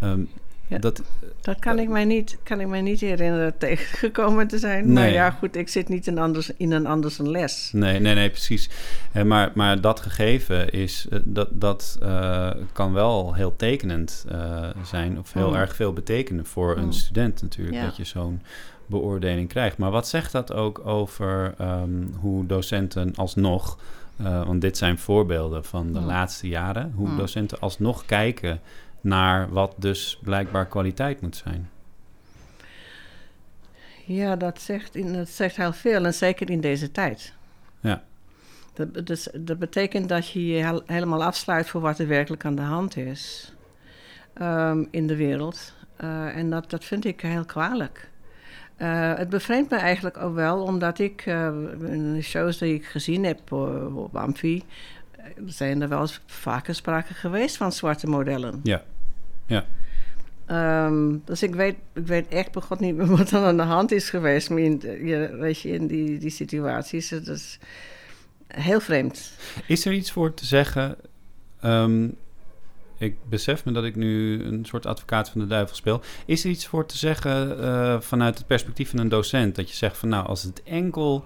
Ehm, 0.00 0.20
Ja. 0.68 0.78
Dat, 0.78 1.02
Dat 1.40 1.58
kan 1.58 1.78
ik 1.78 1.88
mij 1.88 2.04
niet, 2.04 2.38
kan 2.42 2.60
ik 2.60 2.66
mij 2.66 2.80
niet 2.80 3.00
herinneren 3.00 3.58
tegengekomen 3.58 4.46
te 4.48 4.58
zijn. 4.58 4.92
Maar 4.92 5.02
Nee. 5.02 5.12
ja, 5.12 5.30
goed, 5.30 5.56
ik 5.56 5.68
zit 5.68 5.88
niet 5.88 6.06
in, 6.06 6.18
anders, 6.18 6.50
in 6.56 6.72
een 6.72 6.86
anders 6.86 7.18
een 7.18 7.30
les. 7.30 7.70
Nee, 7.72 7.98
nee, 8.00 8.14
nee, 8.14 8.30
precies. 8.30 8.70
Eh, 9.12 9.22
maar, 9.22 9.50
maar 9.54 9.80
dat 9.80 10.00
gegeven 10.00 10.70
is, 10.70 11.06
eh, 11.10 11.18
dat, 11.24 11.48
dat 11.52 11.98
eh, 12.02 12.50
kan 12.72 12.92
wel 12.92 13.34
heel 13.34 13.56
tekenend 13.56 14.24
eh, 14.28 14.66
zijn, 14.84 15.18
of 15.18 15.32
heel 15.32 15.48
Mm. 15.48 15.54
erg 15.54 15.74
veel 15.76 15.92
betekenen 15.92 16.46
voor 16.46 16.76
een 16.76 16.84
Mm. 16.84 16.92
student 16.92 17.42
natuurlijk, 17.42 17.76
Ja. 17.76 17.84
dat 17.84 17.96
je 17.96 18.04
zo'n 18.04 18.42
beoordeling 18.86 19.48
krijgt. 19.48 19.78
Maar 19.78 19.90
wat 19.90 20.08
zegt 20.08 20.32
dat 20.32 20.52
ook 20.52 20.86
over 20.86 21.54
ehm, 21.58 21.90
hoe 22.20 22.46
docenten 22.46 23.12
alsnog, 23.14 23.78
eh, 24.16 24.46
want 24.46 24.60
dit 24.60 24.76
zijn 24.76 24.98
voorbeelden 24.98 25.64
van 25.64 25.92
de 25.92 26.00
Mm. 26.00 26.06
laatste 26.06 26.48
jaren, 26.48 26.92
hoe 26.96 27.16
docenten 27.16 27.60
alsnog 27.60 28.04
kijken 28.04 28.60
naar 29.00 29.48
wat 29.50 29.74
dus 29.78 30.18
blijkbaar 30.22 30.66
kwaliteit 30.66 31.20
moet 31.20 31.36
zijn? 31.36 31.70
Ja, 34.04 34.36
dat 34.36 34.60
zegt, 34.60 34.94
in, 34.94 35.12
dat 35.12 35.28
zegt 35.28 35.56
heel 35.56 35.72
veel 35.72 36.04
en 36.04 36.14
zeker 36.14 36.50
in 36.50 36.60
deze 36.60 36.90
tijd. 36.90 37.34
Ja. 37.80 38.02
Dat, 38.74 39.06
dus, 39.06 39.28
dat 39.34 39.58
betekent 39.58 40.08
dat 40.08 40.30
je 40.30 40.46
je 40.46 40.62
hel- 40.62 40.82
helemaal 40.86 41.24
afsluit 41.24 41.68
voor 41.68 41.80
wat 41.80 41.98
er 41.98 42.08
werkelijk 42.08 42.44
aan 42.44 42.54
de 42.54 42.62
hand 42.62 42.96
is 42.96 43.54
ehm, 44.34 44.84
in 44.90 45.06
de 45.06 45.16
wereld. 45.16 45.72
Eh, 45.96 46.36
en 46.36 46.50
dat, 46.50 46.70
dat 46.70 46.84
vind 46.84 47.04
ik 47.04 47.20
heel 47.20 47.44
kwalijk. 47.44 48.10
Eh, 48.76 49.14
het 49.14 49.28
bevreemdt 49.28 49.70
me 49.70 49.76
eigenlijk 49.76 50.16
ook 50.16 50.34
wel, 50.34 50.62
omdat 50.62 50.98
ik 50.98 51.26
eh, 51.26 51.46
in 51.80 52.14
de 52.14 52.22
shows 52.22 52.58
die 52.58 52.74
ik 52.74 52.84
gezien 52.84 53.24
heb 53.24 53.52
op 53.94 54.16
Amfi, 54.16 54.64
zijn 55.46 55.82
er 55.82 55.88
wel 55.88 56.00
eens 56.00 56.20
vaker 56.26 56.74
sprake 56.74 57.14
geweest 57.14 57.56
van 57.56 57.72
zwarte 57.72 58.06
modellen. 58.06 58.60
Ja. 58.62 58.82
Ja. 59.46 59.64
Ehm, 60.46 61.16
dus 61.24 61.42
ik 61.42 61.54
weet, 61.54 61.76
ik 61.94 62.06
weet 62.06 62.28
echt 62.28 62.52
bij 62.52 62.62
God 62.62 62.80
niet 62.80 62.96
meer 62.96 63.06
wat 63.16 63.30
er 63.30 63.38
aan 63.38 63.56
de 63.56 63.62
hand 63.62 63.92
is 63.92 64.10
geweest. 64.10 64.50
Maar 64.50 64.58
in, 64.58 64.80
je, 64.82 65.36
weet 65.36 65.60
je, 65.60 65.68
in 65.68 65.86
die, 65.86 66.18
die 66.18 66.30
situaties. 66.30 67.10
Het 67.10 67.26
is 67.26 67.58
heel 68.46 68.80
vreemd. 68.80 69.32
Is 69.66 69.86
er 69.86 69.92
iets 69.92 70.12
voor 70.12 70.34
te 70.34 70.46
zeggen? 70.46 70.96
Ehm, 71.60 72.08
ik 72.98 73.16
besef 73.28 73.64
me 73.64 73.72
dat 73.72 73.84
ik 73.84 73.96
nu 73.96 74.42
een 74.44 74.64
soort 74.64 74.86
advocaat 74.86 75.30
van 75.30 75.40
de 75.40 75.46
duivel 75.46 75.76
speel. 75.76 76.00
Is 76.26 76.44
er 76.44 76.50
iets 76.50 76.66
voor 76.66 76.86
te 76.86 76.96
zeggen 76.96 77.62
eh, 77.62 78.00
vanuit 78.00 78.38
het 78.38 78.46
perspectief 78.46 78.90
van 78.90 78.98
een 78.98 79.08
docent? 79.08 79.54
Dat 79.56 79.70
je 79.70 79.76
zegt 79.76 79.96
van 79.96 80.08
nou, 80.08 80.26
als 80.26 80.42
het 80.42 80.62
enkel 80.62 81.24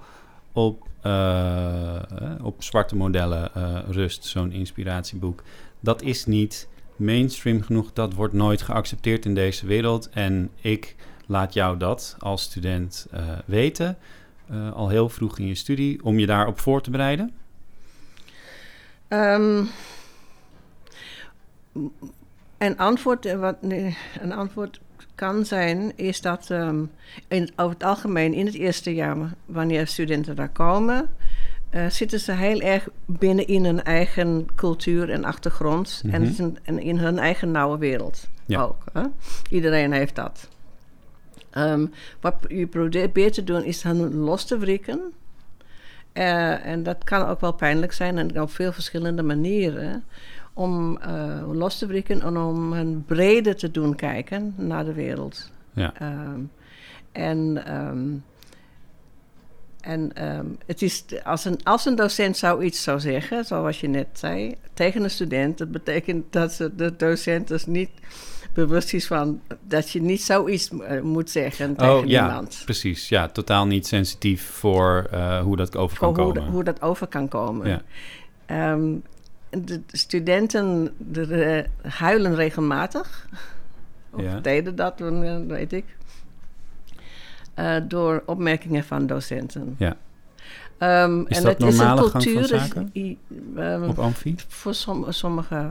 op, 0.53 0.89
eh, 1.01 1.97
eh, 1.97 2.03
op 2.43 2.63
zwarte 2.63 2.97
modellen 2.97 3.55
eh, 3.55 3.79
rust, 3.89 4.25
zo'n 4.25 4.53
inspiratieboek, 4.53 5.43
dat 5.81 6.03
is 6.03 6.27
niet 6.27 6.69
mainstream 6.97 7.63
genoeg. 7.63 7.93
Dat 7.93 8.15
wordt 8.15 8.35
nooit 8.35 8.63
geaccepteerd 8.63 9.25
in 9.25 9.35
deze 9.35 9.67
wereld. 9.67 10.11
En 10.11 10.51
ik 10.61 10.97
laat 11.27 11.55
jou 11.55 11.77
dat 11.77 12.17
als 12.19 12.43
student 12.43 13.07
weten. 13.45 13.97
al 14.75 14.89
heel 14.89 15.09
vroeg 15.09 15.39
in 15.39 15.47
je 15.47 15.55
studie, 15.55 16.05
om 16.05 16.19
je 16.19 16.27
daarop 16.27 16.59
voor 16.59 16.83
te 16.83 16.91
bereiden? 16.91 17.33
Ehm, 19.09 19.65
een, 22.59 22.77
antwoord, 22.77 23.25
een 23.25 24.33
antwoord 24.33 24.81
kan 25.15 25.45
zijn, 25.47 25.93
is 25.97 26.21
dat 26.21 26.51
ehm, 26.51 26.85
in, 27.29 27.51
over 27.57 27.73
het 27.73 27.85
algemeen 27.85 28.35
in 28.35 28.47
het 28.47 28.55
eerste 28.55 28.95
jaar, 28.95 29.17
wanneer 29.47 29.87
studenten 29.87 30.37
daar 30.37 30.49
komen, 30.49 31.09
eh, 31.71 31.87
zitten 31.89 32.21
ze 32.21 32.33
heel 32.33 32.61
erg 32.61 32.89
binnen 33.07 33.47
in 33.47 33.65
hun 33.65 33.83
eigen 33.83 34.47
cultuur 34.55 35.11
en 35.11 35.25
achtergrond 35.25 36.03
en, 36.11 36.23
Mhm. 36.23 36.51
en 36.63 36.79
in 36.79 36.99
hun 36.99 37.19
eigen 37.19 37.51
nauwe 37.51 37.79
wereld 37.79 38.29
Ja. 38.47 38.63
ook. 38.63 38.85
Hè? 38.93 39.03
Iedereen 39.51 39.93
heeft 39.93 40.15
dat. 40.15 40.49
Ehm, 41.51 41.87
wat 42.21 42.35
je 42.49 42.67
probeert 42.67 43.33
te 43.35 43.45
doen 43.45 43.65
is 43.65 43.83
hen 43.83 44.15
los 44.15 44.45
te 44.45 44.59
wrikken. 44.59 45.01
Eh, 46.13 46.67
en 46.67 46.83
dat 46.83 47.05
kan 47.05 47.27
ook 47.29 47.41
wel 47.41 47.53
pijnlijk 47.53 47.93
zijn 47.93 48.19
en 48.19 48.41
op 48.41 48.51
veel 48.51 48.73
verschillende 48.73 49.23
manieren. 49.23 50.05
Om 50.55 50.99
eh, 50.99 51.53
los 51.53 51.79
te 51.79 51.87
wrikken 51.87 52.23
en 52.23 52.37
om 52.37 52.73
hen 52.73 53.05
breder 53.07 53.57
te 53.57 53.71
doen 53.71 53.95
kijken 53.95 54.55
naar 54.57 54.85
de 54.85 54.93
wereld. 54.93 55.51
Ja. 55.75 55.95
Ehm, 55.99 56.41
en 57.13 57.67
ehm, 57.67 58.09
en 59.81 60.13
ehm, 60.15 60.47
het 60.67 60.83
is, 60.83 61.05
als, 61.25 61.45
een, 61.45 61.59
als 61.65 61.87
een 61.87 61.95
docent 61.95 62.37
zoiets 62.37 62.83
zou 62.83 63.01
zeggen, 63.01 63.45
zoals 63.45 63.81
je 63.81 63.89
net 63.89 64.07
zei, 64.13 64.55
tegen 64.75 65.03
een 65.03 65.11
student, 65.11 65.59
dat 65.59 65.71
betekent 65.71 66.33
dat 66.33 66.53
ze, 66.53 66.75
de 66.77 66.97
docent 66.97 67.49
dus 67.49 67.67
niet 67.67 67.91
bewust 68.55 68.95
is 68.95 69.07
van 69.07 69.41
dat 69.69 69.91
je 69.91 70.01
niet 70.03 70.23
zoiets 70.23 70.71
eh, 70.71 71.01
moet 71.01 71.31
zeggen 71.31 71.77
tegen 71.77 71.95
Oh 71.99 72.07
ja, 72.07 72.27
iemand. 72.27 72.63
precies. 72.65 73.09
Ja, 73.09 73.29
totaal 73.29 73.67
niet 73.67 73.87
sensitief 73.87 74.43
voor 74.51 75.07
eh, 75.11 75.41
hoe 75.41 75.57
dat 75.57 75.77
over 75.77 75.99
kan 75.99 76.09
hoe, 76.09 76.17
komen. 76.17 76.35
de- 76.45 76.51
hoe 76.51 76.65
dat 76.65 76.83
over 76.83 77.07
kan 77.07 77.29
komen. 77.29 77.69
Ja. 77.69 77.83
De 79.59 79.81
studenten 79.87 80.95
de, 80.99 81.67
huilen 81.83 82.35
regelmatig. 82.35 83.29
Of 84.11 84.21
Ja. 84.23 84.41
deden 84.41 84.77
dat, 84.77 85.01
eh, 85.01 85.37
weet 85.47 85.73
ik. 85.73 85.85
Eh, 87.55 87.77
door 87.89 88.23
opmerkingen 88.27 88.85
van 88.85 89.07
docenten. 89.07 89.75
Ja. 89.79 89.97
Ehm, 90.79 91.21
Is 91.27 91.37
en 91.37 91.43
dat 91.43 91.53
het 91.59 91.63
is 91.63 91.79
een 91.79 91.85
normale 91.87 92.01
gang 92.01 92.11
van 92.11 92.21
cultuur. 92.21 92.55
is- 92.55 92.73
i- 93.03 93.19
ehm, 93.57 93.83
Op 93.89 93.99
Amfi? 93.99 94.35
voor 94.49 94.75
som- 94.75 95.13
sommige 95.13 95.71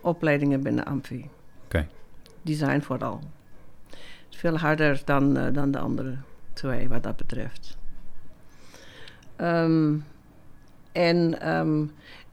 opleidingen 0.00 0.62
binnen 0.62 0.84
Amfi. 0.84 1.30
Oké. 1.64 1.86
Design 2.42 2.80
vooral. 2.80 3.20
Veel 4.30 4.58
harder 4.58 5.02
dan, 5.04 5.36
eh, 5.36 5.52
dan 5.54 5.70
de 5.70 5.78
andere 5.78 6.16
twee 6.52 6.88
wat 6.88 7.02
dat 7.02 7.16
betreft. 7.16 7.76
Ehm, 9.36 9.94
en, 10.98 11.40
ehm, 11.40 11.84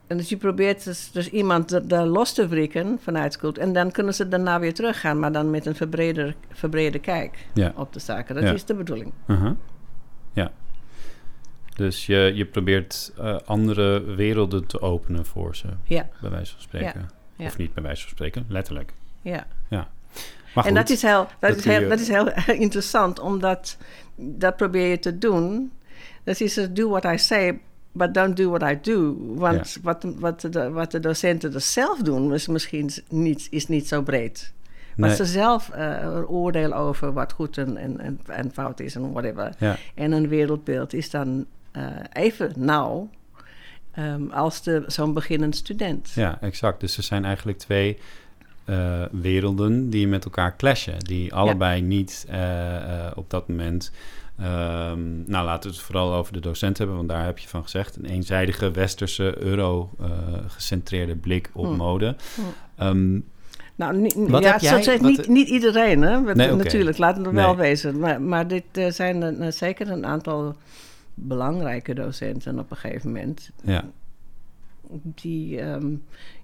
en 0.08 0.17
dus 0.17 0.30
je 0.30 0.38
probeert 0.38 0.84
dus, 0.84 1.12
dus 1.12 1.30
iemand 1.30 1.89
daar 1.89 2.06
los 2.06 2.34
te 2.34 2.47
wrikken 2.47 2.97
vanuit 3.01 3.34
school. 3.34 3.54
En 3.54 3.73
dan 3.73 3.91
kunnen 3.91 4.13
ze 4.13 4.28
daarna 4.28 4.60
weer 4.60 4.73
teruggaan, 4.73 5.19
maar 5.19 5.32
dan 5.32 5.49
met 5.49 5.65
een 5.65 5.75
verbreder, 5.75 6.36
verbrede 6.51 6.99
kijk 6.99 7.45
Ja. 7.54 7.73
op 7.75 7.93
de 7.93 7.99
zaken. 7.99 8.36
Dat 8.36 8.43
Ja. 8.43 8.51
is 8.54 8.65
de 8.65 8.73
bedoeling. 8.75 9.12
Uh-huh. 9.28 9.51
Ja. 10.34 10.51
Dus 11.75 12.06
je, 12.06 12.32
je 12.36 12.45
probeert 12.45 13.13
eh, 13.17 13.38
andere 13.45 14.04
werelden 14.15 14.65
te 14.67 14.82
openen 14.82 15.25
voor 15.25 15.56
ze, 15.56 15.67
Ja, 15.84 16.08
bij 16.21 16.30
wijze 16.30 16.51
van 16.51 16.62
spreken. 16.62 17.10
ja. 17.38 17.45
Of 17.45 17.58
niet 17.58 17.73
bij 17.73 17.84
wijze 17.84 18.01
van 18.01 18.10
spreken, 18.12 18.45
letterlijk. 18.47 18.93
ja. 19.21 19.45
Maar 19.69 20.65
en 20.65 20.69
goed, 20.71 20.80
dat 20.80 20.89
is, 20.89 21.01
heel, 21.01 21.28
dat, 21.39 21.49
dat 21.49 21.56
is 21.58 21.65
heel, 21.65 21.82
je- 21.82 21.88
dat 21.88 21.99
is 21.99 22.08
heel 22.08 22.32
interessant, 22.65 23.19
omdat 23.19 23.78
dat 24.15 24.56
probeer 24.56 24.88
je 24.89 24.99
te 24.99 25.17
doen. 25.17 25.71
Dat 26.23 26.39
is 26.39 26.54
dus 26.54 26.69
do 26.73 26.89
what 26.89 27.04
I 27.04 27.17
say, 27.17 27.60
but 27.96 28.14
don't 28.14 28.36
do 28.36 28.50
what 28.50 28.72
I 28.72 28.80
do. 28.82 29.16
Want 29.20 29.78
wat, 29.82 30.06
wat, 30.20 30.42
de, 30.42 30.70
wat 30.70 30.92
de 30.92 31.00
docenten 31.00 31.54
er 31.54 31.62
zelf 31.62 32.02
doen, 32.02 32.34
is 32.34 32.48
misschien 32.48 32.90
niet, 33.10 33.48
is 33.50 33.68
niet 33.68 33.88
zo 33.88 34.02
breed. 34.02 34.54
Maar 34.96 35.16
ze 35.16 35.26
zelf 35.26 35.70
eh, 35.70 35.98
een 36.02 36.28
oordeel 36.28 36.74
over 36.74 37.14
wat 37.14 37.34
goed 37.34 37.58
en, 37.58 37.78
en, 37.78 38.20
en, 38.28 38.52
fout 38.52 38.80
is 38.80 38.96
en 38.96 39.12
whatever. 39.12 39.54
ja, 39.58 39.78
En 39.94 40.12
een 40.12 40.28
wereldbeeld 40.28 40.94
is 40.94 41.10
dan 41.10 41.46
eh, 41.72 41.84
even 42.14 42.54
nauw 42.56 43.10
ehm, 43.92 44.30
als 44.30 44.64
de, 44.64 44.84
zo'n 44.88 45.14
beginnend 45.14 45.56
student. 45.56 46.12
ja, 46.12 46.38
exact. 46.42 46.80
Dus 46.80 46.98
er 46.98 47.04
zijn 47.04 47.26
eigenlijk 47.26 47.58
twee 47.58 47.98
eh, 48.66 49.04
werelden 49.12 49.90
die 49.90 50.08
met 50.08 50.26
elkaar 50.26 50.56
clashen. 50.56 51.00
Die 51.00 51.34
allebei 51.34 51.82
niet 51.82 52.26
eh, 52.30 52.76
eh, 52.76 53.12
op 53.16 53.30
dat 53.30 53.48
moment... 53.48 53.92
ehm, 54.39 55.24
nou, 55.32 55.45
laten 55.45 55.69
we 55.69 55.76
het 55.76 55.86
vooral 55.86 56.13
over 56.13 56.34
de 56.34 56.39
docent 56.39 56.78
hebben, 56.78 56.95
want 56.95 57.10
daar 57.10 57.26
heb 57.26 57.38
je 57.39 57.48
van 57.48 57.63
gezegd. 57.63 57.95
Een 57.95 58.06
eenzijdige 58.06 58.71
westerse, 58.71 59.36
euro-gecentreerde 59.43 61.15
blik 61.15 61.50
op 61.54 61.65
Hmm. 61.65 61.76
mode. 61.76 62.15
Hmm. 62.36 62.45
Ehm, 62.76 63.19
Nou, 63.78 63.98
niet, 63.98 64.13
Wat 64.15 64.43
ja, 64.43 64.52
heb 64.52 64.60
zo 64.60 64.65
jij- 64.67 64.84
zegt 64.84 65.02
wat- 65.02 65.10
niet, 65.12 65.28
niet 65.28 65.48
iedereen, 65.48 66.02
hè? 66.02 66.21
Nee. 66.34 66.52
Natuurlijk, 66.52 66.98
laten 66.98 67.24
we 67.24 67.32
wel 67.32 67.48
Nee. 67.56 67.56
wezen. 67.67 68.00
Maar, 68.00 68.21
maar 68.21 68.48
dit 68.48 68.63
eh, 68.71 68.91
zijn 68.91 69.21
er, 69.21 69.39
eh, 69.39 69.52
zeker 69.52 69.89
een 69.91 70.06
aantal 70.06 70.56
belangrijke 71.13 71.93
docenten 71.93 72.60
op 72.60 72.71
een 72.71 72.78
gegeven 72.78 73.12
moment. 73.12 73.52
ja, 73.63 73.84
Die, 75.02 75.60
ehm, 75.62 75.88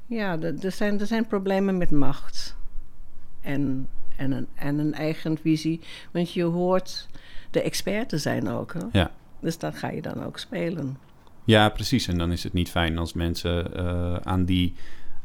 ja, 0.06 0.40
er 0.40 0.56
er 0.66 0.72
zijn, 0.72 1.00
er 1.00 1.08
zijn 1.08 1.28
problemen 1.28 1.78
met 1.78 1.92
macht. 1.92 2.56
En, 3.42 3.88
en, 4.18 4.32
een, 4.32 4.48
en 4.56 4.80
een 4.80 4.94
eigen 4.94 5.38
visie. 5.38 5.80
Want 6.12 6.34
je 6.34 6.44
hoort 6.44 7.08
de 7.52 7.62
expert 7.62 8.10
te 8.10 8.18
zijn 8.18 8.50
ook, 8.50 8.74
hè? 8.74 8.80
ja. 8.92 9.12
Dus 9.40 9.58
dat 9.58 9.76
ga 9.76 9.90
je 9.90 10.02
dan 10.02 10.24
ook 10.24 10.40
spelen. 10.40 10.98
Ja, 11.44 11.70
precies. 11.70 12.08
En 12.08 12.18
dan 12.18 12.32
is 12.32 12.44
het 12.44 12.54
niet 12.54 12.70
fijn 12.70 12.98
als 12.98 13.14
mensen 13.14 13.76
eh, 13.76 14.16
aan, 14.16 14.46
die, 14.46 14.74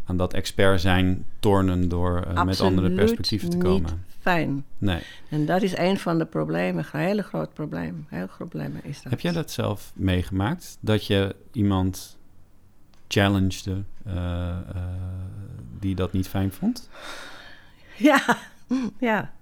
aan 0.04 0.16
dat 0.16 0.34
expert 0.34 0.80
zijn 0.80 1.24
tornen 1.38 1.88
door 1.88 2.22
eh, 2.22 2.44
met 2.44 2.60
andere 2.60 2.90
perspectieven 2.90 3.50
te 3.50 3.56
niet 3.56 3.64
komen. 3.64 4.04
Fijn. 4.20 4.64
Nee. 4.78 5.00
En 5.28 5.46
dat 5.46 5.62
is 5.62 5.76
een 5.76 5.98
van 5.98 6.18
de 6.18 6.24
problemen, 6.24 6.86
een 6.92 7.00
hele 7.00 7.22
groot 7.22 7.54
probleem. 7.54 8.06
Heel 8.08 8.26
groot 8.26 8.48
probleem 8.48 8.80
is 8.82 9.02
dat. 9.02 9.10
Heb 9.10 9.20
jij 9.20 9.32
dat 9.32 9.50
zelf 9.50 9.92
meegemaakt? 9.94 10.78
Dat 10.80 11.06
je 11.06 11.36
iemand 11.52 12.18
challengede 13.08 13.82
eh, 14.04 14.56
die 15.78 15.94
dat 15.94 16.12
niet 16.12 16.28
fijn 16.28 16.52
vond? 16.52 16.88
Ja, 17.96 18.38
ja, 18.98 19.32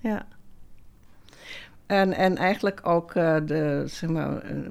ja. 0.00 0.26
En, 1.88 2.12
en 2.12 2.36
eigenlijk 2.36 2.86
ook 2.86 3.14
uh, 3.14 3.36
de, 3.44 3.82
zeg 3.86 4.10
maar, 4.10 4.50
uh, 4.50 4.68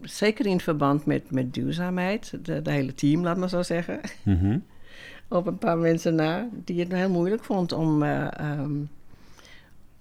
zeker 0.00 0.46
in 0.46 0.60
verband 0.60 1.06
met, 1.06 1.30
met 1.30 1.54
duurzaamheid, 1.54 2.38
de, 2.42 2.62
de 2.62 2.70
hele 2.70 2.94
team, 2.94 3.22
laat 3.22 3.36
maar 3.36 3.48
zo 3.48 3.62
zeggen. 3.62 4.00
Mm 4.22 4.38
-hmm. 4.38 4.64
Op 5.38 5.46
een 5.46 5.58
paar 5.58 5.78
mensen 5.78 6.14
na, 6.14 6.48
die 6.52 6.80
het 6.80 6.92
heel 6.92 7.10
moeilijk 7.10 7.44
vond 7.44 7.72
om, 7.72 8.02
uh, 8.02 8.28
um, 8.40 8.88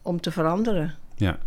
om 0.02 0.22
te 0.22 0.32
veranderen. 0.32 0.96
Ja. 1.16 1.38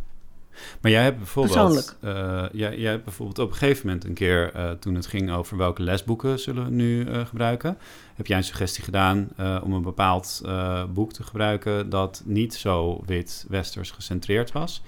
Maar 0.80 0.90
jij 0.90 1.02
hebt 1.02 1.16
bijvoorbeeld, 1.16 1.96
uh, 2.04 2.44
jij, 2.52 2.78
jij 2.78 2.90
hebt 2.90 3.04
bijvoorbeeld 3.04 3.38
op 3.38 3.50
een 3.50 3.56
gegeven 3.56 3.86
moment 3.86 4.04
een 4.04 4.14
keer, 4.14 4.56
uh, 4.56 4.70
toen 4.70 4.94
het 4.94 5.06
ging 5.06 5.32
over 5.32 5.56
welke 5.56 5.82
lesboeken 5.82 6.38
zullen 6.38 6.64
we 6.64 6.70
nu 6.70 7.04
uh, 7.04 7.26
gebruiken, 7.26 7.78
heb 8.14 8.26
jij 8.26 8.36
een 8.36 8.44
suggestie 8.44 8.84
gedaan 8.84 9.28
om 9.62 9.72
een 9.72 9.82
bepaald 9.82 10.42
boek 10.88 11.12
te 11.12 11.22
gebruiken 11.22 11.90
dat 11.90 12.22
niet 12.24 12.54
zo 12.54 13.02
wit-westers 13.06 13.90
gecentreerd 13.90 14.52
was. 14.52 14.82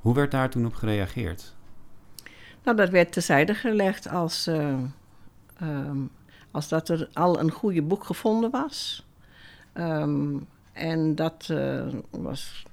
Hoe 0.00 0.14
werd 0.14 0.30
daar 0.30 0.50
toen 0.50 0.66
op 0.66 0.74
gereageerd? 0.74 1.54
Nou, 2.62 2.76
dat 2.76 2.88
werd 2.88 3.12
terzijde 3.12 3.54
gelegd 3.54 4.08
als, 4.08 4.46
um, 5.62 6.10
als 6.50 6.68
dat 6.68 6.88
er 6.88 7.08
al 7.12 7.40
een 7.40 7.50
goede 7.50 7.82
boek 7.82 8.04
gevonden 8.04 8.50
was. 8.50 9.06
Um, 9.74 10.46
en 10.72 11.14
dat 11.14 11.52
was 12.10 12.64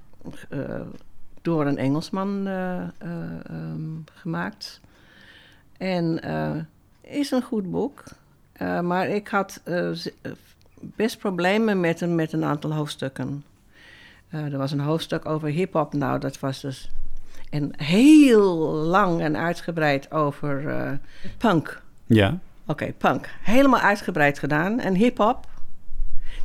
door 1.44 1.66
een 1.66 1.78
Engelsman 1.78 2.46
uh, 2.46 2.82
uh, 3.02 3.10
um, 3.50 4.04
gemaakt. 4.14 4.80
En 5.76 6.20
uh, 6.24 6.50
is 7.00 7.30
een 7.30 7.42
goed 7.42 7.70
boek. 7.70 8.02
maar 8.82 9.08
ik 9.08 9.28
had 9.28 9.62
best 10.80 11.18
problemen 11.18 11.80
met 11.80 12.00
een, 12.00 12.14
met 12.14 12.32
een 12.32 12.44
aantal 12.44 12.72
hoofdstukken. 12.72 13.44
er 14.28 14.58
was 14.58 14.72
een 14.72 14.80
hoofdstuk 14.80 15.26
over 15.26 15.48
hip-hop. 15.48 15.92
Nou, 15.92 16.18
dat 16.18 16.40
was 16.40 16.60
dus. 16.60 16.90
En 17.50 17.72
heel 17.76 18.56
lang 18.72 19.20
en 19.20 19.36
uitgebreid 19.36 20.12
over 20.12 20.98
punk. 21.38 21.82
Ja. 22.06 22.28
Oké, 22.28 22.40
okay, 22.72 22.92
punk. 22.92 23.28
Helemaal 23.42 23.80
uitgebreid 23.80 24.38
gedaan. 24.38 24.80
En 24.80 24.94
hip-hop, 24.94 25.46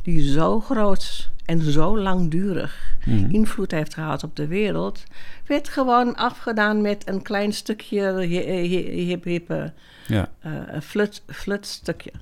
die 0.02 0.32
zo 0.32 0.60
groot 0.60 1.30
en 1.44 1.62
zo 1.62 1.98
langdurig 1.98 2.96
mm. 3.04 3.30
invloed 3.30 3.70
heeft 3.70 3.94
gehad 3.94 4.24
op 4.24 4.36
de 4.36 4.46
wereld, 4.46 5.04
werd 5.46 5.68
gewoon 5.68 6.16
afgedaan 6.16 6.80
met 6.80 7.08
een 7.08 7.22
klein 7.22 7.52
stukje 7.52 8.20
hip 8.20 9.24
hip 9.24 9.72
ja. 10.06 10.28
uh, 10.46 10.80
flut, 10.82 11.22
flut 11.26 11.66
stukje. 11.66 12.12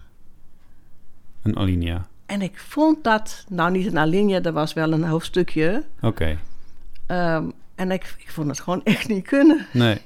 Een 1.43 1.57
alinea. 1.57 2.07
En 2.27 2.43
ik 2.43 2.59
vond 2.59 3.05
dat, 3.05 3.45
nou 3.49 3.71
niet 3.71 3.87
een 3.87 3.99
alinea, 3.99 4.41
dat 4.41 4.55
was 4.55 4.73
wel 4.73 4.93
een 4.93 5.05
hoofdstukje. 5.05 5.85
Oké. 6.01 6.39
Okay. 7.07 7.37
Um, 7.37 7.53
en 7.75 7.91
ik, 7.91 8.15
ik 8.19 8.31
vond 8.31 8.49
het 8.49 8.61
gewoon 8.61 8.85
echt 8.85 9.09
niet 9.09 9.27
kunnen. 9.27 9.67
Nee. 9.73 10.01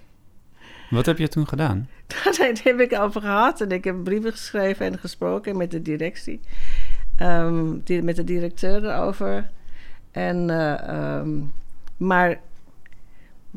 Wat 0.90 1.06
heb 1.06 1.18
je 1.18 1.28
toen 1.28 1.48
gedaan? 1.48 1.88
Daar 2.38 2.50
heb 2.62 2.80
ik 2.80 2.98
over 2.98 3.20
gehad 3.20 3.60
en 3.60 3.70
ik 3.70 3.84
heb 3.84 4.04
brieven 4.04 4.32
geschreven 4.32 4.86
en 4.86 4.98
gesproken 4.98 5.56
met 5.56 5.70
de 5.70 5.82
directie. 5.82 6.40
Um, 7.20 7.80
die, 7.84 8.02
met 8.02 8.16
de 8.16 8.24
directeur 8.24 8.84
erover. 8.84 9.50
En, 10.10 10.48
uh, 10.48 11.18
um, 11.20 11.52
maar 11.96 12.40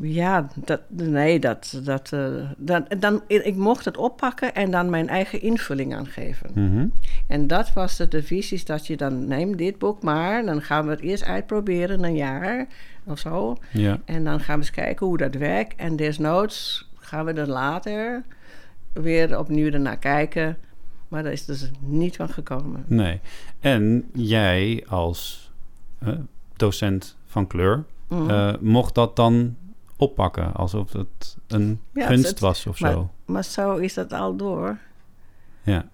ja, 0.02 0.48
dat, 0.56 0.82
nee, 0.88 1.40
dat, 1.40 1.82
dat, 1.84 2.12
uh, 2.14 2.50
dan, 2.58 2.86
dan, 3.00 3.22
ik 3.28 3.56
mocht 3.56 3.86
het 3.86 3.98
oppakken 3.98 4.56
en 4.56 4.72
dan 4.72 4.90
mijn 4.90 5.10
eigen 5.10 5.42
invulling 5.42 5.96
aangeven. 5.96 6.50
Mm 6.54 6.72
-hmm. 6.72 6.92
En 7.28 7.48
dat 7.48 7.74
was 7.74 7.98
de, 7.98 8.08
de 8.08 8.24
visies 8.24 8.66
dat 8.66 8.88
je 8.88 8.98
dan 8.98 9.28
neemt 9.28 9.58
dit 9.58 9.78
boek 9.78 10.04
maar, 10.04 10.46
dan 10.46 10.62
gaan 10.62 10.86
we 10.86 10.92
het 10.92 11.00
eerst 11.00 11.24
uitproberen 11.24 12.04
een 12.04 12.16
jaar 12.16 12.68
of 13.04 13.20
zo. 13.20 13.58
Ja. 13.72 14.00
En 14.06 14.24
dan 14.24 14.40
gaan 14.40 14.56
we 14.56 14.62
eens 14.62 14.72
kijken 14.72 15.06
hoe 15.06 15.18
dat 15.18 15.36
werkt. 15.36 15.76
En 15.76 15.96
desnoods 15.96 16.90
gaan 16.96 17.26
we 17.26 17.34
er 17.34 17.50
later 17.50 18.24
weer 18.94 19.40
opnieuw 19.40 19.72
ernaar 19.72 19.98
kijken. 19.98 20.58
Maar 21.08 21.24
daar 21.24 21.32
is 21.32 21.46
dus 21.46 21.72
niet 21.80 22.16
van 22.16 22.30
gekomen. 22.30 22.84
Nee. 22.88 23.20
En 23.60 24.10
jij 24.14 24.86
als 24.88 25.52
uh, 26.04 26.14
docent 26.56 27.18
van 27.26 27.48
kleur, 27.48 27.84
mm. 28.08 28.30
uh, 28.30 28.54
mocht 28.60 28.96
dat 28.96 29.16
dan 29.16 29.56
oppakken 29.98 30.54
alsof 30.54 30.94
het 30.94 31.38
een 31.48 31.80
ja, 31.94 32.08
gunst 32.08 32.30
het, 32.30 32.40
was 32.40 32.66
of 32.66 32.80
maar, 32.80 32.92
zo. 32.92 33.12
Maar 33.26 33.44
zo 33.44 33.76
is 33.76 33.94
dat 33.94 34.14
al 34.14 34.36
door. 34.36 34.78
Ja. 35.64 35.90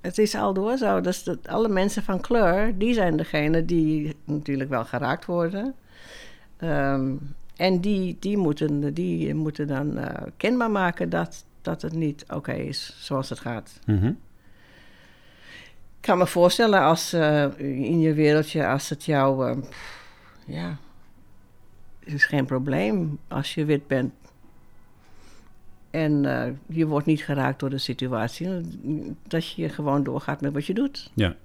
Het 0.00 0.18
is 0.18 0.34
al 0.34 0.54
door 0.54 0.76
zo. 0.76 1.00
Dus 1.00 1.24
dat 1.24 1.48
alle 1.48 1.68
mensen 1.68 2.02
van 2.02 2.20
kleur, 2.20 2.78
die 2.78 2.94
zijn 2.94 3.16
degene 3.16 3.64
die 3.64 4.16
natuurlijk 4.24 4.70
wel 4.70 4.84
geraakt 4.84 5.24
worden. 5.24 5.74
Um, 6.58 7.34
en 7.56 7.80
die, 7.80 8.16
die, 8.20 8.36
moeten, 8.36 8.94
die 8.94 9.34
moeten 9.34 9.66
dan 9.66 9.98
uh, 9.98 10.06
kenbaar 10.36 10.70
maken 10.70 11.10
dat, 11.10 11.44
dat 11.62 11.82
het 11.82 11.92
niet 11.92 12.22
oké 12.22 12.34
okay 12.34 12.58
is 12.58 12.96
zoals 12.98 13.28
het 13.28 13.38
gaat. 13.38 13.80
Mm 13.86 13.98
-hmm. 13.98 14.18
Ik 16.00 16.06
kan 16.06 16.18
me 16.18 16.26
voorstellen 16.26 16.80
als 16.80 17.14
uh, 17.14 17.58
in 17.58 18.00
je 18.00 18.14
wereldje, 18.14 18.66
als 18.66 18.88
het 18.88 19.04
jou, 19.04 19.50
uh, 19.50 19.62
ja, 20.46 20.78
het 21.98 22.12
is 22.12 22.24
geen 22.24 22.44
probleem 22.44 23.18
als 23.28 23.54
je 23.54 23.64
wit 23.64 23.86
bent. 23.86 24.12
En 25.90 26.24
uh, 26.24 26.44
je 26.66 26.86
wordt 26.86 27.06
niet 27.06 27.22
geraakt 27.22 27.60
door 27.60 27.70
de 27.70 27.78
situatie. 27.78 28.48
Dat 29.28 29.50
je 29.50 29.68
gewoon 29.68 30.02
doorgaat 30.02 30.40
met 30.40 30.52
wat 30.52 30.66
je 30.66 30.74
doet. 30.74 31.10
Ja. 31.14 31.36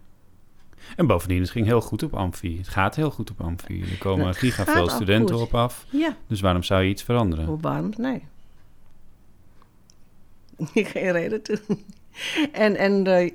En 0.95 1.07
bovendien, 1.07 1.41
het 1.41 1.49
ging 1.49 1.65
heel 1.65 1.81
goed 1.81 2.03
op 2.03 2.13
Amfi. 2.13 2.57
Het 2.57 2.67
gaat 2.67 2.95
heel 2.95 3.11
goed 3.11 3.31
op 3.31 3.41
Amfi. 3.41 3.81
Er 3.81 3.97
komen 3.97 4.35
giga 4.35 4.65
veel 4.65 4.89
studenten 4.89 5.39
op 5.39 5.55
af. 5.55 5.85
Ja. 5.89 6.15
Dus 6.27 6.41
waarom 6.41 6.63
zou 6.63 6.83
je 6.83 6.89
iets 6.89 7.03
veranderen? 7.03 7.61
Waarom? 7.61 7.93
Nee. 7.97 8.23
Geen 10.73 11.11
reden 11.11 11.41
toe. 11.41 11.59
En, 12.51 12.75
en 12.75 13.07
uh, 13.07 13.31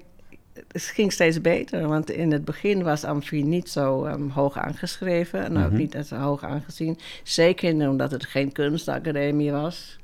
het 0.68 0.82
ging 0.82 1.12
steeds 1.12 1.40
beter, 1.40 1.88
want 1.88 2.10
in 2.10 2.32
het 2.32 2.44
begin 2.44 2.82
was 2.82 3.04
Amfi 3.04 3.42
niet 3.42 3.68
zo 3.68 4.06
um, 4.06 4.28
hoog 4.28 4.58
aangeschreven 4.58 5.44
en 5.44 5.56
ook 5.56 5.62
mm 5.62 5.68
-hmm. 5.68 5.76
niet 5.76 5.96
zo 6.06 6.16
hoog 6.16 6.44
aangezien. 6.44 6.98
Zeker 7.22 7.88
omdat 7.88 8.10
het 8.10 8.26
geen 8.26 8.52
kunstacademie 8.52 9.50
was. 9.50 9.98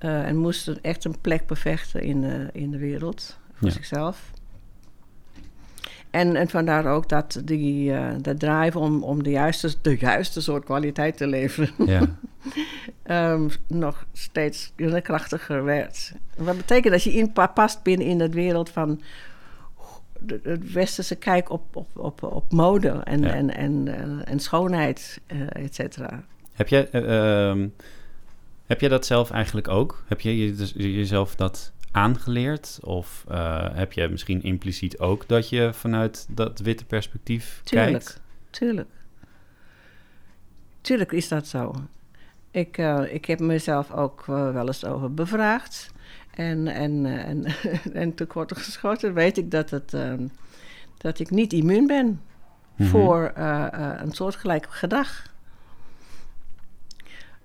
Uh, 0.00 0.26
en 0.26 0.36
moest 0.36 0.68
echt 0.68 1.04
een 1.04 1.20
plek 1.20 1.46
bevechten 1.46 2.02
in 2.02 2.20
de, 2.20 2.48
in 2.52 2.70
de 2.70 2.78
wereld 2.78 3.38
voor 3.52 3.68
ja. 3.68 3.74
zichzelf. 3.74 4.30
En, 6.16 6.36
en 6.36 6.48
vandaar 6.48 6.86
ook 6.86 7.08
dat 7.08 7.40
die, 7.44 7.90
uh, 7.90 8.08
de 8.20 8.34
drive 8.34 8.78
om, 8.78 9.02
om 9.02 9.22
de, 9.22 9.30
juiste, 9.30 9.74
de 9.82 9.96
juiste 9.96 10.40
soort 10.40 10.64
kwaliteit 10.64 11.16
te 11.16 11.26
leveren. 11.26 11.70
Ja. 11.86 12.16
um, 13.32 13.50
nog 13.66 14.06
steeds 14.12 14.72
krachtiger 15.02 15.64
werd. 15.64 16.12
Wat 16.36 16.56
betekent 16.56 16.92
dat 16.92 17.02
je 17.02 17.12
in, 17.12 17.32
past 17.54 17.82
binnen 17.82 18.06
in 18.06 18.18
de 18.18 18.28
wereld 18.28 18.70
van 18.70 19.00
de, 20.20 20.40
de 20.42 20.58
westerse 20.72 21.16
kijk 21.16 21.50
op, 21.50 21.76
op, 21.76 21.88
op, 21.94 22.22
op 22.22 22.52
mode 22.52 22.88
en, 22.88 23.22
ja. 23.22 23.28
en, 23.28 23.56
en, 23.56 23.86
uh, 23.86 23.94
en 24.24 24.40
schoonheid, 24.40 25.20
uh, 25.32 25.40
et 25.64 25.74
cetera. 25.74 26.24
Heb 26.52 26.68
jij, 26.68 26.88
uh, 26.92 27.64
heb 28.66 28.80
jij 28.80 28.88
dat 28.88 29.06
zelf 29.06 29.30
eigenlijk 29.30 29.68
ook? 29.68 30.04
Heb 30.06 30.20
je 30.20 30.54
jezelf 30.74 31.34
dat 31.34 31.72
aangeleerd? 31.96 32.78
Of 32.82 33.24
uh, 33.30 33.68
heb 33.72 33.92
je 33.92 34.08
misschien 34.08 34.42
impliciet 34.42 34.98
ook 34.98 35.28
dat 35.28 35.48
je 35.48 35.70
vanuit 35.72 36.26
dat 36.30 36.58
witte 36.58 36.84
perspectief 36.84 37.60
tuurlijk, 37.64 37.90
kijkt? 37.90 38.20
Tuurlijk. 38.50 38.88
Tuurlijk 40.80 41.12
is 41.12 41.28
dat 41.28 41.46
zo. 41.46 41.74
Ik, 42.50 42.78
uh, 42.78 43.14
ik 43.14 43.24
heb 43.24 43.40
mezelf 43.40 43.92
ook 43.92 44.26
uh, 44.30 44.52
wel 44.52 44.66
eens 44.66 44.84
over 44.84 45.14
bevraagd. 45.14 45.92
En, 46.30 46.66
en, 46.66 47.06
en, 47.06 47.44
en 48.02 48.14
tekort 48.14 48.56
geschoten 48.56 49.14
weet 49.14 49.38
ik 49.38 49.50
dat, 49.50 49.70
het, 49.70 49.94
ehm, 49.94 50.26
dat 50.96 51.18
ik 51.18 51.30
niet 51.30 51.52
immuun 51.52 51.86
ben 51.86 52.06
mm 52.06 52.18
-hmm. 52.76 52.86
voor 52.86 53.32
een 53.34 54.12
soortgelijk 54.12 54.66
gedrag. 54.70 55.34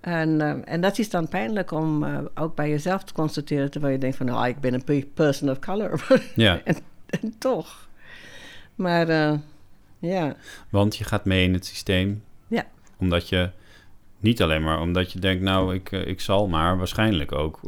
En, 0.02 0.30
uh, 0.30 0.54
en 0.66 0.82
dat 0.82 1.00
is 1.00 1.10
dan 1.10 1.28
pijnlijk 1.28 1.72
om 1.72 2.04
uh, 2.04 2.20
ook 2.36 2.56
bij 2.56 2.70
jezelf 2.70 3.04
te 3.04 3.14
constateren, 3.14 3.72
terwijl 3.72 3.94
je 3.94 4.00
denkt 4.00 4.18
van, 4.18 4.26
nou, 4.26 4.48
ik 4.48 4.60
ben 4.60 4.74
een 4.74 5.12
person 5.14 5.50
of 5.50 5.60
color. 5.60 6.06
Ja. 6.36 6.62
en, 6.64 6.76
en, 7.06 7.34
toch. 7.38 7.90
Maar 8.76 9.10
uh, 9.10 9.34
ja. 10.00 10.36
Want 10.70 10.98
je 10.98 11.04
gaat 11.04 11.26
mee 11.26 11.44
in 11.44 11.54
het 11.54 11.66
systeem. 11.66 12.24
Ja. 12.48 12.66
Omdat 12.98 13.30
je, 13.30 13.50
niet 14.20 14.42
alleen 14.42 14.64
maar 14.64 14.80
omdat 14.82 15.12
je 15.12 15.20
denkt, 15.20 15.44
nou, 15.44 15.76
ik, 15.76 15.92
ik 15.92 16.22
zal 16.22 16.48
maar, 16.48 16.78
waarschijnlijk 16.78 17.32
ook. 17.32 17.60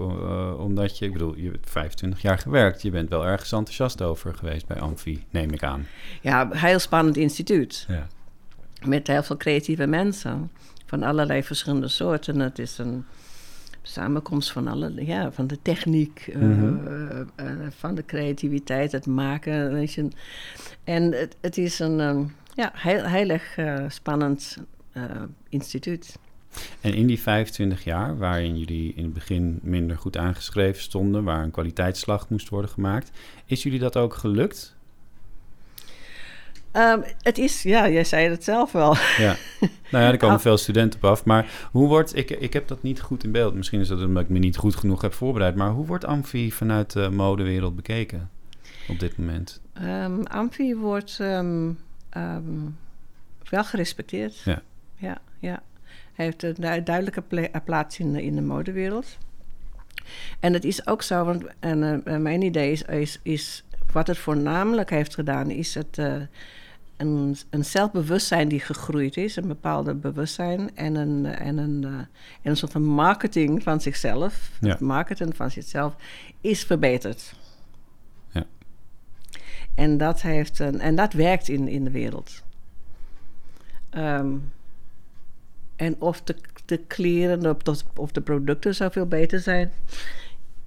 omdat 0.60 0.98
je, 0.98 1.06
ik 1.06 1.14
bedoel, 1.14 1.36
je 1.36 1.52
hebt 1.52 1.70
25 1.70 2.22
jaar 2.22 2.38
gewerkt. 2.38 2.82
Je 2.82 2.90
bent 2.90 3.10
wel 3.10 3.26
ergens 3.26 3.52
enthousiast 3.52 4.02
over 4.02 4.36
geweest 4.36 4.68
bij 4.68 4.80
Amfi, 4.80 5.24
neem 5.30 5.52
ik 5.52 5.64
aan. 5.64 5.88
Ja, 6.22 6.50
heel 6.52 6.80
spannend 6.80 7.18
instituut. 7.18 7.86
Ja. 7.88 8.08
Met 8.86 9.08
heel 9.08 9.24
veel 9.24 9.38
creatieve 9.38 9.88
mensen 9.88 10.50
van 10.94 11.04
allerlei 11.04 11.44
verschillende 11.44 11.88
soorten. 11.88 12.40
Het 12.40 12.60
is 12.60 12.78
een, 12.78 13.06
samenkomst 13.82 14.52
van 14.52 14.68
alle, 14.68 15.06
ja, 15.06 15.32
van 15.32 15.48
de 15.48 15.62
techniek, 15.62 16.30
eh, 16.34 16.42
Mhm. 16.42 16.88
eh, 16.88 17.20
eh, 17.36 17.58
van 17.70 17.96
de 17.96 18.06
creativiteit, 18.06 18.92
het 18.92 19.06
maken. 19.06 19.74
Weet 19.74 19.94
je. 19.94 20.08
En 20.84 21.12
het, 21.12 21.36
het 21.42 21.58
is 21.58 21.80
een 21.80 22.00
ehm, 22.00 22.24
ja, 22.56 22.72
heel, 22.76 23.04
heel 23.04 23.30
erg 23.30 23.58
spannend 23.92 24.58
instituut. 25.50 26.20
En 26.82 26.94
in 26.94 27.08
die 27.08 27.20
25 27.20 27.84
jaar, 27.84 28.18
waarin 28.18 28.58
jullie 28.58 28.94
in 28.96 29.04
het 29.04 29.14
begin 29.14 29.60
minder 29.62 29.98
goed 29.98 30.18
aangeschreven 30.18 30.82
stonden, 30.82 31.24
waar 31.24 31.44
een 31.44 31.52
kwaliteitsslag 31.52 32.30
moest 32.30 32.50
worden 32.50 32.70
gemaakt, 32.70 33.12
is 33.46 33.64
jullie 33.64 33.80
dat 33.80 33.98
ook 33.98 34.14
gelukt? 34.14 34.76
Ehm, 36.74 37.02
het 37.22 37.38
is, 37.38 37.64
ja, 37.64 37.90
jij 37.90 38.04
zei 38.04 38.30
het 38.30 38.44
zelf 38.44 38.72
wel. 38.72 38.96
Ja. 39.18 39.36
Nou 39.92 40.04
ja, 40.04 40.12
er 40.12 40.18
komen 40.18 40.36
Ah. 40.36 40.42
veel 40.42 40.58
studenten 40.58 41.00
op 41.04 41.10
af. 41.10 41.26
Maar 41.26 41.52
hoe 41.72 41.88
wordt, 41.88 42.16
ik, 42.16 42.30
ik 42.30 42.54
heb 42.54 42.68
dat 42.68 42.84
niet 42.84 43.02
goed 43.02 43.24
in 43.24 43.32
beeld. 43.32 43.54
Misschien 43.54 43.80
is 43.80 43.88
dat 43.88 44.02
omdat 44.04 44.24
ik 44.24 44.30
me 44.30 44.40
niet 44.40 44.58
goed 44.58 44.76
genoeg 44.76 45.02
heb 45.02 45.14
voorbereid. 45.14 45.56
Maar 45.56 45.70
hoe 45.70 45.86
wordt 45.86 46.06
Amfi 46.06 46.52
vanuit 46.52 46.92
de 46.94 47.10
modewereld 47.10 47.76
bekeken 47.76 48.30
op 48.88 49.00
dit 49.00 49.18
moment? 49.18 49.62
Ehm 49.74 50.22
Amfi 50.24 50.76
wordt 50.76 51.18
ehm, 51.20 51.72
wel 53.50 53.64
gerespecteerd. 53.64 54.40
Ja. 54.46 54.62
Ja, 54.96 55.18
ja. 55.40 55.62
Hij 56.14 56.26
heeft 56.26 56.44
een 56.44 56.54
du- 56.54 56.84
duidelijke 56.84 57.24
eh, 57.30 57.62
plaats 57.64 58.00
in 58.00 58.14
de, 58.14 58.24
in 58.24 58.36
de 58.36 58.42
modewereld. 58.42 59.18
En 60.40 60.54
het 60.54 60.64
is 60.64 60.88
ook 60.88 61.02
zo, 61.02 61.26
want 61.26 61.44
en, 61.60 62.04
eh, 62.06 62.18
mijn 62.18 62.42
idee 62.42 62.72
is, 62.72 62.82
is, 62.82 63.20
is... 63.24 63.64
Wat 63.92 64.08
het 64.08 64.18
voornamelijk 64.18 64.90
heeft 64.90 65.14
gedaan, 65.14 65.50
is 65.50 65.76
het... 65.76 65.98
eh, 65.98 66.14
een, 67.08 67.36
een 67.50 67.66
zelfbewustzijn 67.66 68.48
die 68.48 68.60
gegroeid 68.60 69.18
is, 69.18 69.36
een 69.36 69.48
bepaalde 69.48 69.94
bewustzijn 69.94 70.76
en 70.76 70.96
een, 70.96 71.26
eh, 71.26 71.48
en 71.48 71.58
een, 71.58 71.84
eh, 71.84 71.92
en 71.92 72.08
een 72.42 72.58
soort 72.58 72.72
van 72.72 72.84
marketing 72.84 73.64
van 73.64 73.82
zichzelf, 73.82 74.52
Ja. 74.60 74.70
het 74.70 74.80
marketen 74.80 75.36
van 75.36 75.52
zichzelf, 75.52 75.96
is 76.42 76.64
verbeterd. 76.64 77.36
Ja. 78.32 78.46
En 79.76 79.98
dat, 79.98 80.22
heeft 80.22 80.60
een, 80.60 80.80
en 80.80 80.96
dat 80.96 81.14
werkt 81.14 81.48
in, 81.48 81.68
in 81.68 81.84
de 81.84 81.92
wereld. 81.92 82.44
Ehm, 83.90 84.36
en 85.76 85.96
of 86.02 86.22
de, 86.22 86.36
de 86.66 86.78
kleren 86.78 87.50
of 87.50 87.58
de, 87.58 87.76
of 87.96 88.12
de 88.12 88.22
producten 88.22 88.76
zoveel 88.76 89.06
beter 89.06 89.40
zijn. 89.40 89.72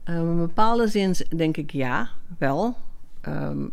In 0.05 0.37
bepaalde 0.37 0.88
zin 0.88 1.14
denk 1.37 1.57
ik 1.57 1.70
ja, 1.70 2.09
wel. 2.38 2.77
Ehm, 3.20 3.66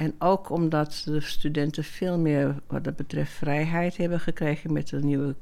en 0.00 0.14
ook 0.18 0.50
omdat 0.50 1.02
de 1.04 1.20
studenten 1.20 1.84
veel 1.84 2.18
meer 2.18 2.54
wat 2.66 2.84
dat 2.84 2.96
betreft 2.96 3.32
vrijheid 3.32 3.96
hebben 3.96 4.20
gekregen 4.20 4.72
met 4.72 4.88
de 4.88 5.02
nieuwe 5.02 5.34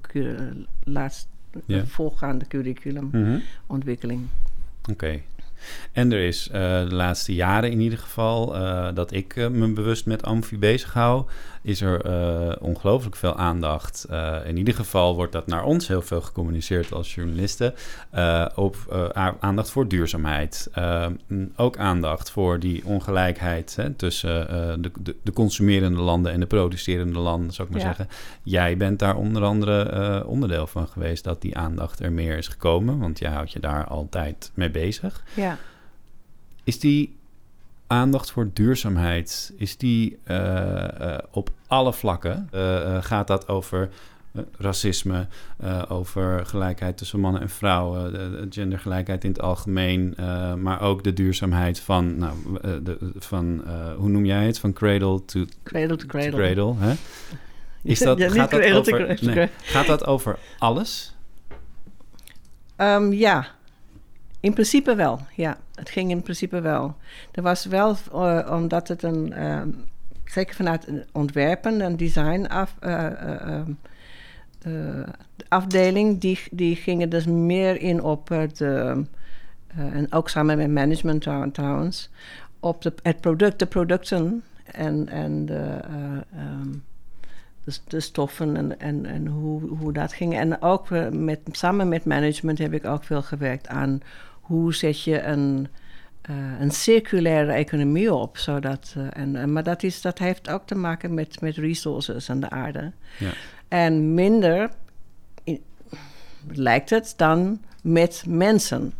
laatst, 0.84 1.28
Ja. 1.66 1.86
voorgaande 1.86 2.46
curriculumontwikkeling. 2.46 4.20
Mhm. 4.20 4.92
Oké. 4.92 5.20
En 5.92 6.12
er 6.12 6.26
is 6.26 6.48
eh, 6.48 6.60
de 6.88 6.94
laatste 6.94 7.34
jaren 7.34 7.70
in 7.70 7.80
ieder 7.80 7.98
geval 7.98 8.56
eh, 8.56 8.88
dat 8.94 9.12
ik 9.12 9.36
eh, 9.36 9.48
me 9.48 9.72
bewust 9.72 10.06
met 10.06 10.22
Amfi 10.22 10.58
bezig 10.58 10.92
hou, 10.92 11.24
is 11.62 11.80
er 11.80 12.60
ongelooflijk 12.60 13.16
veel 13.16 13.36
aandacht. 13.36 14.06
In 14.44 14.56
ieder 14.56 14.74
geval 14.74 15.14
wordt 15.14 15.32
dat 15.32 15.46
naar 15.46 15.64
ons 15.64 15.88
heel 15.88 16.02
veel 16.02 16.20
gecommuniceerd 16.20 16.92
als 16.92 17.14
journalisten. 17.14 17.74
op 18.54 18.76
aandacht 19.40 19.70
voor 19.70 19.88
duurzaamheid. 19.88 20.70
Mm, 21.26 21.52
ook 21.56 21.78
aandacht 21.78 22.30
voor 22.30 22.58
die 22.58 22.84
ongelijkheid 22.84 23.76
hè, 23.76 23.90
tussen 23.90 24.46
de, 24.82 24.90
de, 25.00 25.16
de 25.22 25.32
consumerende 25.32 26.00
landen 26.00 26.32
en 26.32 26.40
de 26.40 26.46
producerende 26.46 27.18
landen, 27.18 27.52
zou 27.52 27.68
ik 27.68 27.74
maar 27.74 27.82
Ja. 27.82 27.88
zeggen. 27.94 28.08
Jij 28.42 28.76
bent 28.76 28.98
daar 28.98 29.16
onder 29.16 29.42
andere 29.42 30.24
onderdeel 30.26 30.66
van 30.66 30.88
geweest 30.88 31.24
dat 31.24 31.42
die 31.42 31.56
aandacht 31.56 32.00
er 32.00 32.12
meer 32.12 32.36
is 32.38 32.48
gekomen, 32.48 32.98
want 32.98 33.18
jij 33.18 33.30
houdt 33.30 33.52
je 33.52 33.60
daar 33.60 33.84
altijd 33.84 34.50
mee 34.54 34.70
bezig. 34.70 35.22
Ja. 35.34 35.47
Is 36.68 36.78
die 36.78 37.16
aandacht 37.86 38.30
voor 38.30 38.50
duurzaamheid, 38.52 39.52
is 39.56 39.76
die 39.76 40.18
eh, 40.24 41.14
eh, 41.14 41.18
op 41.30 41.50
alle 41.66 41.92
vlakken? 41.92 42.48
Eh, 42.50 43.02
gaat 43.02 43.26
dat 43.26 43.48
over 43.48 43.88
racisme, 44.58 45.26
over 45.88 46.46
gelijkheid 46.46 46.96
tussen 46.96 47.20
mannen 47.20 47.40
en 47.40 47.48
vrouwen, 47.48 48.12
de, 48.12 48.30
de 48.30 48.46
gendergelijkheid 48.50 49.24
in 49.24 49.30
het 49.30 49.40
algemeen, 49.40 50.14
maar 50.62 50.80
ook 50.80 51.04
de 51.04 51.12
duurzaamheid 51.12 51.80
van, 51.80 52.18
nou, 52.18 52.34
de, 52.82 52.98
van 53.18 53.62
hoe 53.96 54.08
noem 54.08 54.24
jij 54.24 54.46
het, 54.46 54.58
van 54.58 54.72
cradle 54.72 55.24
to, 55.24 55.44
Cradle 55.62 55.96
to 55.96 55.96
to 55.96 56.06
cradle. 56.06 56.30
cradle 56.30 56.74
hè? 56.78 56.94
Is 57.82 57.98
dat, 57.98 58.18
Ja, 58.18 58.28
gaat, 58.28 58.50
dat 58.50 58.60
cradle 58.60 58.78
over, 58.78 59.04
cradle. 59.04 59.34
nee, 59.34 59.48
gaat 59.62 59.86
dat 59.86 60.06
over 60.06 60.38
alles? 60.58 61.14
Ehm, 62.76 63.12
ja, 63.12 63.56
in 64.40 64.52
principe 64.52 64.94
wel. 64.94 65.20
Ja, 65.36 65.56
het 65.74 65.90
ging 65.90 66.10
in 66.10 66.22
principe 66.22 66.60
wel. 66.60 66.96
Er 67.32 67.42
was 67.42 67.64
wel, 67.64 67.96
eh, 68.12 68.50
omdat 68.52 68.88
het 68.88 69.02
een, 69.02 69.32
ehm, 69.32 69.68
zeker 70.24 70.54
vanuit 70.54 70.88
ontwerpen, 71.12 71.80
een 71.80 71.96
design 71.96 72.44
eh, 72.44 72.64
eh, 72.80 73.40
ehm, 73.40 73.70
eh, 74.62 74.72
de 75.36 75.44
afdeling, 75.48 76.20
die, 76.20 76.38
die 76.50 76.76
gingen 76.76 77.08
dus 77.08 77.26
meer 77.26 77.80
in 77.80 78.02
op 78.02 78.28
het, 78.28 78.60
eh, 78.60 78.90
eh, 78.90 78.98
en 79.76 80.12
ook 80.12 80.28
samen 80.28 80.56
met 80.56 80.70
management 80.70 81.22
trou- 81.22 81.50
trouwens, 81.50 82.10
op 82.60 82.82
de, 82.82 82.92
het 83.02 83.20
product, 83.20 83.58
de 83.58 83.66
producten 83.66 84.42
en, 84.64 85.08
en 85.08 85.46
de, 85.46 85.80
ehm, 86.32 86.72
de, 87.64 87.78
de 87.88 88.00
stoffen 88.00 88.56
en, 88.56 88.80
en, 88.80 89.06
en 89.06 89.26
hoe, 89.26 89.60
hoe 89.68 89.92
dat 89.92 90.12
ging. 90.12 90.34
En 90.36 90.62
ook 90.62 90.88
met, 91.10 91.40
samen 91.52 91.88
met 91.88 92.04
management 92.04 92.58
heb 92.58 92.72
ik 92.72 92.84
ook 92.84 93.04
veel 93.04 93.22
gewerkt 93.22 93.68
aan 93.68 94.00
hoe 94.48 94.74
zet 94.74 95.02
je 95.02 95.22
een, 95.22 95.68
eh, 96.22 96.60
een 96.60 96.70
circulaire 96.70 97.52
economie 97.52 98.14
op. 98.14 98.38
Zodat, 98.38 98.94
eh, 98.96 99.06
en, 99.22 99.36
en- 99.36 99.52
maar 99.52 99.62
dat, 99.62 99.82
is, 99.82 100.00
dat 100.00 100.18
heeft 100.18 100.48
ook 100.50 100.66
te 100.66 100.74
maken 100.74 101.14
met, 101.14 101.40
met 101.40 101.56
resources 101.56 102.30
aan 102.30 102.40
de 102.40 102.50
aarde. 102.50 102.92
Ja. 103.18 103.30
En 103.68 104.14
minder, 104.14 104.70
in- 105.44 105.62
lijkt 106.52 106.90
het, 106.90 107.14
dan 107.16 107.60
met 107.82 108.24
mensen. 108.26 108.92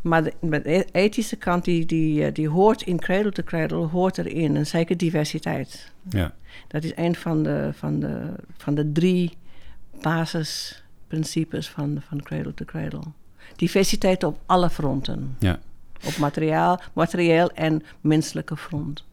Maar 0.00 0.24
de, 0.24 0.32
maar 0.40 0.62
de 0.62 0.84
ethische 0.92 1.36
kant, 1.36 1.64
die, 1.64 1.86
die, 1.86 2.24
eh, 2.24 2.32
die 2.34 2.48
hoort 2.48 2.82
in 2.82 2.98
Cradle 2.98 3.32
to 3.32 3.42
Cradle, 3.42 3.76
hoort 3.86 4.18
erin. 4.18 4.56
En 4.56 4.66
zeker 4.66 4.96
diversiteit. 4.96 5.92
Ja. 6.08 6.34
Dat 6.68 6.84
is 6.84 6.92
een 6.96 7.14
van 7.14 7.42
de, 7.42 7.70
van 7.72 8.00
de, 8.00 8.32
van 8.56 8.74
de 8.74 8.92
drie 8.92 9.36
basisprincipes 10.02 11.68
van, 11.68 12.02
van 12.08 12.22
Cradle 12.22 12.54
to 12.54 12.64
Cradle. 12.64 13.02
Diversiteit 13.56 14.24
op 14.24 14.38
alle 14.46 14.70
fronten. 14.70 15.36
Ja. 15.38 15.58
Op 16.04 16.16
materiaal, 16.16 16.80
materieel 16.92 17.50
en 17.50 17.82
menselijke 18.00 18.56
front. 18.56 19.04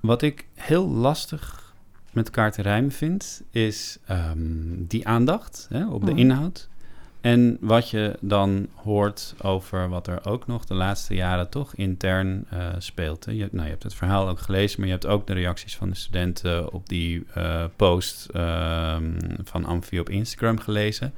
Wat 0.00 0.22
ik 0.22 0.46
heel 0.54 0.88
lastig 0.88 1.74
met 2.12 2.24
elkaar 2.26 2.52
te 2.52 2.62
rijmen 2.62 2.92
vind, 2.92 3.42
is 3.50 3.98
ehm, 4.06 4.38
die 4.78 5.06
aandacht 5.08 5.66
hè, 5.70 5.86
op 5.88 6.04
de 6.04 6.10
Mhm. 6.10 6.20
inhoud. 6.20 6.68
En 7.20 7.56
wat 7.60 7.90
je 7.90 8.16
dan 8.20 8.66
hoort 8.74 9.34
over 9.42 9.88
wat 9.88 10.06
er 10.06 10.24
ook 10.26 10.46
nog 10.46 10.64
de 10.64 10.74
laatste 10.74 11.14
jaren 11.14 11.48
toch 11.50 11.74
intern 11.74 12.44
eh, 12.50 12.68
speelt. 12.78 13.24
Je, 13.30 13.40
hebt- 13.40 13.52
nou, 13.52 13.64
je 13.64 13.70
hebt 13.70 13.82
het 13.82 13.94
verhaal 13.94 14.28
ook 14.28 14.38
gelezen, 14.40 14.78
maar 14.80 14.88
je 14.88 14.94
hebt 14.94 15.06
ook 15.06 15.26
de 15.26 15.32
reacties 15.32 15.76
van 15.76 15.88
de 15.90 15.96
studenten 15.96 16.72
op 16.72 16.88
die 16.88 17.24
eh, 17.34 17.64
post 17.76 18.28
ehm, 18.32 19.12
van 19.44 19.64
Amfi 19.64 20.00
op 20.00 20.08
Instagram 20.08 20.58
gelezen. 20.58 21.14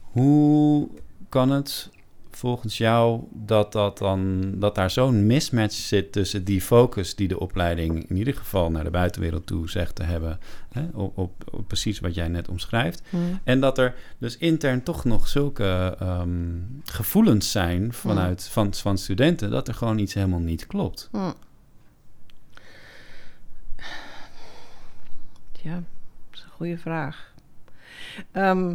Hoe 0.00 0.88
kan 1.28 1.50
het 1.50 1.90
volgens 2.36 2.78
jou 2.78 3.22
dat, 3.32 3.72
dat, 3.72 3.98
dan, 3.98 4.52
dat 4.54 4.74
daar 4.74 4.90
zo'n 4.90 5.26
mismatch 5.26 5.74
zit 5.74 6.12
tussen 6.12 6.44
die 6.44 6.60
focus 6.60 7.14
die 7.14 7.28
de 7.28 7.40
opleiding 7.40 8.08
in 8.08 8.16
ieder 8.16 8.34
geval 8.34 8.70
naar 8.70 8.84
de 8.84 8.90
buitenwereld 8.90 9.46
toe 9.46 9.70
zegt 9.70 9.94
te 9.94 10.02
hebben, 10.02 10.38
hè, 10.68 10.86
op, 10.92 11.18
op, 11.18 11.32
op 11.50 11.68
precies 11.68 12.00
wat 12.00 12.14
jij 12.14 12.28
net 12.28 12.48
omschrijft, 12.48 13.02
en 13.44 13.60
dat 13.60 13.78
er 13.78 13.94
dus 14.18 14.36
intern 14.36 14.82
toch 14.82 15.04
nog 15.04 15.28
zulke 15.28 15.96
ehm, 15.98 16.58
gevoelens 16.84 17.50
zijn 17.50 17.92
vanuit 17.92 18.48
van, 18.48 18.74
van 18.74 18.98
studenten 18.98 19.50
dat 19.50 19.68
er 19.68 19.74
gewoon 19.74 19.98
iets 19.98 20.14
helemaal 20.14 20.40
niet 20.40 20.66
klopt. 20.66 21.08
Hm. 21.12 21.32
Ja, 25.62 25.74
dat 25.74 25.84
is 26.32 26.42
een 26.42 26.50
goede 26.50 26.78
vraag. 26.78 27.34
Ehm, 28.32 28.74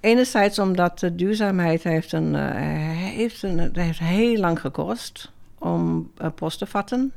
enerzijds 0.00 0.58
omdat 0.58 0.98
de 0.98 1.14
duurzaamheid 1.14 1.82
heeft, 1.82 2.12
een, 2.12 2.34
eh, 2.34 2.50
heeft, 3.16 3.42
een, 3.42 3.58
het 3.58 3.76
heeft 3.76 3.98
heel 3.98 4.36
lang 4.36 4.60
gekost 4.60 5.32
om 5.58 6.10
eh, 6.16 6.28
post 6.34 6.58
te 6.58 6.66
vatten. 6.66 7.12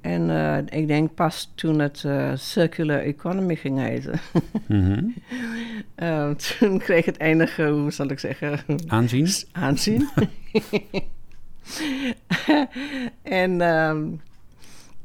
En 0.00 0.30
eh, 0.30 0.80
ik 0.80 0.86
denk 0.86 1.14
pas 1.14 1.52
toen 1.54 1.78
het 1.78 2.04
circular 2.34 2.98
economy 3.00 3.56
ging 3.56 3.78
heten. 3.78 4.20
Mhm. 4.66 5.04
toen 6.58 6.78
kreeg 6.78 7.04
het 7.04 7.20
enige, 7.20 7.68
hoe 7.68 7.90
zal 7.90 8.08
ik 8.08 8.18
zeggen, 8.18 8.58
Aanzien? 8.86 9.28
aanzien. 9.52 10.08
en, 13.22 13.60
ehm, 13.60 14.06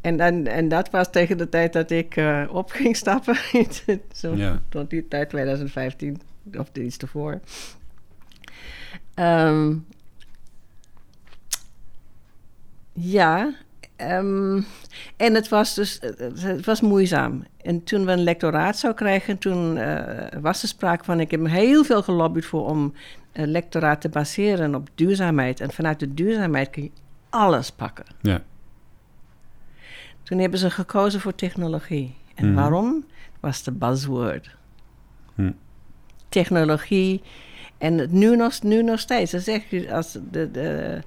en, 0.02 0.18
dan, 0.18 0.46
en 0.46 0.68
dat 0.68 0.90
was 0.90 1.12
tegen 1.12 1.38
de 1.38 1.50
tijd 1.50 1.74
dat 1.74 1.92
ik 1.92 2.22
op 2.50 2.72
ging 2.72 2.96
stappen. 2.96 3.38
Zo, 4.14 4.36
Ja. 4.36 4.62
Tot 4.70 4.90
die 4.90 5.08
tijd, 5.08 5.30
2015. 5.30 6.22
Of 6.58 6.70
iets 6.74 6.98
ervoor. 6.98 7.40
Ehm, 9.14 9.76
ja, 12.94 13.54
ehm, 13.96 14.62
en 15.18 15.34
het 15.34 15.50
was 15.50 15.76
dus 15.76 16.00
het 16.40 16.66
was 16.66 16.82
moeizaam. 16.82 17.44
En 17.62 17.84
toen 17.84 18.06
we 18.06 18.12
een 18.12 18.24
lectoraat 18.24 18.78
zou 18.78 18.94
krijgen, 18.94 19.38
toen 19.38 19.78
eh, 19.78 20.40
was 20.42 20.62
er 20.62 20.68
sprake 20.68 21.04
van... 21.04 21.20
ik 21.20 21.32
heb 21.32 21.48
heel 21.48 21.84
veel 21.84 22.04
gelobbyd 22.04 22.46
voor 22.46 22.66
om 22.68 22.94
een 23.32 23.48
lectoraat 23.52 24.02
te 24.02 24.10
baseren 24.10 24.76
op 24.76 24.90
duurzaamheid. 24.96 25.60
En 25.60 25.72
vanuit 25.72 26.00
de 26.00 26.14
duurzaamheid 26.14 26.70
kun 26.70 26.84
je 26.84 26.92
alles 27.30 27.72
pakken. 27.72 28.06
Ja. 28.22 28.42
Toen 30.24 30.38
hebben 30.40 30.60
ze 30.60 30.70
gekozen 30.70 31.20
voor 31.22 31.36
technologie. 31.36 32.16
En 32.36 32.46
Mhm. 32.46 32.56
waarom? 32.56 33.06
Was 33.40 33.64
de 33.64 33.72
buzzword. 33.72 34.56
Hm. 35.36 35.52
Technologie. 36.34 37.22
En 37.78 37.98
het 37.98 38.12
nu 38.12 38.36
nog, 38.36 38.62
nu 38.62 38.84
nog 38.84 39.00
steeds. 39.00 39.32
Dan 39.32 39.40
zeg 39.42 39.70
je 39.70 39.94
als 39.94 40.18
de, 40.32 40.52
de, 40.52 41.00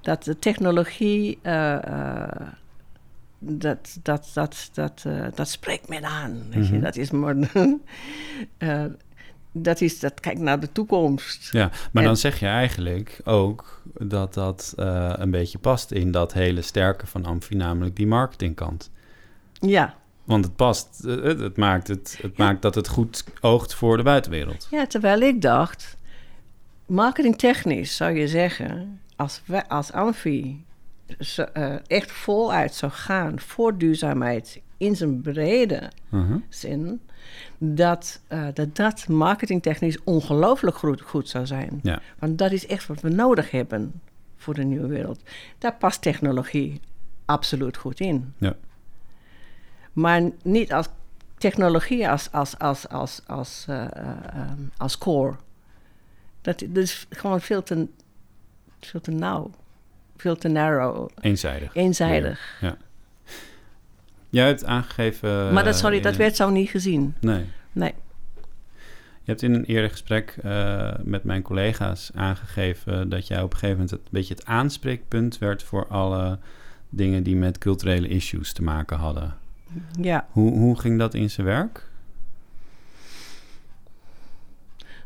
dat 0.00 0.24
de 0.24 0.38
technologie. 0.38 1.38
eh, 1.42 1.74
eh, 1.74 2.46
dat, 3.38 3.98
dat, 4.02 4.30
dat, 4.34 4.70
dat, 4.72 5.02
eh, 5.06 5.26
dat 5.34 5.48
spreekt 5.48 5.88
men 5.88 6.04
aan. 6.04 6.42
Weet 6.50 6.66
je? 6.66 6.72
Mhm. 6.72 6.82
Dat 6.82 6.96
is 6.96 7.10
maar. 7.10 7.36
dat 9.52 9.80
is 9.80 10.00
dat 10.00 10.20
kijkt 10.20 10.40
naar 10.40 10.60
de 10.60 10.72
toekomst. 10.72 11.52
Ja, 11.52 11.68
maar 11.92 12.02
En- 12.02 12.08
dan 12.08 12.16
zeg 12.16 12.40
je 12.40 12.46
eigenlijk 12.46 13.20
ook 13.24 13.82
dat 13.98 14.34
dat 14.34 14.72
een 14.76 15.30
beetje 15.30 15.58
past 15.58 15.90
in 15.90 16.10
dat 16.10 16.32
hele 16.32 16.62
sterke 16.62 17.06
van 17.06 17.24
Amfi, 17.24 17.54
namelijk 17.54 17.96
die 17.96 18.06
marketingkant. 18.06 18.90
Ja. 19.52 19.94
Want 20.26 20.44
het 20.44 20.56
past, 20.56 21.04
eh, 21.04 21.22
het, 21.22 21.38
het 21.40 21.56
maakt, 21.56 21.88
het, 21.88 22.18
het 22.22 22.36
maakt 22.36 22.62
dat 22.62 22.74
het 22.74 22.88
goed 22.88 23.24
oogt 23.40 23.74
voor 23.74 23.96
de 23.96 24.02
buitenwereld. 24.02 24.66
Ja, 24.70 24.86
terwijl 24.86 25.20
ik 25.20 25.42
dacht, 25.42 25.96
marketingtechnisch 26.86 27.96
zou 27.96 28.12
je 28.18 28.28
zeggen, 28.28 29.00
als, 29.16 29.42
wij, 29.44 29.66
als 29.66 29.92
Amfi 29.92 30.64
zo- 31.18 31.42
eh, 31.42 31.74
echt 31.86 32.12
voluit 32.12 32.74
zou 32.74 32.92
gaan 32.92 33.40
voor 33.40 33.78
duurzaamheid 33.78 34.60
in 34.76 34.96
zijn 34.96 35.20
brede 35.20 35.90
Mhm. 36.08 36.38
zin, 36.48 37.00
dat 37.58 38.20
eh, 38.28 38.46
dat, 38.54 38.76
dat 38.76 39.08
marketingtechnisch 39.08 39.98
ongelooflijk 40.04 40.76
goed, 40.76 41.00
goed 41.00 41.28
zou 41.28 41.46
zijn. 41.46 41.80
Ja. 41.82 42.00
Want 42.18 42.38
dat 42.38 42.52
is 42.52 42.66
echt 42.66 42.86
wat 42.86 43.00
we 43.00 43.08
nodig 43.08 43.50
hebben 43.50 44.00
voor 44.36 44.54
de 44.54 44.64
nieuwe 44.64 44.86
wereld. 44.86 45.20
Daar 45.58 45.74
past 45.74 46.02
technologie 46.02 46.80
absoluut 47.24 47.76
goed 47.76 48.00
in. 48.00 48.32
Ja. 48.38 48.54
Maar 49.96 50.30
niet 50.42 50.72
als 50.72 50.88
technologie 51.38 52.08
als, 52.08 52.32
als, 52.32 52.58
als, 52.58 52.88
als, 52.88 53.22
als, 53.26 53.64
eh, 53.68 53.84
eh, 53.84 54.50
als 54.76 54.98
core. 54.98 55.34
Dat, 56.40 56.58
dat 56.58 56.82
is 56.82 57.06
gewoon 57.10 57.40
veel 57.40 57.62
te, 57.62 57.86
veel 58.80 59.00
te 59.00 59.10
nauw. 59.10 59.50
Veel 60.16 60.36
te 60.36 60.48
narrow. 60.48 61.08
Eenzijdig. 61.20 61.74
Eenzijdig. 61.74 62.58
Ja. 62.60 62.76
Jij 64.28 64.46
hebt 64.46 64.64
aangegeven... 64.64 65.52
maar 65.52 65.64
dat, 65.64 65.76
sorry, 65.76 65.96
eh, 65.96 66.02
dat 66.02 66.16
werd 66.16 66.36
zo 66.36 66.50
niet 66.50 66.70
gezien. 66.70 67.14
Nee. 67.20 67.44
Nee. 67.72 67.94
Je 69.22 69.32
hebt 69.32 69.42
in 69.42 69.54
een 69.54 69.64
eerder 69.64 69.90
gesprek 69.90 70.36
met 71.02 71.24
mijn 71.24 71.42
collega's 71.42 72.10
aangegeven 72.14 73.08
dat 73.08 73.26
jij 73.26 73.42
op 73.42 73.52
een 73.52 73.58
gegeven 73.58 73.74
moment 73.74 73.90
het, 73.90 74.00
een 74.00 74.06
beetje 74.10 74.34
het 74.34 74.44
aanspreekpunt 74.44 75.38
werd 75.38 75.62
voor 75.62 75.86
alle 75.86 76.38
dingen 76.88 77.22
die 77.22 77.36
met 77.36 77.58
culturele 77.58 78.08
issues 78.08 78.52
te 78.52 78.62
maken 78.62 78.96
hadden. 78.96 79.44
Ja. 80.00 80.26
Hoe, 80.30 80.52
hoe 80.52 80.78
ging 80.78 80.98
dat 80.98 81.14
in 81.14 81.30
zijn 81.30 81.46
werk? 81.46 81.88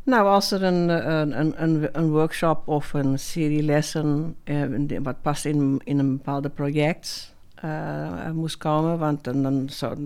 Nou, 0.03 0.27
als 0.27 0.51
er 0.51 0.63
een, 0.63 0.91
eh, 0.91 1.19
een, 1.19 1.63
een, 1.63 1.89
een, 1.93 2.11
workshop 2.11 2.69
of 2.69 2.93
een 2.93 3.19
serie 3.19 3.63
lessen, 3.63 4.37
eh, 4.45 4.65
wat 5.03 5.23
past 5.23 5.45
in, 5.45 5.81
in 5.85 5.99
een 5.99 6.17
bepaalde 6.17 6.49
project, 6.49 7.35
eh, 7.61 8.31
moest 8.31 8.57
komen, 8.57 8.99
want 8.99 9.25
dan, 9.25 9.43
dan 9.43 9.69
zou, 9.69 9.97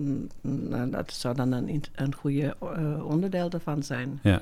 dat 0.91 1.13
zou 1.13 1.35
dan 1.35 1.51
een, 1.51 1.83
een 1.95 2.15
goede 2.15 2.55
eh, 2.61 3.05
onderdeel 3.05 3.49
ervan 3.49 3.83
zijn. 3.83 4.19
Ja. 4.23 4.41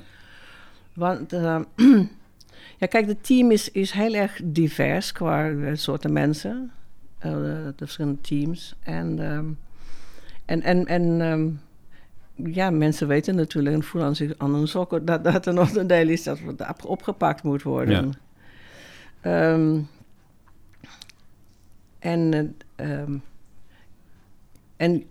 Want, 0.92 1.30
ja, 2.80 2.86
kijk, 2.88 3.06
het 3.06 3.24
team 3.24 3.50
is, 3.50 3.70
is 3.70 3.90
heel 3.90 4.14
erg 4.14 4.40
divers 4.44 5.12
qua 5.12 5.74
soorten 5.74 6.12
mensen, 6.12 6.72
eh, 7.18 7.30
de 7.32 7.72
verschillende 7.76 8.20
teams. 8.20 8.74
En, 8.82 9.18
ehm, 9.18 9.46
en, 10.44 10.62
en, 10.62 10.86
en 10.86 11.20
ehm, 11.20 11.50
ja, 12.54 12.70
mensen 12.70 13.08
weten 13.08 13.34
natuurlijk 13.34 13.76
en 13.76 13.82
voelen 13.82 14.08
aan, 14.08 14.16
zich, 14.16 14.32
aan 14.38 14.54
hun 14.54 14.68
sokken 14.68 15.04
dat 15.04 15.24
dat 15.24 15.46
een 15.46 15.58
onderdeel 15.58 16.08
is 16.08 16.22
dat 16.22 16.40
opgepakt 16.84 17.42
moet 17.42 17.62
worden. 17.62 18.12
Ehm, 19.20 19.80
en, 21.98 22.32
eh, 22.76 22.92
ehm, 22.92 23.16
en 24.76 25.04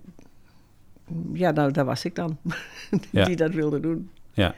ja, 1.33 1.51
nou, 1.51 1.71
daar 1.71 1.85
was 1.85 2.05
ik 2.05 2.15
dan, 2.15 2.37
Ja. 3.11 3.25
die 3.25 3.35
dat 3.35 3.53
wilde 3.53 3.79
doen. 3.79 4.09
Ja. 4.31 4.55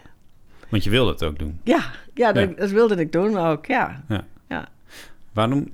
Want 0.70 0.84
je 0.84 0.90
wilde 0.90 1.12
het 1.12 1.24
ook 1.24 1.40
doen. 1.40 1.60
Ja, 1.64 1.92
ja, 2.14 2.32
dat, 2.32 2.50
Ja. 2.50 2.56
dat 2.56 2.70
wilde 2.70 2.96
ik 2.96 3.12
doen 3.12 3.38
ook, 3.38 3.66
ja. 3.66 4.04
Waarom, 5.34 5.70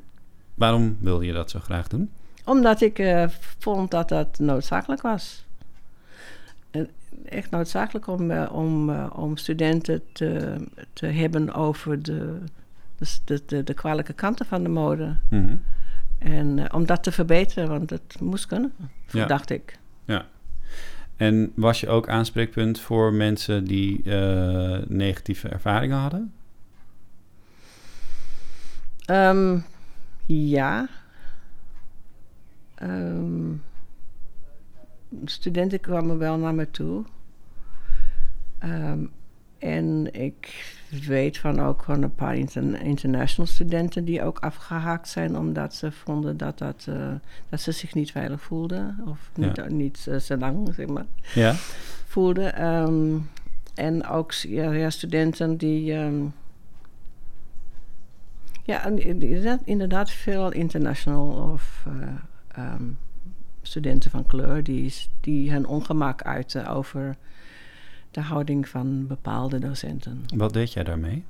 waarom 0.54 0.98
wilde 1.00 1.26
je 1.26 1.34
dat 1.34 1.50
zo 1.50 1.60
graag 1.60 1.88
doen? 1.88 2.10
Omdat 2.46 2.82
ik 2.82 3.00
eh, 3.00 3.28
vond 3.58 3.92
dat 3.92 4.10
dat 4.10 4.40
noodzakelijk 4.40 5.02
was. 5.02 5.46
Eh, 6.72 6.82
Echt 7.26 7.52
noodzakelijk 7.52 8.08
om, 8.08 8.32
eh, 8.32 8.50
om, 8.54 8.90
om 9.06 9.38
studenten 9.38 10.02
te, 10.12 10.56
te 10.94 11.06
hebben 11.06 11.54
over 11.54 12.04
de, 12.04 12.38
de, 13.26 13.42
de, 13.46 13.64
de, 13.64 13.74
kwalijke 13.74 14.14
kanten 14.14 14.46
van 14.46 14.64
de 14.64 14.70
mode. 14.70 15.16
Mhm. 15.30 15.56
En 16.18 16.74
om 16.74 16.86
dat 16.86 17.04
te 17.04 17.12
verbeteren, 17.12 17.70
want 17.70 17.90
het 17.90 18.16
moest 18.20 18.46
kunnen, 18.46 18.74
Ja. 19.12 19.26
dacht 19.26 19.50
ik. 19.50 19.80
En 21.16 21.52
was 21.56 21.80
je 21.80 21.90
ook 21.90 22.10
aanspreekpunt 22.10 22.80
voor 22.80 23.14
mensen 23.14 23.66
die 23.66 24.02
negatieve 24.88 25.48
ervaringen 25.48 25.98
hadden? 25.98 26.34
Ehm, 29.06 29.58
ja. 30.26 30.88
Ehm, 32.82 33.52
studenten 35.26 35.80
kwamen 35.80 36.18
wel 36.18 36.38
naar 36.38 36.54
me 36.56 36.72
toe. 36.72 37.04
Ehm, 38.60 39.06
en 39.58 40.14
ik 40.14 40.66
weet 41.06 41.38
van 41.38 41.60
ook 41.60 41.84
van 41.84 42.02
een 42.04 42.16
paar 42.16 42.36
inter- 42.38 42.82
international 42.82 43.46
studenten 43.52 44.06
die 44.06 44.24
ook 44.24 44.40
afgehaakt 44.40 45.08
zijn 45.08 45.38
omdat 45.38 45.74
ze 45.76 45.92
vonden 45.92 46.38
dat, 46.38 46.58
dat, 46.58 46.86
eh, 46.90 47.14
dat 47.50 47.62
ze 47.62 47.72
zich 47.72 47.94
niet 47.94 48.12
veilig 48.12 48.42
voelden. 48.42 48.98
Of 49.06 49.30
niet, 49.36 49.70
niet 49.70 50.08
eh, 50.10 50.18
zo 50.18 50.38
lang, 50.38 50.74
zeg 50.74 50.88
maar 50.88 51.06
Ja. 51.34 51.54
voelde. 52.08 52.44
ehm, 52.46 53.18
en 53.76 54.08
ook 54.08 54.32
ja, 54.32 54.72
ja, 54.72 54.90
studenten 54.90 55.58
die. 55.58 55.94
ehm, 55.94 56.24
ja, 58.64 58.86
en 58.86 59.00
inderdaad, 59.04 59.60
inderdaad 59.66 60.12
veel 60.12 60.52
international 60.52 61.52
of 61.52 61.84
eh, 61.88 62.08
ehm, 62.56 62.84
studenten 63.62 64.12
van 64.12 64.26
kleur 64.26 64.64
die, 64.64 64.94
die 65.22 65.52
hun 65.52 65.66
ongemak 65.68 66.22
uiten 66.22 66.68
over 66.68 67.16
de 68.12 68.22
houding 68.22 68.70
van 68.70 69.08
bepaalde 69.08 69.60
docenten. 69.60 70.24
Wat 70.36 70.54
deed 70.54 70.74
jij 70.74 70.84
daarmee? 70.84 71.24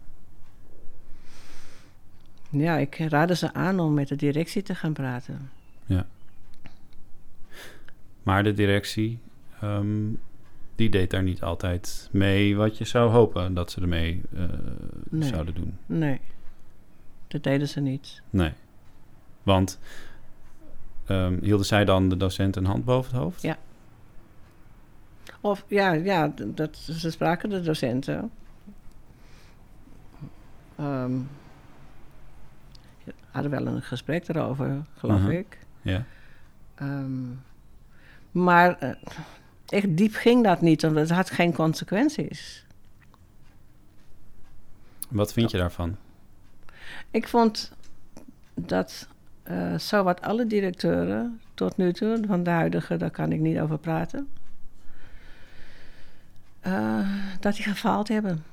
Ja, 2.50 2.78
ik 2.78 2.96
raadde 2.96 3.36
ze 3.36 3.54
aan 3.54 3.80
om 3.80 3.94
met 3.94 4.08
de 4.08 4.16
directie 4.16 4.62
te 4.62 4.76
gaan 4.76 4.94
praten. 4.94 5.50
Maar 8.24 8.44
de 8.44 8.54
directie, 8.54 9.20
ehm, 9.62 10.10
die 10.76 10.90
deed 10.90 11.10
daar 11.12 11.24
niet 11.24 11.42
altijd 11.44 12.10
mee 12.12 12.56
wat 12.56 12.78
je 12.78 12.86
zou 12.86 13.10
hopen 13.12 13.54
dat 13.54 13.72
ze 13.72 13.82
ermee 13.82 14.22
eh, 14.36 14.44
Nee. 15.10 15.30
zouden 15.30 15.54
doen. 15.54 15.78
Nee, 15.86 16.20
dat 17.28 17.44
deden 17.44 17.68
ze 17.68 17.80
niet. 17.80 18.22
Nee. 18.30 18.54
Want 19.44 19.80
ehm, 21.12 21.38
hielden 21.44 21.66
zij 21.66 21.86
dan 21.86 22.10
de 22.10 22.18
docent 22.18 22.56
een 22.56 22.66
hand 22.66 22.86
boven 22.86 23.12
het 23.12 23.22
hoofd? 23.22 23.42
Ja. 23.42 23.58
Of 25.42 25.66
ja, 25.68 25.92
ja 25.92 26.34
dat, 26.46 26.78
ze 26.78 27.12
spraken 27.12 27.50
de 27.50 27.62
docenten. 27.62 28.32
Ehm, 30.76 31.12
hadden 33.32 33.52
wel 33.52 33.66
een 33.68 33.82
gesprek 33.82 34.28
erover, 34.28 34.82
geloof 34.98 35.20
Mhm. 35.20 35.30
ik. 35.32 35.58
Ja. 35.82 36.04
Ehm, 36.76 37.22
maar 38.32 38.78
eh, 38.80 38.90
echt 39.66 39.98
diep 39.98 40.14
ging 40.14 40.44
dat 40.44 40.62
niet, 40.62 40.86
omdat 40.86 41.08
het 41.08 41.18
had 41.18 41.30
geen 41.30 41.54
consequenties. 41.54 42.66
Wat 45.10 45.34
vind 45.34 45.52
je 45.52 45.58
daarvan? 45.58 45.96
Ik 47.12 47.28
vond 47.28 47.72
dat 48.54 49.08
eh, 49.52 49.72
zo 49.72 49.78
zowat 49.78 50.22
alle 50.22 50.48
directeuren 50.48 51.40
tot 51.54 51.78
nu 51.78 51.94
toe, 51.94 52.20
van 52.28 52.44
de 52.44 52.50
huidige, 52.50 52.98
daar 52.98 53.12
kan 53.12 53.32
ik 53.32 53.40
niet 53.40 53.60
over 53.60 53.78
praten, 53.78 54.28
eh, 56.60 57.10
dat 57.40 57.56
die 57.56 57.64
gefaald 57.64 58.08
hebben. 58.08 58.44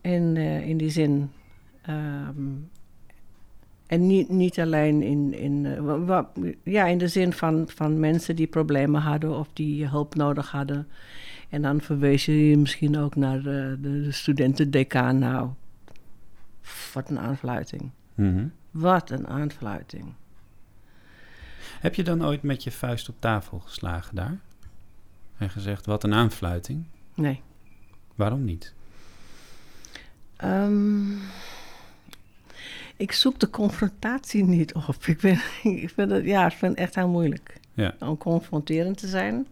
In 0.00 0.36
eh, 0.36 0.68
in 0.68 0.76
die 0.76 0.90
zin. 0.90 1.30
Ehm, 1.82 2.50
en 3.86 4.06
niet, 4.06 4.28
niet 4.28 4.60
alleen 4.60 5.02
in, 5.02 5.34
in, 5.34 5.66
ja, 6.62 6.86
in 6.86 6.98
de 6.98 7.08
zin 7.08 7.32
van, 7.32 7.64
van 7.68 8.00
mensen 8.00 8.36
die 8.36 8.46
problemen 8.46 9.00
hadden 9.00 9.38
of 9.38 9.48
die 9.52 9.86
hulp 9.88 10.14
nodig 10.14 10.50
hadden. 10.50 10.88
En 11.48 11.62
dan 11.62 11.80
verwees 11.80 12.24
je 12.24 12.56
misschien 12.58 12.98
ook 12.98 13.16
naar 13.16 13.42
de, 13.42 13.78
de 13.80 14.12
studentendecaan. 14.12 15.18
Nou, 15.18 15.50
wat 16.94 17.10
een 17.10 17.18
aanfluiting. 17.18 17.90
Mhm. 18.14 18.46
Wat 18.70 19.10
een 19.10 19.26
aanfluiting. 19.28 20.12
Heb 21.80 21.94
je 21.94 22.02
dan 22.04 22.24
ooit 22.24 22.42
met 22.42 22.62
je 22.64 22.70
vuist 22.72 23.08
op 23.08 23.14
tafel 23.18 23.58
geslagen 23.58 24.14
daar? 24.14 24.38
En 25.38 25.50
gezegd, 25.50 25.86
wat 25.86 26.04
een 26.04 26.14
aanfluiting? 26.14 26.84
Nee. 27.14 27.40
Waarom 28.14 28.44
niet? 28.44 28.74
Ehm, 30.36 31.12
ik 32.96 33.12
zoek 33.12 33.38
de 33.40 33.50
confrontatie 33.50 34.44
niet 34.44 34.74
op. 34.74 34.96
Ik, 35.06 35.20
ben, 35.20 35.40
ik 35.82 35.90
vind 35.90 36.10
het, 36.10 36.24
ja, 36.24 36.46
ik 36.46 36.52
vind 36.52 36.70
het 36.70 36.80
echt 36.80 36.94
heel 36.94 37.08
moeilijk 37.08 37.60
Ja. 37.74 37.94
om 37.98 38.16
confronterend 38.18 38.98
te 38.98 39.08
zijn. 39.08 39.46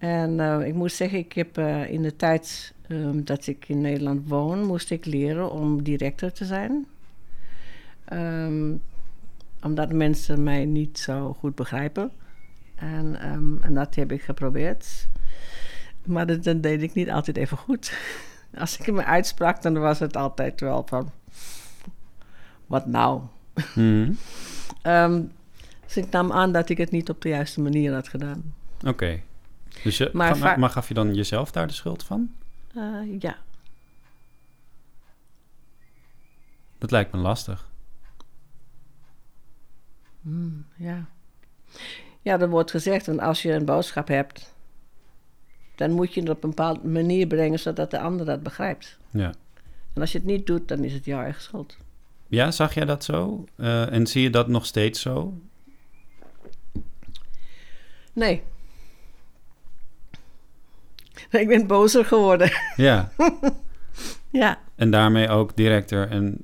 En 0.00 0.40
eh, 0.40 0.66
ik 0.66 0.74
moet 0.74 0.92
zeggen, 0.92 1.18
ik 1.18 1.32
heb 1.32 1.58
eh, 1.58 1.90
in 1.90 2.02
de 2.02 2.16
tijd 2.16 2.74
ehm, 2.88 3.24
dat 3.24 3.46
ik 3.46 3.68
in 3.68 3.80
Nederland 3.80 4.28
woon, 4.28 4.66
moest 4.66 4.90
ik 4.90 5.04
leren 5.04 5.50
om 5.50 5.82
directer 5.82 6.32
te 6.32 6.44
zijn. 6.44 6.86
Ehm, 8.04 8.74
omdat 9.62 9.92
mensen 9.92 10.42
mij 10.42 10.64
niet 10.64 10.98
zo 10.98 11.36
goed 11.38 11.54
begrijpen. 11.54 12.10
En, 12.74 13.20
ehm, 13.20 13.62
en 13.62 13.74
dat 13.74 13.94
heb 13.94 14.12
ik 14.12 14.22
geprobeerd. 14.22 15.08
Maar 16.04 16.26
dat, 16.26 16.44
dat 16.44 16.62
deed 16.62 16.82
ik 16.82 16.94
niet 16.94 17.10
altijd 17.10 17.36
even 17.36 17.56
goed. 17.56 17.92
Als 18.58 18.78
ik 18.78 18.92
me 18.92 19.04
uitsprak, 19.04 19.62
dan 19.62 19.78
was 19.78 19.98
het 19.98 20.16
altijd 20.16 20.60
wel 20.60 20.82
van... 20.86 21.10
Wat 22.66 22.86
nou? 22.86 23.20
Ehm, 24.82 25.22
dus 25.86 25.96
ik 25.96 26.10
nam 26.10 26.32
aan 26.32 26.52
dat 26.52 26.68
ik 26.68 26.78
het 26.78 26.90
niet 26.90 27.08
op 27.10 27.22
de 27.22 27.28
juiste 27.28 27.60
manier 27.60 27.92
had 27.92 28.08
gedaan. 28.08 28.54
Oké. 28.86 29.20
Dus 29.82 29.96
je, 29.96 30.10
Maar 30.12 30.58
maar 30.58 30.70
gaf 30.70 30.88
je 30.88 30.94
dan 30.94 31.14
jezelf 31.14 31.50
daar 31.50 31.66
de 31.66 31.72
schuld 31.72 32.02
van? 32.02 32.32
Eh, 32.74 33.20
ja. 33.20 33.38
Dat 36.78 36.90
lijkt 36.90 37.12
me 37.12 37.18
lastig. 37.18 37.68
Hmm, 40.22 40.66
ja. 40.76 41.08
Ja, 42.22 42.40
er 42.40 42.48
wordt 42.48 42.70
gezegd, 42.70 43.06
want 43.06 43.20
als 43.20 43.42
je 43.42 43.52
een 43.52 43.64
boodschap 43.64 44.08
hebt... 44.08 44.54
dan 45.74 45.90
moet 45.90 46.14
je 46.14 46.20
het 46.20 46.30
op 46.30 46.44
een 46.44 46.50
bepaalde 46.50 46.88
manier 46.88 47.26
brengen... 47.26 47.58
zodat 47.58 47.90
de 47.90 48.00
ander 48.00 48.26
dat 48.26 48.42
begrijpt. 48.42 48.98
Ja. 49.10 49.32
En 49.92 50.00
als 50.00 50.12
je 50.12 50.18
het 50.18 50.26
niet 50.26 50.46
doet, 50.46 50.68
dan 50.68 50.84
is 50.84 50.92
het 50.92 51.04
jouw 51.04 51.22
eigen 51.22 51.42
schuld. 51.42 51.76
Ja, 52.26 52.50
zag 52.50 52.74
jij 52.74 52.84
dat 52.84 53.04
zo? 53.04 53.44
Eh, 53.56 53.92
en 53.92 54.06
zie 54.06 54.22
je 54.22 54.30
dat 54.30 54.48
nog 54.48 54.66
steeds 54.66 55.00
zo? 55.00 55.40
Nee. 58.12 58.42
Ik 61.40 61.48
ben 61.48 61.66
bozer 61.66 62.04
geworden. 62.04 62.50
Ja. 62.76 63.10
ja, 64.30 64.58
En 64.76 64.90
daarmee 64.90 65.28
ook 65.28 65.56
directer 65.56 66.08
en 66.08 66.36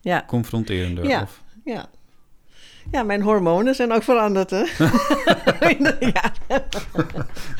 ja, 0.00 0.24
confronterender? 0.26 1.04
Ja. 1.04 1.22
Of? 1.22 1.42
ja. 1.64 1.86
Ja, 2.90 3.02
mijn 3.02 3.22
hormonen 3.22 3.74
zijn 3.74 3.92
ook 3.92 4.02
veranderd, 4.02 4.50
hè? 4.50 4.64
ja. 6.14 6.32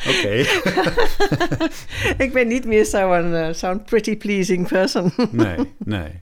Oké. 0.07 0.45
Ik 2.23 2.29
ben 2.33 2.47
niet 2.47 2.65
meer 2.65 2.85
zo'n 2.85 3.33
eh, 3.33 3.53
zo'n 3.53 3.83
pretty 3.83 4.17
pleasing 4.17 4.67
person. 4.67 5.11
nee, 5.31 5.73
nee. 5.77 6.21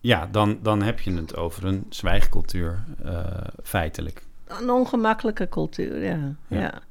Ja, 0.00 0.28
dan, 0.30 0.58
dan 0.62 0.82
heb 0.82 1.00
je 1.00 1.12
het 1.14 1.36
over 1.36 1.64
een 1.64 1.86
zwijgcultuur, 1.88 2.84
eh, 3.04 3.24
feitelijk. 3.62 4.22
Een 4.46 4.70
ongemakkelijke 4.70 5.48
cultuur, 5.48 6.04
ja. 6.04 6.34
ja. 6.48 6.82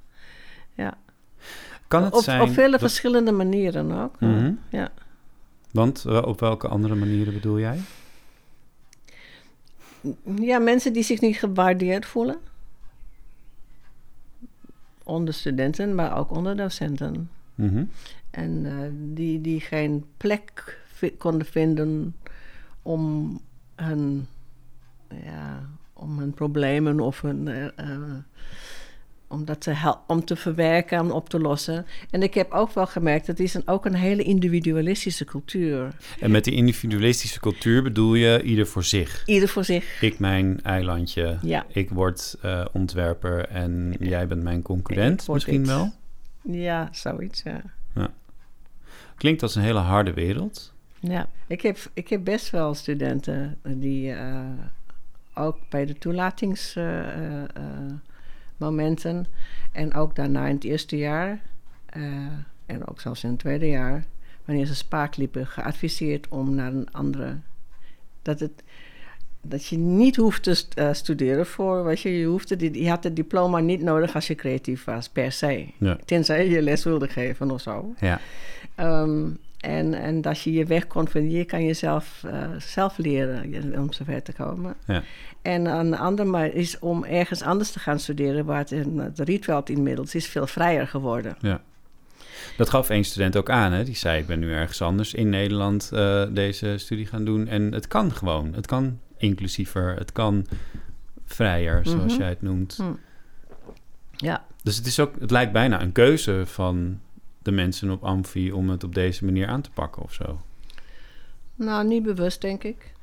Kan 1.94 2.04
het 2.04 2.14
Op, 2.14 2.24
zijn... 2.24 2.42
op 2.42 2.50
vele 2.50 2.72
dat- 2.72 2.80
verschillende 2.80 3.32
manieren 3.32 3.92
ook. 3.92 4.20
Mhm. 4.20 4.52
Ja. 4.70 4.92
Want 5.72 6.06
eh, 6.06 6.22
op 6.26 6.40
welke 6.40 6.68
andere 6.68 6.96
manieren 6.96 7.34
bedoel 7.34 7.60
jij? 7.60 7.80
ja, 10.42 10.60
mensen 10.60 10.94
die 10.94 11.04
zich 11.04 11.22
niet 11.22 11.38
gewaardeerd 11.38 12.06
voelen. 12.06 12.38
Onder 15.04 15.34
studenten, 15.34 15.96
maar 15.96 16.18
ook 16.18 16.32
onder 16.32 16.58
docenten. 16.58 17.30
Mhm. 17.56 17.84
En 18.30 18.66
eh, 18.66 18.90
die, 19.16 19.42
die 19.42 19.60
geen 19.62 20.06
plek 20.18 20.78
konden 21.18 21.48
vinden 21.48 22.16
om 22.82 23.40
hun, 23.76 24.28
ja, 25.24 25.70
om 25.94 26.20
hun 26.20 26.34
problemen 26.34 27.00
of 27.00 27.22
hun, 27.22 27.48
eh, 27.48 27.66
eh, 27.66 28.00
om, 29.28 29.46
dat 29.46 29.62
te 29.62 29.94
om 30.08 30.26
te 30.26 30.36
verwerken 30.36 30.98
en 30.98 31.12
op 31.12 31.30
te 31.30 31.40
lossen. 31.40 31.86
En 32.10 32.24
ik 32.24 32.34
heb 32.34 32.52
ook 32.52 32.72
wel 32.74 32.88
gemerkt, 32.88 33.26
dat 33.26 33.40
is 33.40 33.54
een, 33.54 33.68
ook 33.68 33.86
een 33.86 33.94
hele 33.96 34.24
individualistische 34.24 35.26
cultuur. 35.26 35.96
En 36.20 36.32
met 36.32 36.44
die 36.44 36.54
individualistische 36.54 37.40
cultuur 37.40 37.84
bedoel 37.84 38.14
je 38.16 38.42
ieder 38.42 38.68
voor 38.68 38.84
zich. 38.84 39.24
Ieder 39.26 39.50
voor 39.50 39.64
zich. 39.64 40.02
Ik 40.02 40.20
mijn 40.20 40.64
eilandje, 40.64 41.38
Ja. 41.42 41.66
ik 41.68 41.90
word 41.90 42.36
eh, 42.42 42.66
ontwerper 42.72 43.46
en 43.48 43.96
jij 44.00 44.28
bent 44.28 44.44
mijn 44.44 44.62
concurrent 44.62 45.28
misschien 45.28 45.58
dit. 45.64 45.68
wel. 45.68 45.92
Ja, 46.42 46.90
zoiets, 46.92 47.44
ja. 47.44 47.62
Klinkt 49.18 49.42
als 49.42 49.56
een 49.56 49.62
hele 49.62 49.80
harde 49.80 50.14
wereld. 50.14 50.74
Ja, 51.00 51.30
ik 51.48 51.62
heb, 51.62 51.78
ik 51.94 52.08
heb 52.10 52.24
best 52.24 52.50
wel 52.50 52.74
studenten 52.74 53.58
die 53.64 54.12
eh, 54.12 54.40
ook 55.34 55.58
bij 55.70 55.86
de 55.86 55.96
toelatingsmomenten 58.68 59.26
en 59.72 59.94
ook 59.94 60.16
daarna 60.16 60.48
in 60.48 60.56
het 60.56 60.64
eerste 60.64 60.98
jaar 60.98 61.42
eh, 61.86 62.02
en 62.66 62.88
ook 62.88 63.02
zelfs 63.02 63.24
in 63.24 63.30
het 63.30 63.40
tweede 63.40 63.68
jaar, 63.68 64.06
wanneer 64.46 64.66
ze 64.66 64.76
spaak 64.76 65.16
liepen, 65.18 65.48
geadviseerd 65.48 66.28
om 66.30 66.56
naar 66.56 66.74
een 66.74 66.92
andere. 66.92 67.38
Dat, 68.22 68.40
het, 68.40 68.64
dat 69.42 69.66
je 69.66 69.78
niet 69.78 70.16
hoeft 70.16 70.44
te 70.44 70.54
st- 70.54 70.74
eh, 70.74 70.94
studeren 70.94 71.46
voor, 71.46 71.84
weet 71.84 72.02
je, 72.02 72.18
je, 72.18 72.26
hoefde, 72.26 72.56
die- 72.56 72.84
je 72.84 72.90
had 72.90 73.04
het 73.04 73.16
diploma 73.16 73.60
niet 73.60 73.82
nodig 73.82 74.16
als 74.16 74.28
je 74.28 74.36
creatief 74.36 74.84
was, 74.84 75.10
per 75.10 75.32
se. 75.32 75.68
Ja. 75.78 75.98
Tenzij 76.06 76.50
je 76.50 76.62
les 76.62 76.84
wilde 76.84 77.08
geven 77.08 77.52
of 77.52 77.62
zo. 77.62 77.94
Ja. 78.00 78.20
Ehm, 78.76 79.30
en, 79.64 79.94
en 79.94 80.22
dat 80.22 80.42
je 80.42 80.52
je 80.54 80.66
weg 80.66 80.88
kon 80.88 81.08
vinden, 81.08 81.32
je 81.32 81.46
kan 81.46 81.66
jezelf 81.66 82.24
eh, 82.24 82.50
zelf 82.58 82.98
leren 82.98 83.74
om 83.80 83.94
zover 83.94 84.22
te 84.24 84.34
komen. 84.34 84.76
Ja. 84.88 85.04
En 85.42 85.66
een 85.66 85.98
ander 85.98 86.28
maar 86.28 86.48
is 86.54 86.80
om 86.80 87.04
ergens 87.04 87.42
anders 87.42 87.72
te 87.72 87.80
gaan 87.80 88.00
studeren, 88.00 88.46
waar 88.46 88.58
het 88.58 88.72
in 88.72 89.00
het 89.00 89.20
Rietveld 89.20 89.70
inmiddels 89.70 90.16
is 90.16 90.28
veel 90.28 90.48
vrijer 90.48 90.88
geworden. 90.88 91.38
Dat 92.58 92.70
gaf 92.70 92.90
één 92.90 93.04
student 93.04 93.36
ook 93.36 93.50
aan. 93.50 93.72
Hè? 93.72 93.84
Die 93.84 93.96
zei, 93.96 94.20
ik 94.20 94.28
ben 94.28 94.40
nu 94.40 94.52
ergens 94.54 94.82
anders 94.82 95.14
in 95.14 95.30
Nederland 95.30 95.90
eh, 95.94 96.24
deze 96.32 96.78
studie 96.78 97.06
gaan 97.06 97.26
doen. 97.26 97.48
En 97.48 97.72
het 97.72 97.88
kan 97.88 98.12
gewoon. 98.12 98.54
Het 98.54 98.66
kan 98.66 99.00
inclusiever. 99.18 99.96
Het 99.98 100.12
kan 100.12 100.46
vrijer, 101.26 101.82
zoals 101.84 102.12
Mhm. 102.12 102.22
jij 102.22 102.30
het 102.30 102.42
noemt. 102.42 102.76
Hm. 102.76 102.84
Ja, 104.16 104.46
Dus 104.64 104.76
het, 104.78 104.86
is 104.86 105.00
ook, 105.00 105.14
het 105.20 105.32
lijkt 105.32 105.52
bijna 105.52 105.82
een 105.82 105.92
keuze 105.92 106.42
van 106.46 107.00
de 107.44 107.52
mensen 107.52 107.90
op 107.90 108.04
Amfi... 108.04 108.52
om 108.52 108.70
het 108.70 108.84
op 108.84 108.96
deze 108.96 109.26
manier 109.26 109.48
aan 109.48 109.62
te 109.62 109.72
pakken 109.72 110.02
of 110.02 110.14
zo. 110.14 110.42
nou 111.56 111.88
niet 111.88 112.04
bewust 112.04 112.42
denk 112.42 112.64
ik. 112.64 112.94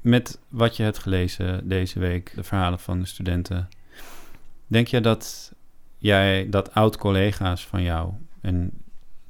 Met 0.00 0.38
wat 0.48 0.76
je 0.76 0.82
hebt 0.82 0.98
gelezen 0.98 1.68
deze 1.68 1.98
week, 1.98 2.32
de 2.34 2.42
verhalen 2.42 2.78
van 2.78 2.98
de 2.98 3.06
studenten... 3.06 3.68
denk 4.66 4.86
je 4.86 5.00
dat 5.00 5.52
jij, 5.98 6.48
dat 6.50 6.74
oud-collega's 6.74 7.66
van 7.66 7.82
jou... 7.82 8.12
en 8.40 8.70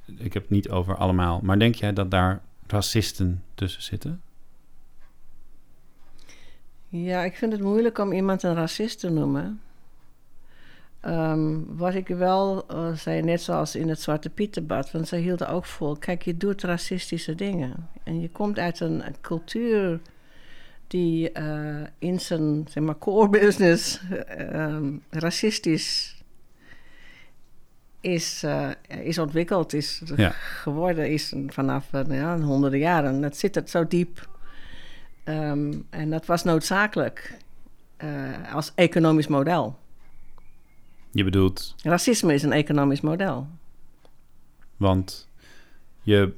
ik 0.05 0.33
heb 0.33 0.43
het 0.43 0.51
niet 0.51 0.69
over 0.69 0.97
allemaal... 0.97 1.41
maar 1.43 1.59
denk 1.59 1.75
jij 1.75 1.93
dat 1.93 2.11
daar 2.11 2.43
racisten 2.67 3.43
tussen 3.55 3.83
zitten? 3.83 4.21
Ja, 6.89 7.23
ik 7.23 7.37
vind 7.37 7.53
het 7.53 7.61
moeilijk 7.61 7.99
om 7.99 8.13
iemand 8.13 8.43
een 8.43 8.55
racist 8.55 9.01
te 9.01 9.11
noemen. 9.11 9.61
Ehm, 11.01 11.59
wat 11.67 11.95
ik 11.95 12.09
wel 12.09 12.67
eh, 12.69 12.93
zei, 12.93 13.23
net 13.23 13.41
zoals 13.41 13.77
in 13.77 13.89
het 13.89 14.01
Zwarte 14.01 14.31
Piet 14.31 14.55
debat, 14.55 14.91
want 14.91 15.09
ze 15.09 15.17
hielden 15.17 15.49
ook 15.49 15.65
vol, 15.65 15.97
kijk, 15.97 16.23
je 16.23 16.37
doet 16.37 16.63
racistische 16.63 17.35
dingen. 17.35 17.89
En 18.03 18.21
je 18.21 18.29
komt 18.31 18.59
uit 18.59 18.81
een, 18.81 19.07
een 19.07 19.17
cultuur 19.21 20.01
die 20.87 21.33
eh, 21.33 21.83
in 21.99 22.21
zijn 22.21 22.67
zeg 22.69 22.83
maar, 22.83 22.99
core 22.99 23.29
business 23.29 24.01
ehm, 24.27 24.93
racistisch 25.11 26.23
is, 28.01 28.43
eh, 28.43 28.71
is 28.89 29.19
ontwikkeld, 29.19 29.73
is 29.73 30.03
Ja. 30.17 30.31
geworden, 30.31 31.11
is 31.11 31.35
vanaf 31.47 31.93
eh, 31.93 32.01
ja, 32.09 32.39
honderden 32.41 32.79
jaren. 32.79 33.21
Dat 33.21 33.37
zit 33.37 33.55
het 33.55 33.71
zo 33.71 33.87
diep. 33.87 34.29
Ehm, 35.25 35.73
en 35.91 36.11
dat 36.11 36.27
was 36.27 36.45
noodzakelijk 36.45 37.37
als 38.53 38.73
economisch 38.75 39.27
model. 39.27 39.79
Je 41.13 41.25
bedoelt, 41.25 41.75
Racisme 41.83 42.35
is 42.35 42.43
een 42.43 42.53
economisch 42.53 43.01
model. 43.01 43.49
want 44.77 45.29
je 46.03 46.35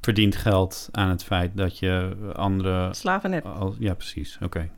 verdient 0.00 0.36
geld 0.36 0.88
aan 0.92 1.08
het 1.08 1.24
feit 1.24 1.56
dat 1.56 1.78
je 1.78 2.16
andere... 2.34 2.94
Slaven 2.94 3.32
hebt. 3.32 3.46
al- 3.46 3.74
ja, 3.78 3.94
precies. 3.94 4.38
Oké. 4.42 4.70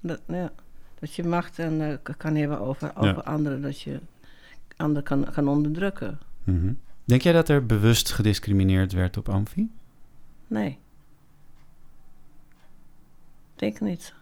Dat, 0.00 0.20
ja, 0.26 0.52
dat 0.98 1.14
je 1.14 1.24
macht 1.24 1.58
en, 1.58 1.90
eh, 1.90 2.14
kan 2.16 2.34
hebben 2.34 2.60
over, 2.60 2.96
over 2.96 3.22
anderen. 3.22 3.62
Dat 3.62 3.80
je 3.80 4.00
anderen 4.76 5.02
kan, 5.04 5.32
kan 5.32 5.48
onderdrukken. 5.48 6.18
Mhm. 6.44 6.72
Denk 7.04 7.22
jij 7.22 7.32
dat 7.32 7.48
er 7.48 7.66
bewust 7.66 8.12
gediscrimineerd 8.12 8.92
werd 8.92 9.16
op 9.16 9.28
Amfi? 9.28 9.70
Nee. 10.46 10.78
Denk 13.56 13.80
niet. 13.80 14.14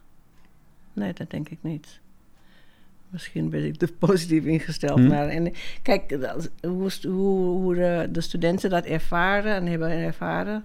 Nee, 0.93 1.13
dat 1.13 1.31
denk 1.31 1.49
ik 1.49 1.59
niet. 1.63 2.01
Misschien 3.13 3.51
ben 3.51 3.65
ik 3.65 3.77
te 3.77 3.87
positief 4.07 4.45
ingesteld. 4.45 4.99
Hm. 4.99 5.07
Maar 5.07 5.29
en, 5.29 5.53
kijk, 5.83 6.21
dat- 6.21 6.51
hoe, 6.63 6.91
hoe, 7.03 7.47
hoe 7.61 7.75
de, 7.75 8.09
de 8.13 8.21
studenten 8.21 8.71
dat 8.71 8.85
ervaren 8.85 9.55
en 9.55 9.67
hebben 9.67 9.91
ervaren... 9.91 10.65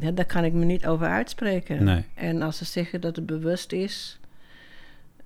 Ja, 0.00 0.10
daar 0.10 0.24
kan 0.24 0.44
ik 0.44 0.52
me 0.52 0.64
niet 0.64 0.86
over 0.86 1.06
uitspreken. 1.06 1.84
Nee. 1.84 2.04
En 2.14 2.42
als 2.42 2.56
ze 2.56 2.64
zeggen 2.64 3.00
dat 3.00 3.16
het 3.16 3.26
bewust 3.26 3.72
is... 3.72 4.18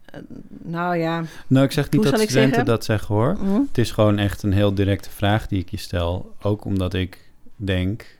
eh, 0.04 0.20
nou 0.48 0.96
ja... 0.96 1.24
Nou, 1.46 1.64
ik 1.64 1.72
zeg 1.72 1.84
niet 1.90 1.94
Hoe 2.02 2.10
dat 2.10 2.20
studenten 2.20 2.48
zeggen? 2.48 2.64
dat 2.64 2.84
zeggen 2.84 3.14
hoor. 3.14 3.36
hm? 3.40 3.60
Het 3.68 3.78
is 3.78 3.90
gewoon 3.90 4.18
echt 4.18 4.42
een 4.42 4.52
heel 4.52 4.74
directe 4.74 5.10
vraag 5.10 5.46
die 5.46 5.60
ik 5.60 5.68
je 5.70 5.76
stel. 5.76 6.34
Ook 6.42 6.64
omdat 6.64 6.94
ik 6.94 7.30
denk, 7.56 8.18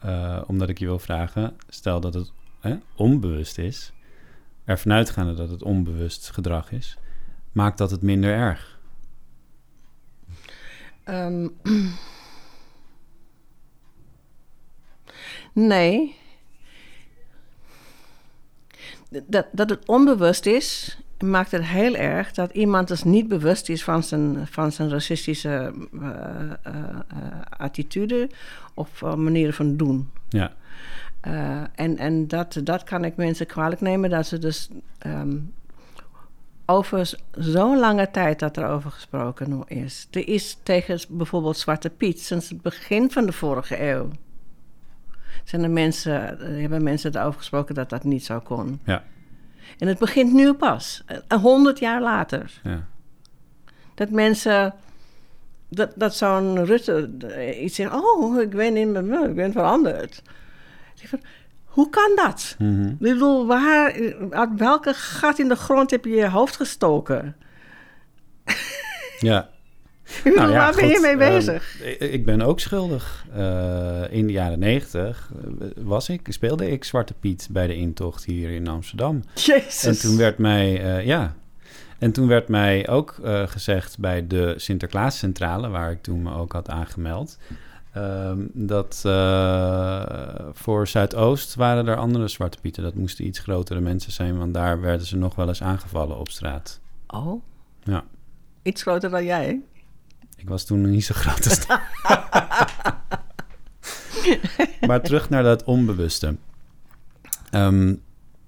eh, 0.00 0.42
omdat 0.46 0.68
ik 0.68 0.78
je 0.78 0.84
wil 0.86 0.98
vragen, 0.98 1.56
stel 1.68 2.00
dat 2.00 2.14
het 2.14 2.32
onbewust 2.96 3.58
is, 3.58 3.92
ervan 4.64 4.92
uitgaande 4.92 5.34
dat 5.34 5.50
het 5.50 5.62
onbewust 5.62 6.30
gedrag 6.30 6.72
is, 6.72 6.96
maakt 7.52 7.78
dat 7.78 7.90
het 7.90 8.02
minder 8.02 8.30
erg. 8.34 8.78
Ehm, 11.04 11.48
nee. 15.52 16.16
Dat, 19.26 19.46
dat 19.52 19.70
het 19.70 19.88
onbewust 19.88 20.46
is, 20.46 20.98
maakt 21.22 21.50
het 21.50 21.64
heel 21.64 21.94
erg 21.94 22.32
dat 22.32 22.52
iemand 22.52 22.88
dus 22.88 23.02
niet 23.02 23.28
bewust 23.28 23.68
is 23.68 23.84
van 23.84 24.02
zijn, 24.02 24.46
van 24.46 24.72
zijn 24.72 24.90
racistische 24.90 25.72
eh, 26.00 26.08
eh, 26.52 26.52
eh, 26.62 27.40
attitude 27.58 28.30
of 28.74 29.00
manieren 29.02 29.54
van 29.54 29.76
doen. 29.76 30.10
Ja, 30.28 30.52
en 31.74 31.98
en 31.98 32.28
dat, 32.28 32.60
dat 32.64 32.84
kan 32.84 33.04
ik 33.04 33.16
mensen 33.16 33.46
kwalijk 33.46 33.80
nemen, 33.80 34.10
dat 34.10 34.26
ze 34.26 34.38
dus 34.38 34.68
ehm, 34.98 35.36
over 36.66 37.10
zo'n 37.30 37.78
lange 37.78 38.10
tijd 38.10 38.38
dat 38.38 38.56
er 38.56 38.66
over 38.68 38.90
gesproken 38.90 39.62
is. 39.66 40.08
Er 40.10 40.28
is 40.28 40.58
tegen 40.62 41.00
bijvoorbeeld 41.08 41.58
Zwarte 41.58 41.90
Piet 41.90 42.20
sinds 42.20 42.48
het 42.48 42.62
begin 42.62 43.10
van 43.10 43.26
de 43.26 43.32
vorige 43.32 43.82
eeuw. 43.90 44.08
Zijn 45.44 45.62
er 45.62 45.70
mensen, 45.70 46.12
er 46.40 46.60
hebben 46.60 46.82
mensen 46.82 47.16
erover 47.16 47.38
gesproken 47.38 47.74
dat 47.74 47.90
dat 47.90 48.04
niet 48.04 48.24
zo 48.24 48.40
kon. 48.40 48.80
ja, 48.84 49.02
En 49.78 49.88
het 49.88 49.98
begint 49.98 50.32
nu 50.32 50.52
pas, 50.52 51.02
een 51.28 51.38
honderd 51.40 51.78
jaar 51.78 52.00
later. 52.02 52.60
ja. 52.62 52.86
Dat 53.94 54.10
mensen, 54.10 54.74
dat, 55.68 55.92
dat 55.96 56.14
zo'n 56.14 56.64
Rutte 56.64 57.10
eh, 57.28 57.62
iets 57.64 57.74
zegt, 57.76 57.92
oh, 57.94 58.40
ik 58.40 58.50
ben, 58.50 58.76
in, 58.76 58.92
mijn- 58.92 59.28
ik 59.28 59.34
ben 59.34 59.52
veranderd. 59.52 60.22
Hoe 61.72 61.90
kan 61.90 62.12
dat? 62.14 62.54
Mhm. 62.58 62.86
Ik 62.88 62.98
bedoel, 62.98 63.46
waar, 63.46 63.92
uit 64.30 64.50
welke 64.56 64.94
gat 64.94 65.38
in 65.38 65.48
de 65.48 65.56
grond 65.56 65.90
heb 65.90 66.04
je 66.04 66.10
je 66.14 66.28
hoofd 66.28 66.56
gestoken? 66.56 67.36
ja. 69.18 69.48
Bedoel, 70.24 70.38
Nou 70.38 70.50
ja, 70.50 70.56
waar 70.58 70.74
ben 70.74 70.88
je 70.88 70.98
mee 71.00 71.16
ehm, 71.16 71.34
bezig? 71.34 71.80
ik- 71.82 72.00
ik 72.00 72.24
ben 72.24 72.42
ook 72.42 72.60
schuldig. 72.60 73.24
Eh, 73.34 74.02
in 74.10 74.26
de 74.26 74.32
jaren 74.32 74.58
negentig 74.58 75.30
eh, 75.60 75.66
was 75.76 76.08
ik, 76.08 76.26
speelde 76.30 76.70
ik 76.70 76.84
Zwarte 76.84 77.14
Piet 77.14 77.48
bij 77.50 77.66
de 77.66 77.74
intocht 77.76 78.24
hier 78.24 78.50
in 78.50 78.68
Amsterdam. 78.68 79.22
Jezus. 79.34 79.84
En 79.84 79.98
toen 80.00 80.16
werd 80.16 80.38
mij, 80.38 80.82
eh, 80.96 81.06
ja. 81.06 81.34
En 81.98 82.12
toen 82.12 82.26
werd 82.28 82.48
mij 82.48 82.88
ook 82.88 83.14
gezegd 83.46 83.98
bij 83.98 84.26
de 84.26 84.54
Sinterklaascentrale, 84.56 85.68
waar 85.68 85.90
ik 85.90 86.02
toen 86.02 86.22
me 86.22 86.34
ook 86.34 86.52
had 86.52 86.68
aangemeld, 86.68 87.38
ehm, 87.92 88.46
dat 88.52 89.02
eh, 89.06 90.02
voor 90.52 90.88
Zuidoost 90.88 91.54
waren 91.54 91.86
er 91.86 91.96
andere 91.96 92.28
Zwarte 92.28 92.58
Pieten. 92.60 92.82
Dat 92.82 92.94
moesten 92.94 93.26
iets 93.26 93.38
grotere 93.38 93.80
mensen 93.80 94.12
zijn, 94.12 94.38
want 94.38 94.54
daar 94.54 94.80
werden 94.80 95.06
ze 95.06 95.16
nog 95.16 95.34
wel 95.34 95.48
eens 95.48 95.62
aangevallen 95.62 96.18
op 96.18 96.28
straat. 96.28 96.80
Oh, 97.06 97.42
Ja, 97.82 98.04
iets 98.62 98.82
groter 98.82 99.10
dan 99.10 99.24
jij. 99.24 99.60
ik 100.36 100.48
was 100.48 100.64
toen 100.64 100.80
nog 100.80 100.90
niet 100.90 101.04
zo 101.04 101.14
groot 101.14 101.48
als 101.48 101.66
maar 104.86 105.02
terug 105.02 105.30
naar 105.30 105.42
dat 105.42 105.64
onbewuste. 105.64 106.36
Ehm, 107.50 107.94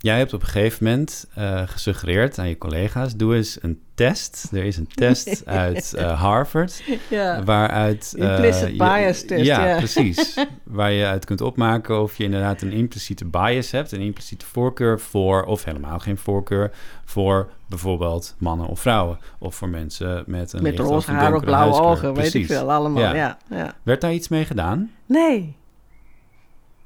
jij 0.05 0.18
hebt 0.18 0.32
op 0.32 0.40
een 0.40 0.46
gegeven 0.48 0.84
moment 0.84 1.26
eh, 1.34 1.62
gesuggereerd 1.66 2.38
aan 2.38 2.48
je 2.48 2.59
collega's: 2.59 3.16
doe 3.16 3.34
eens 3.34 3.59
een 3.62 3.80
test. 3.94 4.48
Er 4.52 4.64
is 4.64 4.76
een 4.76 4.86
test 4.94 5.42
uit 5.46 5.94
eh, 5.94 6.20
Harvard. 6.20 6.82
Ja. 7.11 7.42
Waaruit. 7.44 8.14
eh, 8.18 8.28
Implicit 8.30 8.68
je- 8.70 8.76
bias 8.76 9.24
test, 9.24 9.44
Ja, 9.44 9.66
ja. 9.66 9.76
precies. 9.76 10.38
Waar 10.64 10.92
je 10.92 11.05
uit 11.07 11.24
kunt 11.24 11.40
opmaken 11.40 12.02
of 12.02 12.16
je 12.16 12.24
inderdaad 12.24 12.62
een 12.62 12.72
impliciete 12.72 13.24
bias 13.24 13.70
hebt. 13.70 13.92
Een 13.92 14.00
impliciete 14.00 14.46
voorkeur 14.46 15.00
voor, 15.00 15.42
of 15.44 15.64
helemaal 15.64 15.98
geen 15.98 16.16
voorkeur 16.16 16.70
voor 17.05 17.48
bijvoorbeeld 17.66 18.34
mannen 18.38 18.66
of 18.66 18.80
vrouwen. 18.80 19.18
Of 19.38 19.55
voor 19.55 19.68
mensen 19.68 20.24
met 20.26 20.52
een 20.52 20.62
Met 20.62 20.78
roze 20.78 21.11
haar 21.11 21.34
of 21.34 21.44
blauwe 21.44 21.80
ogen, 21.80 22.14
weet 22.14 22.34
ik 22.34 22.46
veel, 22.46 22.72
allemaal. 22.72 23.02
Ja. 23.02 23.14
Ja. 23.14 23.38
Ja, 23.50 23.74
Werd 23.82 24.00
daar 24.00 24.12
iets 24.12 24.28
mee 24.28 24.44
gedaan? 24.44 24.90
Nee. 25.07 25.57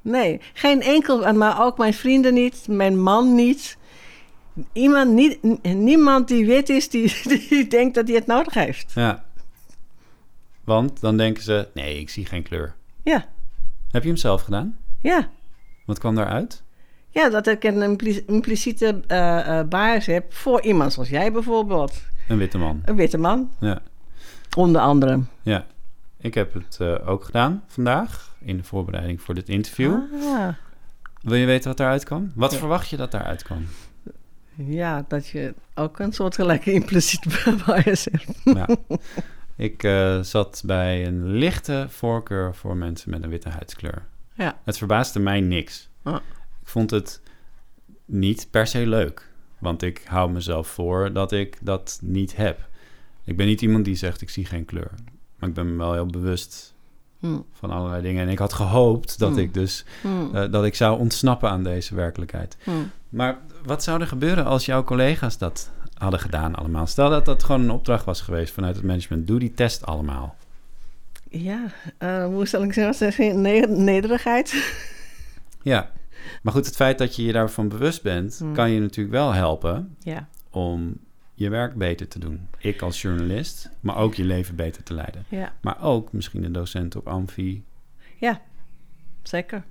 Nee, 0.01 0.41
geen 0.53 0.81
enkel, 0.81 1.33
maar 1.33 1.65
ook 1.65 1.77
mijn 1.77 1.93
vrienden 1.93 2.33
niet, 2.33 2.65
mijn 2.67 3.01
man 3.01 3.35
niet. 3.35 3.77
Iemand 4.73 5.11
niet, 5.13 5.39
niemand 5.63 6.27
die 6.27 6.45
wit 6.45 6.69
is, 6.69 6.89
die, 6.89 7.13
die 7.49 7.67
denkt 7.67 7.95
dat 7.95 8.07
hij 8.07 8.15
het 8.15 8.25
nodig 8.25 8.53
heeft. 8.53 8.91
Ja. 8.95 9.23
Want 10.63 11.01
dan 11.01 11.17
denken 11.17 11.43
ze, 11.43 11.67
nee, 11.73 11.99
ik 11.99 12.09
zie 12.09 12.25
geen 12.25 12.43
kleur. 12.43 12.73
Ja, 13.03 13.25
Heb 13.91 14.01
je 14.01 14.07
hem 14.07 14.17
zelf 14.17 14.41
gedaan? 14.41 14.77
ja. 15.01 15.29
Wat 15.85 15.99
kwam 15.99 16.15
daaruit? 16.15 16.63
Ja, 17.09 17.29
dat 17.29 17.47
ik 17.47 17.63
een 17.63 17.81
impli- 17.81 18.23
impliciete 18.27 18.99
bias 19.69 20.05
heb 20.05 20.33
voor 20.33 20.61
iemand 20.61 20.93
zoals 20.93 21.09
jij 21.09 21.31
bijvoorbeeld. 21.31 22.01
Een 22.27 22.37
witte 22.37 22.57
man. 22.57 22.81
Een 22.85 22.95
witte 22.95 23.17
man, 23.17 23.51
Ja. 23.59 23.81
onder 24.57 24.81
andere. 24.81 25.19
ja. 25.43 25.65
Ik 26.21 26.33
heb 26.33 26.53
het 26.53 26.77
eh, 26.79 27.07
ook 27.09 27.23
gedaan 27.23 27.63
vandaag 27.67 28.35
in 28.41 28.57
de 28.57 28.63
voorbereiding 28.63 29.21
voor 29.21 29.35
dit 29.35 29.49
interview. 29.49 29.93
Ah, 30.23 30.47
Wil 31.21 31.35
je 31.35 31.45
weten 31.45 31.67
wat 31.67 31.77
daaruit 31.77 32.03
kwam? 32.03 32.31
Wat 32.35 32.51
Ja. 32.51 32.57
verwacht 32.57 32.89
je 32.89 32.97
dat 32.97 33.11
daaruit 33.11 33.43
kwam? 33.43 33.65
ja, 34.55 35.05
dat 35.07 35.27
je 35.27 35.53
ook 35.75 35.99
een 35.99 36.13
soort 36.13 36.35
gelijke 36.35 36.71
impliciete 36.71 37.29
bias 37.65 38.05
hebt. 38.11 38.39
Ja. 38.43 38.67
Ik 39.55 39.83
eh, 39.83 40.19
zat 40.21 40.61
bij 40.65 41.07
een 41.07 41.25
lichte 41.27 41.85
voorkeur 41.89 42.55
voor 42.55 42.75
mensen 42.77 43.09
met 43.09 43.23
een 43.23 43.29
witte 43.29 43.49
huidskleur. 43.49 44.05
Ja. 44.33 44.59
Het 44.63 44.77
verbaasde 44.77 45.19
mij 45.19 45.39
niks. 45.41 45.89
Ah. 46.03 46.15
Ik 46.61 46.67
vond 46.67 46.89
het 46.91 47.21
niet 48.05 48.47
per 48.51 48.67
se 48.67 48.87
leuk. 48.87 49.27
Want 49.59 49.81
ik 49.81 50.01
hou 50.05 50.31
mezelf 50.31 50.67
voor 50.67 51.13
dat 51.13 51.31
ik 51.31 51.57
dat 51.61 51.99
niet 52.01 52.35
heb. 52.35 52.67
Ik 53.23 53.37
ben 53.37 53.45
niet 53.45 53.61
iemand 53.61 53.85
die 53.85 53.95
zegt 53.95 54.21
ik 54.21 54.29
zie 54.29 54.45
geen 54.45 54.65
kleur. 54.65 54.91
Maar 55.39 55.49
ik 55.49 55.55
ben 55.55 55.71
me 55.71 55.77
wel 55.77 55.93
heel 55.93 56.05
bewust 56.05 56.73
Hm, 57.19 57.37
van 57.53 57.69
allerlei 57.71 58.01
dingen. 58.01 58.23
En 58.25 58.29
ik 58.29 58.39
had 58.39 58.53
gehoopt 58.53 59.19
dat 59.19 59.29
Hmm. 59.29 59.37
ik 59.39 59.53
dus 59.53 59.85
hm, 60.01 60.35
eh, 60.35 60.51
dat 60.51 60.65
ik 60.65 60.75
zou 60.75 60.99
ontsnappen 60.99 61.49
aan 61.49 61.63
deze 61.63 61.95
werkelijkheid. 61.95 62.57
hm. 62.63 62.71
Maar 63.09 63.37
wat 63.65 63.83
zou 63.83 64.01
er 64.01 64.07
gebeuren 64.07 64.45
als 64.45 64.65
jouw 64.65 64.83
collega's 64.83 65.37
dat 65.37 65.71
hadden 65.97 66.19
gedaan 66.19 66.55
allemaal? 66.55 66.87
Stel 66.87 67.09
dat 67.09 67.25
dat 67.25 67.43
gewoon 67.43 67.61
een 67.61 67.69
opdracht 67.71 68.05
was 68.05 68.21
geweest 68.21 68.53
vanuit 68.53 68.75
het 68.75 68.85
management. 68.85 69.27
Doe 69.27 69.39
die 69.39 69.53
test 69.53 69.85
allemaal. 69.85 70.35
Ja, 71.29 71.63
eh, 71.97 72.25
hoe 72.25 72.47
zal 72.47 72.63
ik 72.63 72.73
zeggen? 72.73 73.41
Ne- 73.41 73.65
nederigheid. 73.69 74.73
Ja, 75.61 75.91
maar 76.41 76.53
goed, 76.53 76.65
het 76.65 76.75
feit 76.75 76.97
dat 76.97 77.15
je 77.15 77.23
je 77.23 77.31
daarvan 77.31 77.67
bewust 77.67 78.01
bent... 78.03 78.41
Kan 78.53 78.71
je 78.71 78.79
natuurlijk 78.79 79.15
wel 79.15 79.33
helpen 79.33 79.95
Ja, 79.99 80.27
om 80.49 80.97
je 81.39 81.49
werk 81.49 81.75
beter 81.75 82.07
te 82.07 82.19
doen. 82.19 82.47
Ik 82.57 82.81
als 82.81 83.01
journalist, 83.01 83.69
maar 83.79 83.97
ook 83.97 84.15
je 84.15 84.23
leven 84.23 84.55
beter 84.55 84.83
te 84.83 84.93
leiden. 84.93 85.25
ja, 85.29 85.53
Maar 85.61 85.81
ook 85.83 86.11
misschien 86.13 86.43
een 86.43 86.51
docent 86.51 86.95
op 86.95 87.07
Amfi. 87.07 87.63
ja, 88.17 88.41
zeker. 89.23 89.63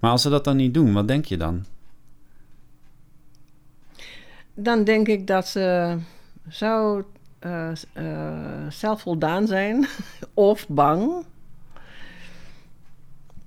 Maar 0.00 0.10
als 0.10 0.22
ze 0.22 0.28
dat 0.28 0.44
dan 0.44 0.56
niet 0.56 0.74
doen, 0.74 0.92
wat 0.92 1.08
denk 1.08 1.24
je 1.24 1.36
dan? 1.36 1.64
Dan 4.54 4.84
denk 4.84 5.08
ik 5.08 5.26
dat 5.26 5.48
ze 5.48 5.96
zo 6.48 7.04
eh, 7.38 7.70
eh, 7.92 8.66
zelfvoldaan 8.68 9.46
zijn 9.46 9.86
of 10.34 10.68
bang. 10.68 11.24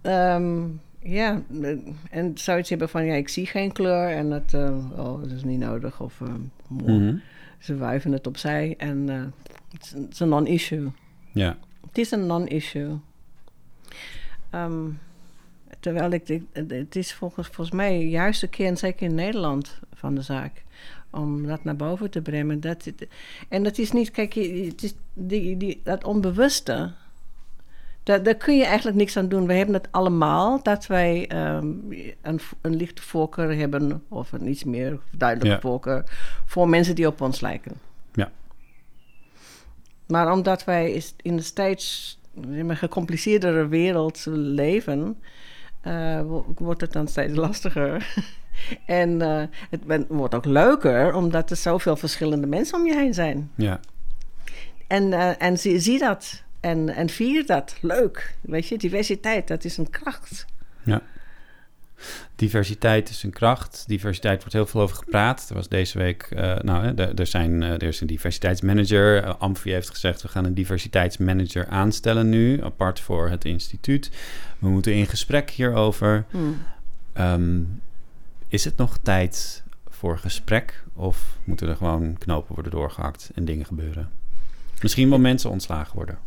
Ehm, 0.02 0.66
ja, 1.04 1.42
eh, 1.62 1.78
en 2.10 2.32
zoiets 2.38 2.70
hebben 2.70 2.90
van 2.90 3.06
ja, 3.06 3.14
ik 3.14 3.30
zie 3.30 3.46
geen 3.46 3.72
kleur 3.72 4.10
en 4.10 4.32
het, 4.32 4.54
eh, 4.54 4.78
oh, 4.98 5.22
dat 5.22 5.32
is 5.32 5.44
niet 5.44 5.60
nodig. 5.60 6.00
Of. 6.02 6.22
Mhm. 6.68 7.16
ze 7.60 7.78
wuiven 7.78 8.12
het 8.12 8.28
opzij 8.28 8.74
en 8.78 9.08
het 9.08 9.84
is 9.84 9.92
een- 9.92 10.02
het 10.04 10.12
is 10.14 10.20
een 10.20 10.30
non-issue. 10.30 10.92
Ja, 11.32 11.58
Het 11.88 11.98
is 11.98 12.12
een 12.12 12.26
non-issue. 12.26 12.98
Ehm, 14.50 14.90
terwijl 15.80 16.12
ik, 16.12 16.40
het 16.54 16.96
is 16.96 17.14
volgens, 17.14 17.48
volgens 17.48 17.76
mij 17.76 18.06
juist 18.08 18.42
de 18.42 18.48
kern, 18.48 18.78
zeker 18.78 19.08
in 19.10 19.16
Nederland, 19.16 19.80
van 19.94 20.16
de 20.16 20.22
zaak. 20.22 20.64
Om 21.10 21.48
dat 21.48 21.64
naar 21.64 21.76
boven 21.76 22.10
te 22.10 22.22
brengen. 22.22 22.60
Dat, 22.60 22.92
en 23.50 23.64
dat 23.64 23.78
is 23.78 23.92
niet, 23.92 24.12
kijk, 24.12 24.34
het 24.34 24.84
is 24.84 24.94
die, 25.14 25.58
die, 25.58 25.82
dat 25.84 26.04
onbewuste. 26.04 26.92
Daar, 28.04 28.24
daar 28.24 28.36
kun 28.36 28.58
je 28.58 28.66
eigenlijk 28.66 28.98
niks 28.98 29.18
aan 29.18 29.28
doen. 29.28 29.48
We 29.48 29.54
hebben 29.54 29.76
het 29.76 29.88
allemaal 29.92 30.64
dat 30.64 30.88
wij 30.88 31.28
ehm, 31.28 31.68
een, 32.22 32.40
een 32.62 32.76
lichte 32.76 33.02
voorkeur 33.02 33.56
hebben, 33.58 34.04
of 34.08 34.32
een 34.32 34.48
iets 34.50 34.64
meer 34.64 35.00
duidelijke 35.12 35.54
Ja. 35.56 35.62
voorkeur, 35.62 36.04
voor 36.46 36.70
mensen 36.70 36.96
die 36.96 37.08
op 37.08 37.22
ons 37.22 37.42
lijken. 37.42 37.74
Ja. 38.14 38.32
Maar 40.08 40.32
omdat 40.32 40.64
wij 40.64 40.92
is- 40.92 41.14
in 41.22 41.34
een 41.34 41.44
steeds 41.44 42.18
gecompliceerdere 42.68 43.68
wereld 43.68 44.26
leven, 44.30 45.18
eh, 45.82 46.22
wo- 46.22 46.46
wordt 46.58 46.82
het 46.82 46.92
dan 46.94 47.08
steeds 47.08 47.36
lastiger. 47.36 48.14
en 48.86 49.22
eh, 49.22 49.44
het 49.70 49.84
ben- 49.84 50.06
wordt 50.10 50.36
ook 50.36 50.46
leuker, 50.46 51.16
omdat 51.16 51.50
er 51.50 51.56
zoveel 51.56 51.96
verschillende 51.96 52.48
mensen 52.48 52.80
om 52.80 52.86
je 52.86 52.96
heen 52.96 53.14
zijn. 53.14 53.52
Ja, 53.56 53.80
En, 54.88 55.14
eh, 55.14 55.42
en 55.42 55.58
zie, 55.58 55.80
zie 55.80 56.00
dat. 56.00 56.43
En, 56.64 56.90
en 56.90 57.10
vier 57.10 57.46
dat. 57.46 57.76
Leuk. 57.82 58.36
Weet 58.42 58.68
je, 58.68 58.78
diversiteit, 58.78 59.48
dat 59.48 59.64
is 59.64 59.78
een 59.78 59.90
kracht. 59.90 60.46
diversiteit 62.36 63.10
is 63.10 63.24
een 63.24 63.32
kracht. 63.32 63.84
Diversiteit 63.88 64.40
wordt 64.40 64.54
heel 64.54 64.66
veel 64.66 64.82
over 64.82 64.96
gepraat. 64.96 65.50
Er 65.50 65.56
was 65.56 65.70
deze 65.70 65.98
week, 65.98 66.24
eh, 66.24 66.56
nou, 66.56 66.96
er, 66.96 67.28
zijn, 67.28 67.64
eh, 67.64 67.70
er 67.70 67.84
is 67.84 68.02
een 68.02 68.08
diversiteitsmanager. 68.08 69.24
Uh, 69.24 69.34
Amfi 69.38 69.72
heeft 69.72 69.90
gezegd, 69.90 70.22
we 70.22 70.28
gaan 70.28 70.46
een 70.46 70.54
diversiteitsmanager 70.54 71.68
aanstellen 71.68 72.30
nu, 72.30 72.64
apart 72.64 73.00
voor 73.00 73.30
het 73.30 73.46
instituut. 73.46 74.12
We 74.60 74.70
moeten 74.70 74.94
in 74.94 75.06
gesprek 75.06 75.50
hierover. 75.50 76.26
Hmm. 76.30 76.62
Ehm, 77.14 77.62
is 78.48 78.66
het 78.66 78.78
nog 78.78 78.98
tijd 78.98 79.64
voor 79.90 80.18
gesprek 80.18 80.84
of 80.94 81.38
moeten 81.44 81.68
er 81.68 81.76
gewoon 81.76 82.18
knopen 82.18 82.54
worden 82.54 82.72
doorgehakt 82.72 83.32
en 83.36 83.46
dingen 83.46 83.66
gebeuren? 83.66 84.10
Misschien 84.82 85.10
wel 85.10 85.20
mensen 85.20 85.50
ontslagen 85.50 85.96
worden. 85.96 86.18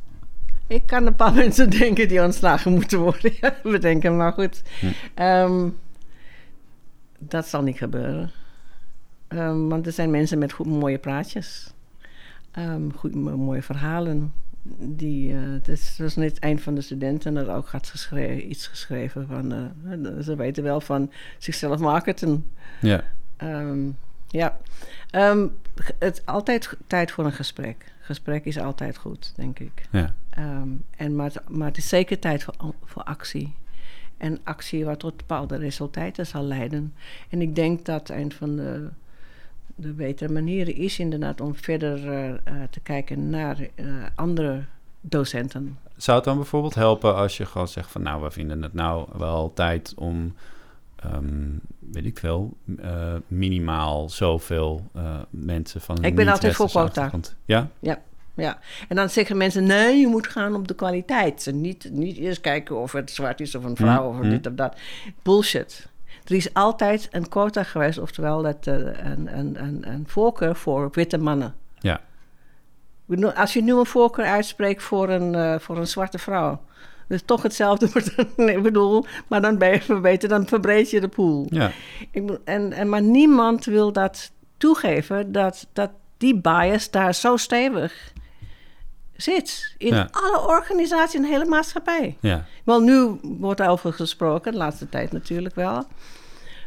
Ik 0.67 0.83
kan 0.87 1.07
een 1.07 1.15
paar 1.15 1.33
mensen 1.43 1.71
denken 1.71 2.09
die 2.09 2.23
ontslagen 2.23 2.73
moeten 2.73 2.99
worden. 3.01 3.33
Ja, 3.41 3.55
bedenken, 3.63 4.17
maar 4.17 4.33
goed. 4.33 4.63
Hm. 4.81 4.87
Ehm, 5.15 5.69
dat 7.19 7.47
zal 7.47 7.63
niet 7.63 7.77
gebeuren. 7.79 8.31
Ehm, 9.29 9.67
want 9.69 9.87
er 9.87 9.93
zijn 9.93 10.11
mensen 10.11 10.39
met 10.39 10.53
goed, 10.53 10.67
mooie 10.67 10.99
praatjes. 10.99 11.73
Ehm, 12.51 12.91
goed, 12.91 13.15
mo- 13.15 13.37
mooie 13.37 13.63
verhalen. 13.63 14.33
Die, 14.79 15.33
eh, 15.33 15.39
het 15.43 15.69
is, 15.69 15.95
was 15.99 16.17
net 16.17 16.37
een 16.45 16.59
van 16.61 16.75
de 16.75 16.81
studenten 16.81 17.35
dat 17.35 17.49
ook 17.49 17.69
had 17.69 17.87
geschre- 17.89 18.41
iets 18.41 18.67
geschreven 18.67 19.27
van... 19.27 19.53
eh, 19.53 20.23
ze 20.23 20.37
weten 20.37 20.63
wel 20.63 20.81
van 20.81 21.11
zichzelf 21.39 21.79
marketen. 21.81 22.47
Ja, 22.81 23.05
Ehm, 23.37 23.89
ja, 24.29 24.57
het 25.99 26.15
is 26.15 26.23
altijd 26.27 26.77
tijd 26.87 27.11
voor 27.11 27.25
een 27.25 27.33
gesprek. 27.33 27.93
Gesprek 28.07 28.45
is 28.45 28.59
altijd 28.59 28.97
goed, 28.97 29.33
denk 29.37 29.59
ik. 29.59 29.89
ja, 29.91 30.15
Ehm, 30.31 30.69
en 30.97 31.17
maar, 31.17 31.27
het- 31.33 31.49
maar 31.49 31.67
het 31.69 31.77
is 31.77 31.89
zeker 31.89 32.19
tijd 32.19 32.43
voor, 32.45 32.55
voor 32.85 33.03
actie. 33.03 33.55
En 34.17 34.39
actie 34.45 34.85
wat 34.85 34.99
tot 34.99 35.17
bepaalde 35.17 35.57
resultaten 35.57 36.27
zal 36.27 36.43
leiden. 36.43 36.95
En 37.29 37.41
ik 37.43 37.55
denk 37.55 37.85
dat 37.85 38.09
een 38.09 38.33
van 38.33 38.57
de, 38.57 38.89
de 39.75 39.89
betere 39.93 40.33
manieren 40.33 40.75
is 40.75 40.99
inderdaad 40.99 41.41
om 41.41 41.55
verder 41.55 42.09
eh, 42.13 42.29
eh, 42.29 42.39
te 42.71 42.81
kijken 42.81 43.31
naar 43.31 43.59
eh, 43.75 43.87
andere 44.15 44.65
docenten. 45.01 45.79
Zou 45.97 46.17
het 46.17 46.27
dan 46.27 46.37
bijvoorbeeld 46.37 46.75
helpen 46.75 47.15
als 47.15 47.37
je 47.37 47.47
gewoon 47.47 47.69
zegt 47.69 47.91
van 47.91 48.03
nou, 48.03 48.23
we 48.23 48.31
vinden 48.31 48.63
het 48.63 48.73
nou 48.75 49.09
wel 49.19 49.53
tijd 49.55 49.93
om, 49.97 50.35
ehm, 50.97 51.49
weet 51.79 52.05
ik 52.05 52.19
veel, 52.19 52.57
eh, 52.79 53.15
minimaal 53.27 54.09
zoveel 54.11 54.89
eh, 54.95 55.19
mensen 55.31 55.81
van 55.81 56.05
Ik 56.05 56.15
ben 56.15 56.29
altijd 56.29 56.55
voor 56.55 56.69
quota. 56.69 56.85
achtergrond- 56.87 57.37
Ja? 57.45 57.69
Ja, 58.35 58.59
en 58.89 58.97
dan 58.97 59.09
zeggen 59.11 59.37
mensen: 59.37 59.65
nee, 59.67 59.97
je 60.01 60.07
moet 60.07 60.27
gaan 60.29 60.55
op 60.55 60.69
de 60.69 60.75
kwaliteit. 60.75 61.47
En 61.47 61.61
niet, 61.61 61.89
niet 61.93 62.17
eerst 62.17 62.41
kijken 62.41 62.77
of 62.81 62.93
het 62.93 63.11
zwart 63.11 63.41
is 63.41 63.55
of 63.55 63.65
een 63.65 63.77
vrouw 63.77 64.09
of 64.09 64.17
Mhm. 64.19 64.31
dit 64.31 64.47
of 64.47 64.53
dat. 64.53 64.77
Bullshit. 65.23 65.89
Er 66.25 66.35
is 66.35 66.55
altijd 66.55 67.09
een 67.11 67.29
quota 67.29 67.63
geweest, 67.63 67.99
oftewel 67.99 68.43
dat, 68.43 68.67
eh, 68.67 68.75
een, 68.75 69.39
een, 69.39 69.63
een, 69.63 69.89
een 69.89 70.05
voorkeur 70.09 70.57
voor 70.57 70.89
witte 70.93 71.19
mannen. 71.19 71.55
Ja. 71.79 72.01
Als 73.35 73.53
je 73.53 73.63
nu 73.63 73.73
een 73.75 73.87
voorkeur 73.87 74.25
uitspreekt 74.25 74.83
voor 74.83 75.09
een, 75.09 75.61
voor 75.61 75.77
een 75.79 75.87
zwarte 75.87 76.19
vrouw. 76.19 76.61
Dus 77.09 77.23
toch 77.25 77.43
hetzelfde, 77.43 77.89
ik 78.57 78.63
bedoel, 78.63 79.05
maar 79.27 79.41
dan 79.41 79.59
ben 79.59 79.71
je 79.73 79.81
verbeterd, 79.81 80.31
dan 80.31 80.47
verbreed 80.47 80.91
je 80.91 81.01
de 81.01 81.09
pool. 81.09 81.47
Ja, 81.51 81.71
Ik 82.11 82.39
en, 82.45 82.73
en, 82.73 82.89
maar 82.89 83.03
niemand 83.03 83.65
wil 83.65 83.93
dat 83.93 84.31
toegeven 84.57 85.33
dat, 85.33 85.67
dat 85.73 85.91
die 86.17 86.41
bias 86.41 86.91
daar 86.91 87.15
zo 87.15 87.37
stevig 87.37 88.13
zit. 89.17 89.75
In 89.79 89.95
Ja. 89.95 90.09
alle 90.11 90.47
organisaties 90.47 91.15
in 91.15 91.23
de 91.23 91.29
hele 91.29 91.45
maatschappij. 91.45 92.17
ja, 92.21 92.45
Wel, 92.65 92.81
nu 92.81 93.19
wordt 93.23 93.63
over 93.63 93.93
gesproken, 93.93 94.53
de 94.53 94.59
laatste 94.59 94.89
tijd 94.89 95.13
natuurlijk 95.13 95.55
wel. 95.55 95.85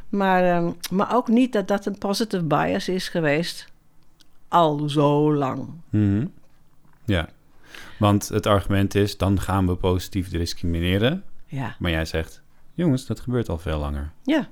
Maar, 0.09 0.43
ehm, 0.43 0.71
maar 0.91 1.15
ook 1.15 1.27
niet 1.27 1.53
dat 1.53 1.67
dat 1.67 1.85
een 1.85 1.97
positive 1.97 2.43
bias 2.43 2.89
is 2.89 3.09
geweest 3.09 3.67
al 4.47 4.89
zo 4.89 5.33
lang. 5.33 5.67
Mhm. 5.89 6.25
ja. 7.05 7.27
Want 7.99 8.27
het 8.27 8.45
argument 8.45 8.95
is, 8.95 9.17
dan 9.17 9.39
gaan 9.41 9.67
we 9.67 9.75
positief 9.75 10.29
discrimineren. 10.29 11.23
Ja, 11.45 11.75
Maar 11.79 11.91
jij 11.91 12.05
zegt, 12.05 12.41
jongens, 12.73 13.05
dat 13.05 13.19
gebeurt 13.19 13.49
al 13.49 13.57
veel 13.57 13.79
langer. 13.79 14.11
ja 14.23 14.49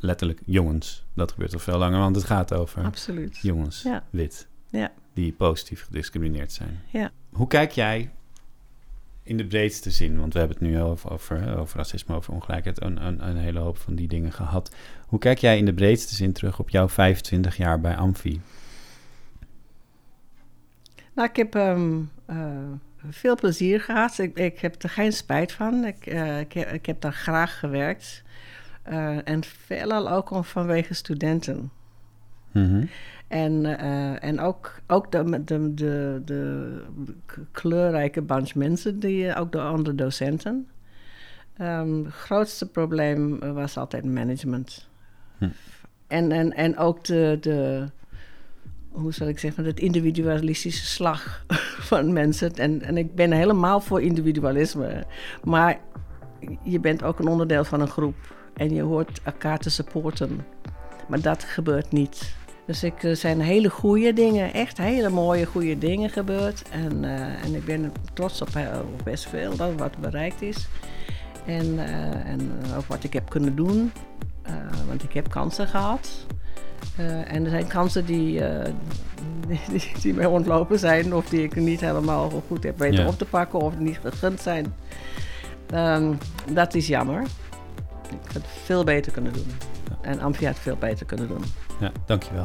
Letterlijk, 0.00 0.40
jongens, 0.44 1.04
dat 1.14 1.32
gebeurt 1.32 1.52
al 1.52 1.58
veel 1.58 1.78
langer, 1.78 1.98
want 1.98 2.16
het 2.16 2.24
gaat 2.24 2.54
over 2.54 2.84
absoluut. 2.84 3.38
jongens, 3.42 3.82
Ja. 3.82 4.04
wit, 4.10 4.48
Ja. 4.70 4.92
die 5.12 5.32
positief 5.32 5.84
gediscrimineerd 5.84 6.52
zijn. 6.52 6.80
Ja. 6.92 7.10
Hoe 7.32 7.46
kijk 7.46 7.70
jij 7.72 8.10
in 9.22 9.36
de 9.36 9.46
breedste 9.46 9.90
zin, 9.90 10.18
want 10.18 10.32
we 10.32 10.38
hebben 10.38 10.56
het 10.58 10.66
nu 10.66 10.80
over, 10.80 11.10
over, 11.10 11.58
over 11.58 11.76
racisme, 11.76 12.14
over 12.14 12.32
ongelijkheid, 12.32 12.82
een, 12.82 13.06
een, 13.06 13.28
een 13.28 13.36
hele 13.36 13.58
hoop 13.58 13.78
van 13.78 13.94
die 13.94 14.08
dingen 14.08 14.32
gehad. 14.32 14.74
Hoe 15.06 15.18
kijk 15.18 15.38
jij 15.38 15.58
in 15.58 15.64
de 15.64 15.74
breedste 15.74 16.14
zin 16.14 16.32
terug 16.32 16.58
op 16.58 16.70
jouw 16.70 16.88
25 16.88 17.56
jaar 17.56 17.80
bij 17.80 17.96
Amfi? 17.96 18.40
Nou, 21.18 21.30
ik 21.30 21.36
heb 21.36 21.54
ehm, 21.54 22.00
eh, 22.26 22.36
veel 23.08 23.34
plezier 23.34 23.80
gehad. 23.80 24.18
Ik, 24.18 24.38
ik 24.38 24.58
heb 24.58 24.82
er 24.82 24.88
geen 24.88 25.12
spijt 25.12 25.52
van. 25.52 25.84
Ik, 25.84 26.06
eh, 26.06 26.40
ik, 26.40 26.52
heb, 26.52 26.68
ik 26.72 26.86
heb 26.86 27.00
daar 27.00 27.12
graag 27.12 27.58
gewerkt. 27.58 28.22
Eh, 28.82 29.28
en 29.28 29.44
veelal 29.44 30.10
ook 30.10 30.30
om 30.30 30.44
vanwege 30.44 30.94
studenten. 30.94 31.70
Mhm. 32.52 32.84
En, 33.28 33.78
en 34.20 34.40
ook, 34.40 34.80
ook 34.86 35.12
de, 35.12 35.44
de, 35.44 35.74
de, 35.74 36.22
de 36.24 36.82
kleurrijke 37.52 38.22
bunch 38.22 38.54
mensen, 38.54 39.00
die, 39.00 39.34
ook 39.34 39.52
de 39.52 39.60
andere 39.60 39.94
docenten. 39.94 40.68
Ehm, 41.56 42.04
Het 42.04 42.14
grootste 42.14 42.70
probleem 42.70 43.38
was 43.54 43.76
altijd 43.76 44.04
management. 44.04 44.88
Hm. 45.38 45.48
En, 46.06 46.32
en, 46.32 46.52
en 46.52 46.76
ook 46.76 47.04
de, 47.04 47.38
de, 47.40 47.86
hoe 48.90 49.12
zal 49.12 49.28
ik 49.28 49.38
zeggen, 49.38 49.64
het 49.64 49.80
individualistische 49.80 50.86
slag 50.86 51.44
van 51.90 52.12
mensen. 52.12 52.54
En, 52.54 52.82
en 52.82 52.96
ik 52.96 53.14
ben 53.14 53.32
helemaal 53.32 53.80
voor 53.80 54.02
individualisme. 54.02 55.04
Maar 55.44 55.80
je 56.62 56.80
bent 56.80 57.02
ook 57.02 57.18
een 57.18 57.28
onderdeel 57.28 57.64
van 57.64 57.80
een 57.80 57.88
groep. 57.88 58.34
En 58.54 58.74
je 58.74 58.82
hoort 58.82 59.20
elkaar 59.22 59.58
te 59.58 59.70
supporten. 59.70 60.44
Maar 61.08 61.20
dat 61.20 61.44
gebeurt 61.44 61.92
niet. 61.92 62.36
Dus 62.66 62.82
ik, 62.82 63.02
er 63.02 63.16
zijn 63.16 63.40
hele 63.40 63.70
goede 63.70 64.12
dingen, 64.12 64.52
echt 64.52 64.78
hele 64.78 65.08
mooie 65.08 65.46
goede 65.46 65.78
dingen 65.78 66.10
gebeurd. 66.10 66.62
En, 66.70 67.04
eh, 67.04 67.44
en 67.44 67.54
ik 67.54 67.64
ben 67.64 67.92
trots 68.12 68.42
op, 68.42 68.48
eh, 68.54 68.78
op 68.80 69.04
best 69.04 69.28
veel, 69.28 69.56
dat 69.56 69.74
wat 69.76 69.98
bereikt 69.98 70.42
is. 70.42 70.68
En, 71.46 71.78
eh, 71.78 72.30
en 72.30 72.50
wat 72.86 73.04
ik 73.04 73.12
heb 73.12 73.28
kunnen 73.28 73.56
doen. 73.56 73.92
Want 74.86 75.02
ik 75.02 75.12
heb 75.12 75.30
kansen 75.30 75.68
gehad. 75.68 76.26
Eh, 76.96 77.32
en 77.32 77.44
er 77.44 77.50
zijn 77.50 77.66
kansen 77.66 78.06
die, 78.06 78.44
eh, 78.44 78.72
die, 79.46 79.60
die, 79.78 79.92
die 80.00 80.14
mij 80.14 80.26
ontlopen 80.26 80.78
zijn. 80.78 81.14
Of 81.14 81.28
die 81.28 81.42
ik 81.42 81.56
niet 81.56 81.80
helemaal 81.80 82.42
goed 82.46 82.62
heb 82.62 82.78
weten 82.78 83.06
op 83.06 83.18
te 83.18 83.24
pakken. 83.24 83.58
Of 83.58 83.78
niet 83.78 83.98
gegund 84.02 84.40
zijn. 84.40 84.74
Ehm, 85.70 86.12
dat 86.52 86.74
is 86.74 86.86
jammer. 86.86 87.22
Ik 88.10 88.26
had 88.26 88.34
het 88.34 88.44
veel 88.64 88.84
beter 88.84 89.12
kunnen 89.12 89.32
doen. 89.32 89.46
En 90.00 90.20
Amfi 90.20 90.46
had 90.46 90.58
veel 90.58 90.76
beter 90.76 91.06
kunnen 91.06 91.28
doen. 91.28 91.44
Ja, 91.80 91.92
dankjewel 92.06 92.44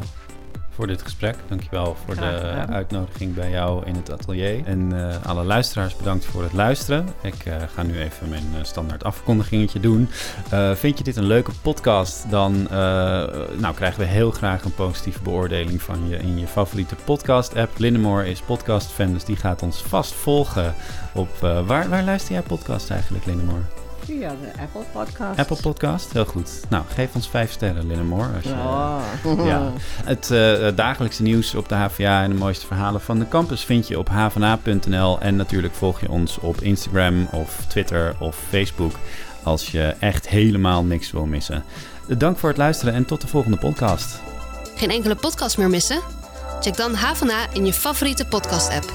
voor 0.75 0.87
dit 0.87 1.01
gesprek. 1.01 1.35
Dankjewel 1.47 1.95
voor 2.05 2.15
Graag 2.15 2.65
de 2.67 2.73
uitnodiging 2.73 3.33
bij 3.33 3.49
jou 3.49 3.85
in 3.85 3.95
het 3.95 4.11
atelier. 4.11 4.65
En 4.65 5.09
eh, 5.09 5.25
alle 5.25 5.43
luisteraars 5.43 5.95
bedankt 5.95 6.25
voor 6.25 6.43
het 6.43 6.53
luisteren. 6.53 7.07
Ik 7.21 7.45
eh, 7.45 7.55
ga 7.73 7.83
nu 7.83 7.99
even 7.99 8.29
mijn 8.29 8.47
eh, 8.57 8.63
standaard 8.63 9.03
afkondigingetje 9.03 9.79
doen. 9.79 10.09
Vind 10.73 10.97
je 10.97 11.03
dit 11.03 11.15
een 11.15 11.25
leuke 11.25 11.51
podcast? 11.61 12.29
Dan 12.29 12.67
nou, 13.57 13.73
krijgen 13.75 13.99
we 13.99 14.05
heel 14.05 14.31
graag 14.31 14.63
een 14.63 14.73
positieve 14.73 15.21
beoordeling 15.21 15.81
van 15.81 16.07
je 16.07 16.17
in 16.17 16.39
je 16.39 16.47
favoriete 16.47 16.95
podcast-app. 16.95 17.77
Linnemore 17.77 18.29
is 18.29 18.41
podcast-fan, 18.41 19.13
dus 19.13 19.23
die 19.23 19.35
gaat 19.35 19.61
ons 19.61 19.81
vast 19.81 20.13
volgen 20.13 20.73
op... 21.13 21.39
waar, 21.39 21.89
waar 21.89 22.03
luister 22.03 22.33
jij 22.33 22.41
podcast 22.41 22.89
eigenlijk, 22.89 23.25
Linnemore? 23.25 23.82
Via 24.05 24.29
de 24.29 24.61
Apple 24.61 24.81
Podcast. 24.91 25.39
Apple 25.39 25.57
Podcast, 25.61 26.13
heel 26.13 26.25
goed. 26.25 26.49
Nou, 26.69 26.83
geef 26.93 27.15
ons 27.15 27.29
vijf 27.29 27.51
sterren, 27.51 27.87
Linnemoor. 27.87 28.29
Als 28.35 28.43
je, 28.43 28.49
Ja. 28.49 28.99
ja. 29.45 29.71
Het 30.03 30.31
eh, 30.31 30.67
dagelijkse 30.75 31.21
nieuws 31.23 31.55
op 31.55 31.69
de 31.69 31.75
HVA 31.75 32.23
en 32.23 32.29
de 32.29 32.35
mooiste 32.35 32.65
verhalen 32.67 33.01
van 33.01 33.19
de 33.19 33.27
campus 33.27 33.63
vind 33.63 33.87
je 33.87 33.99
op 33.99 34.09
hvna.nl. 34.09 35.19
En 35.19 35.35
natuurlijk 35.35 35.73
volg 35.73 35.99
je 35.99 36.09
ons 36.09 36.39
op 36.39 36.61
Instagram 36.61 37.27
of 37.31 37.65
Twitter 37.67 38.15
of 38.19 38.37
Facebook 38.49 38.93
als 39.43 39.71
je 39.71 39.95
echt 39.99 40.29
helemaal 40.29 40.83
niks 40.83 41.11
wil 41.11 41.25
missen. 41.25 41.63
Dank 42.17 42.37
voor 42.37 42.49
het 42.49 42.57
luisteren 42.57 42.93
en 42.93 43.05
tot 43.05 43.21
de 43.21 43.27
volgende 43.27 43.57
podcast. 43.57 44.21
Geen 44.75 44.89
enkele 44.89 45.15
podcast 45.15 45.57
meer 45.57 45.69
missen? 45.69 46.01
Check 46.61 46.77
dan 46.77 46.93
HVA 46.93 47.45
in 47.53 47.65
je 47.65 47.73
favoriete 47.73 48.25
podcast-app. 48.25 48.91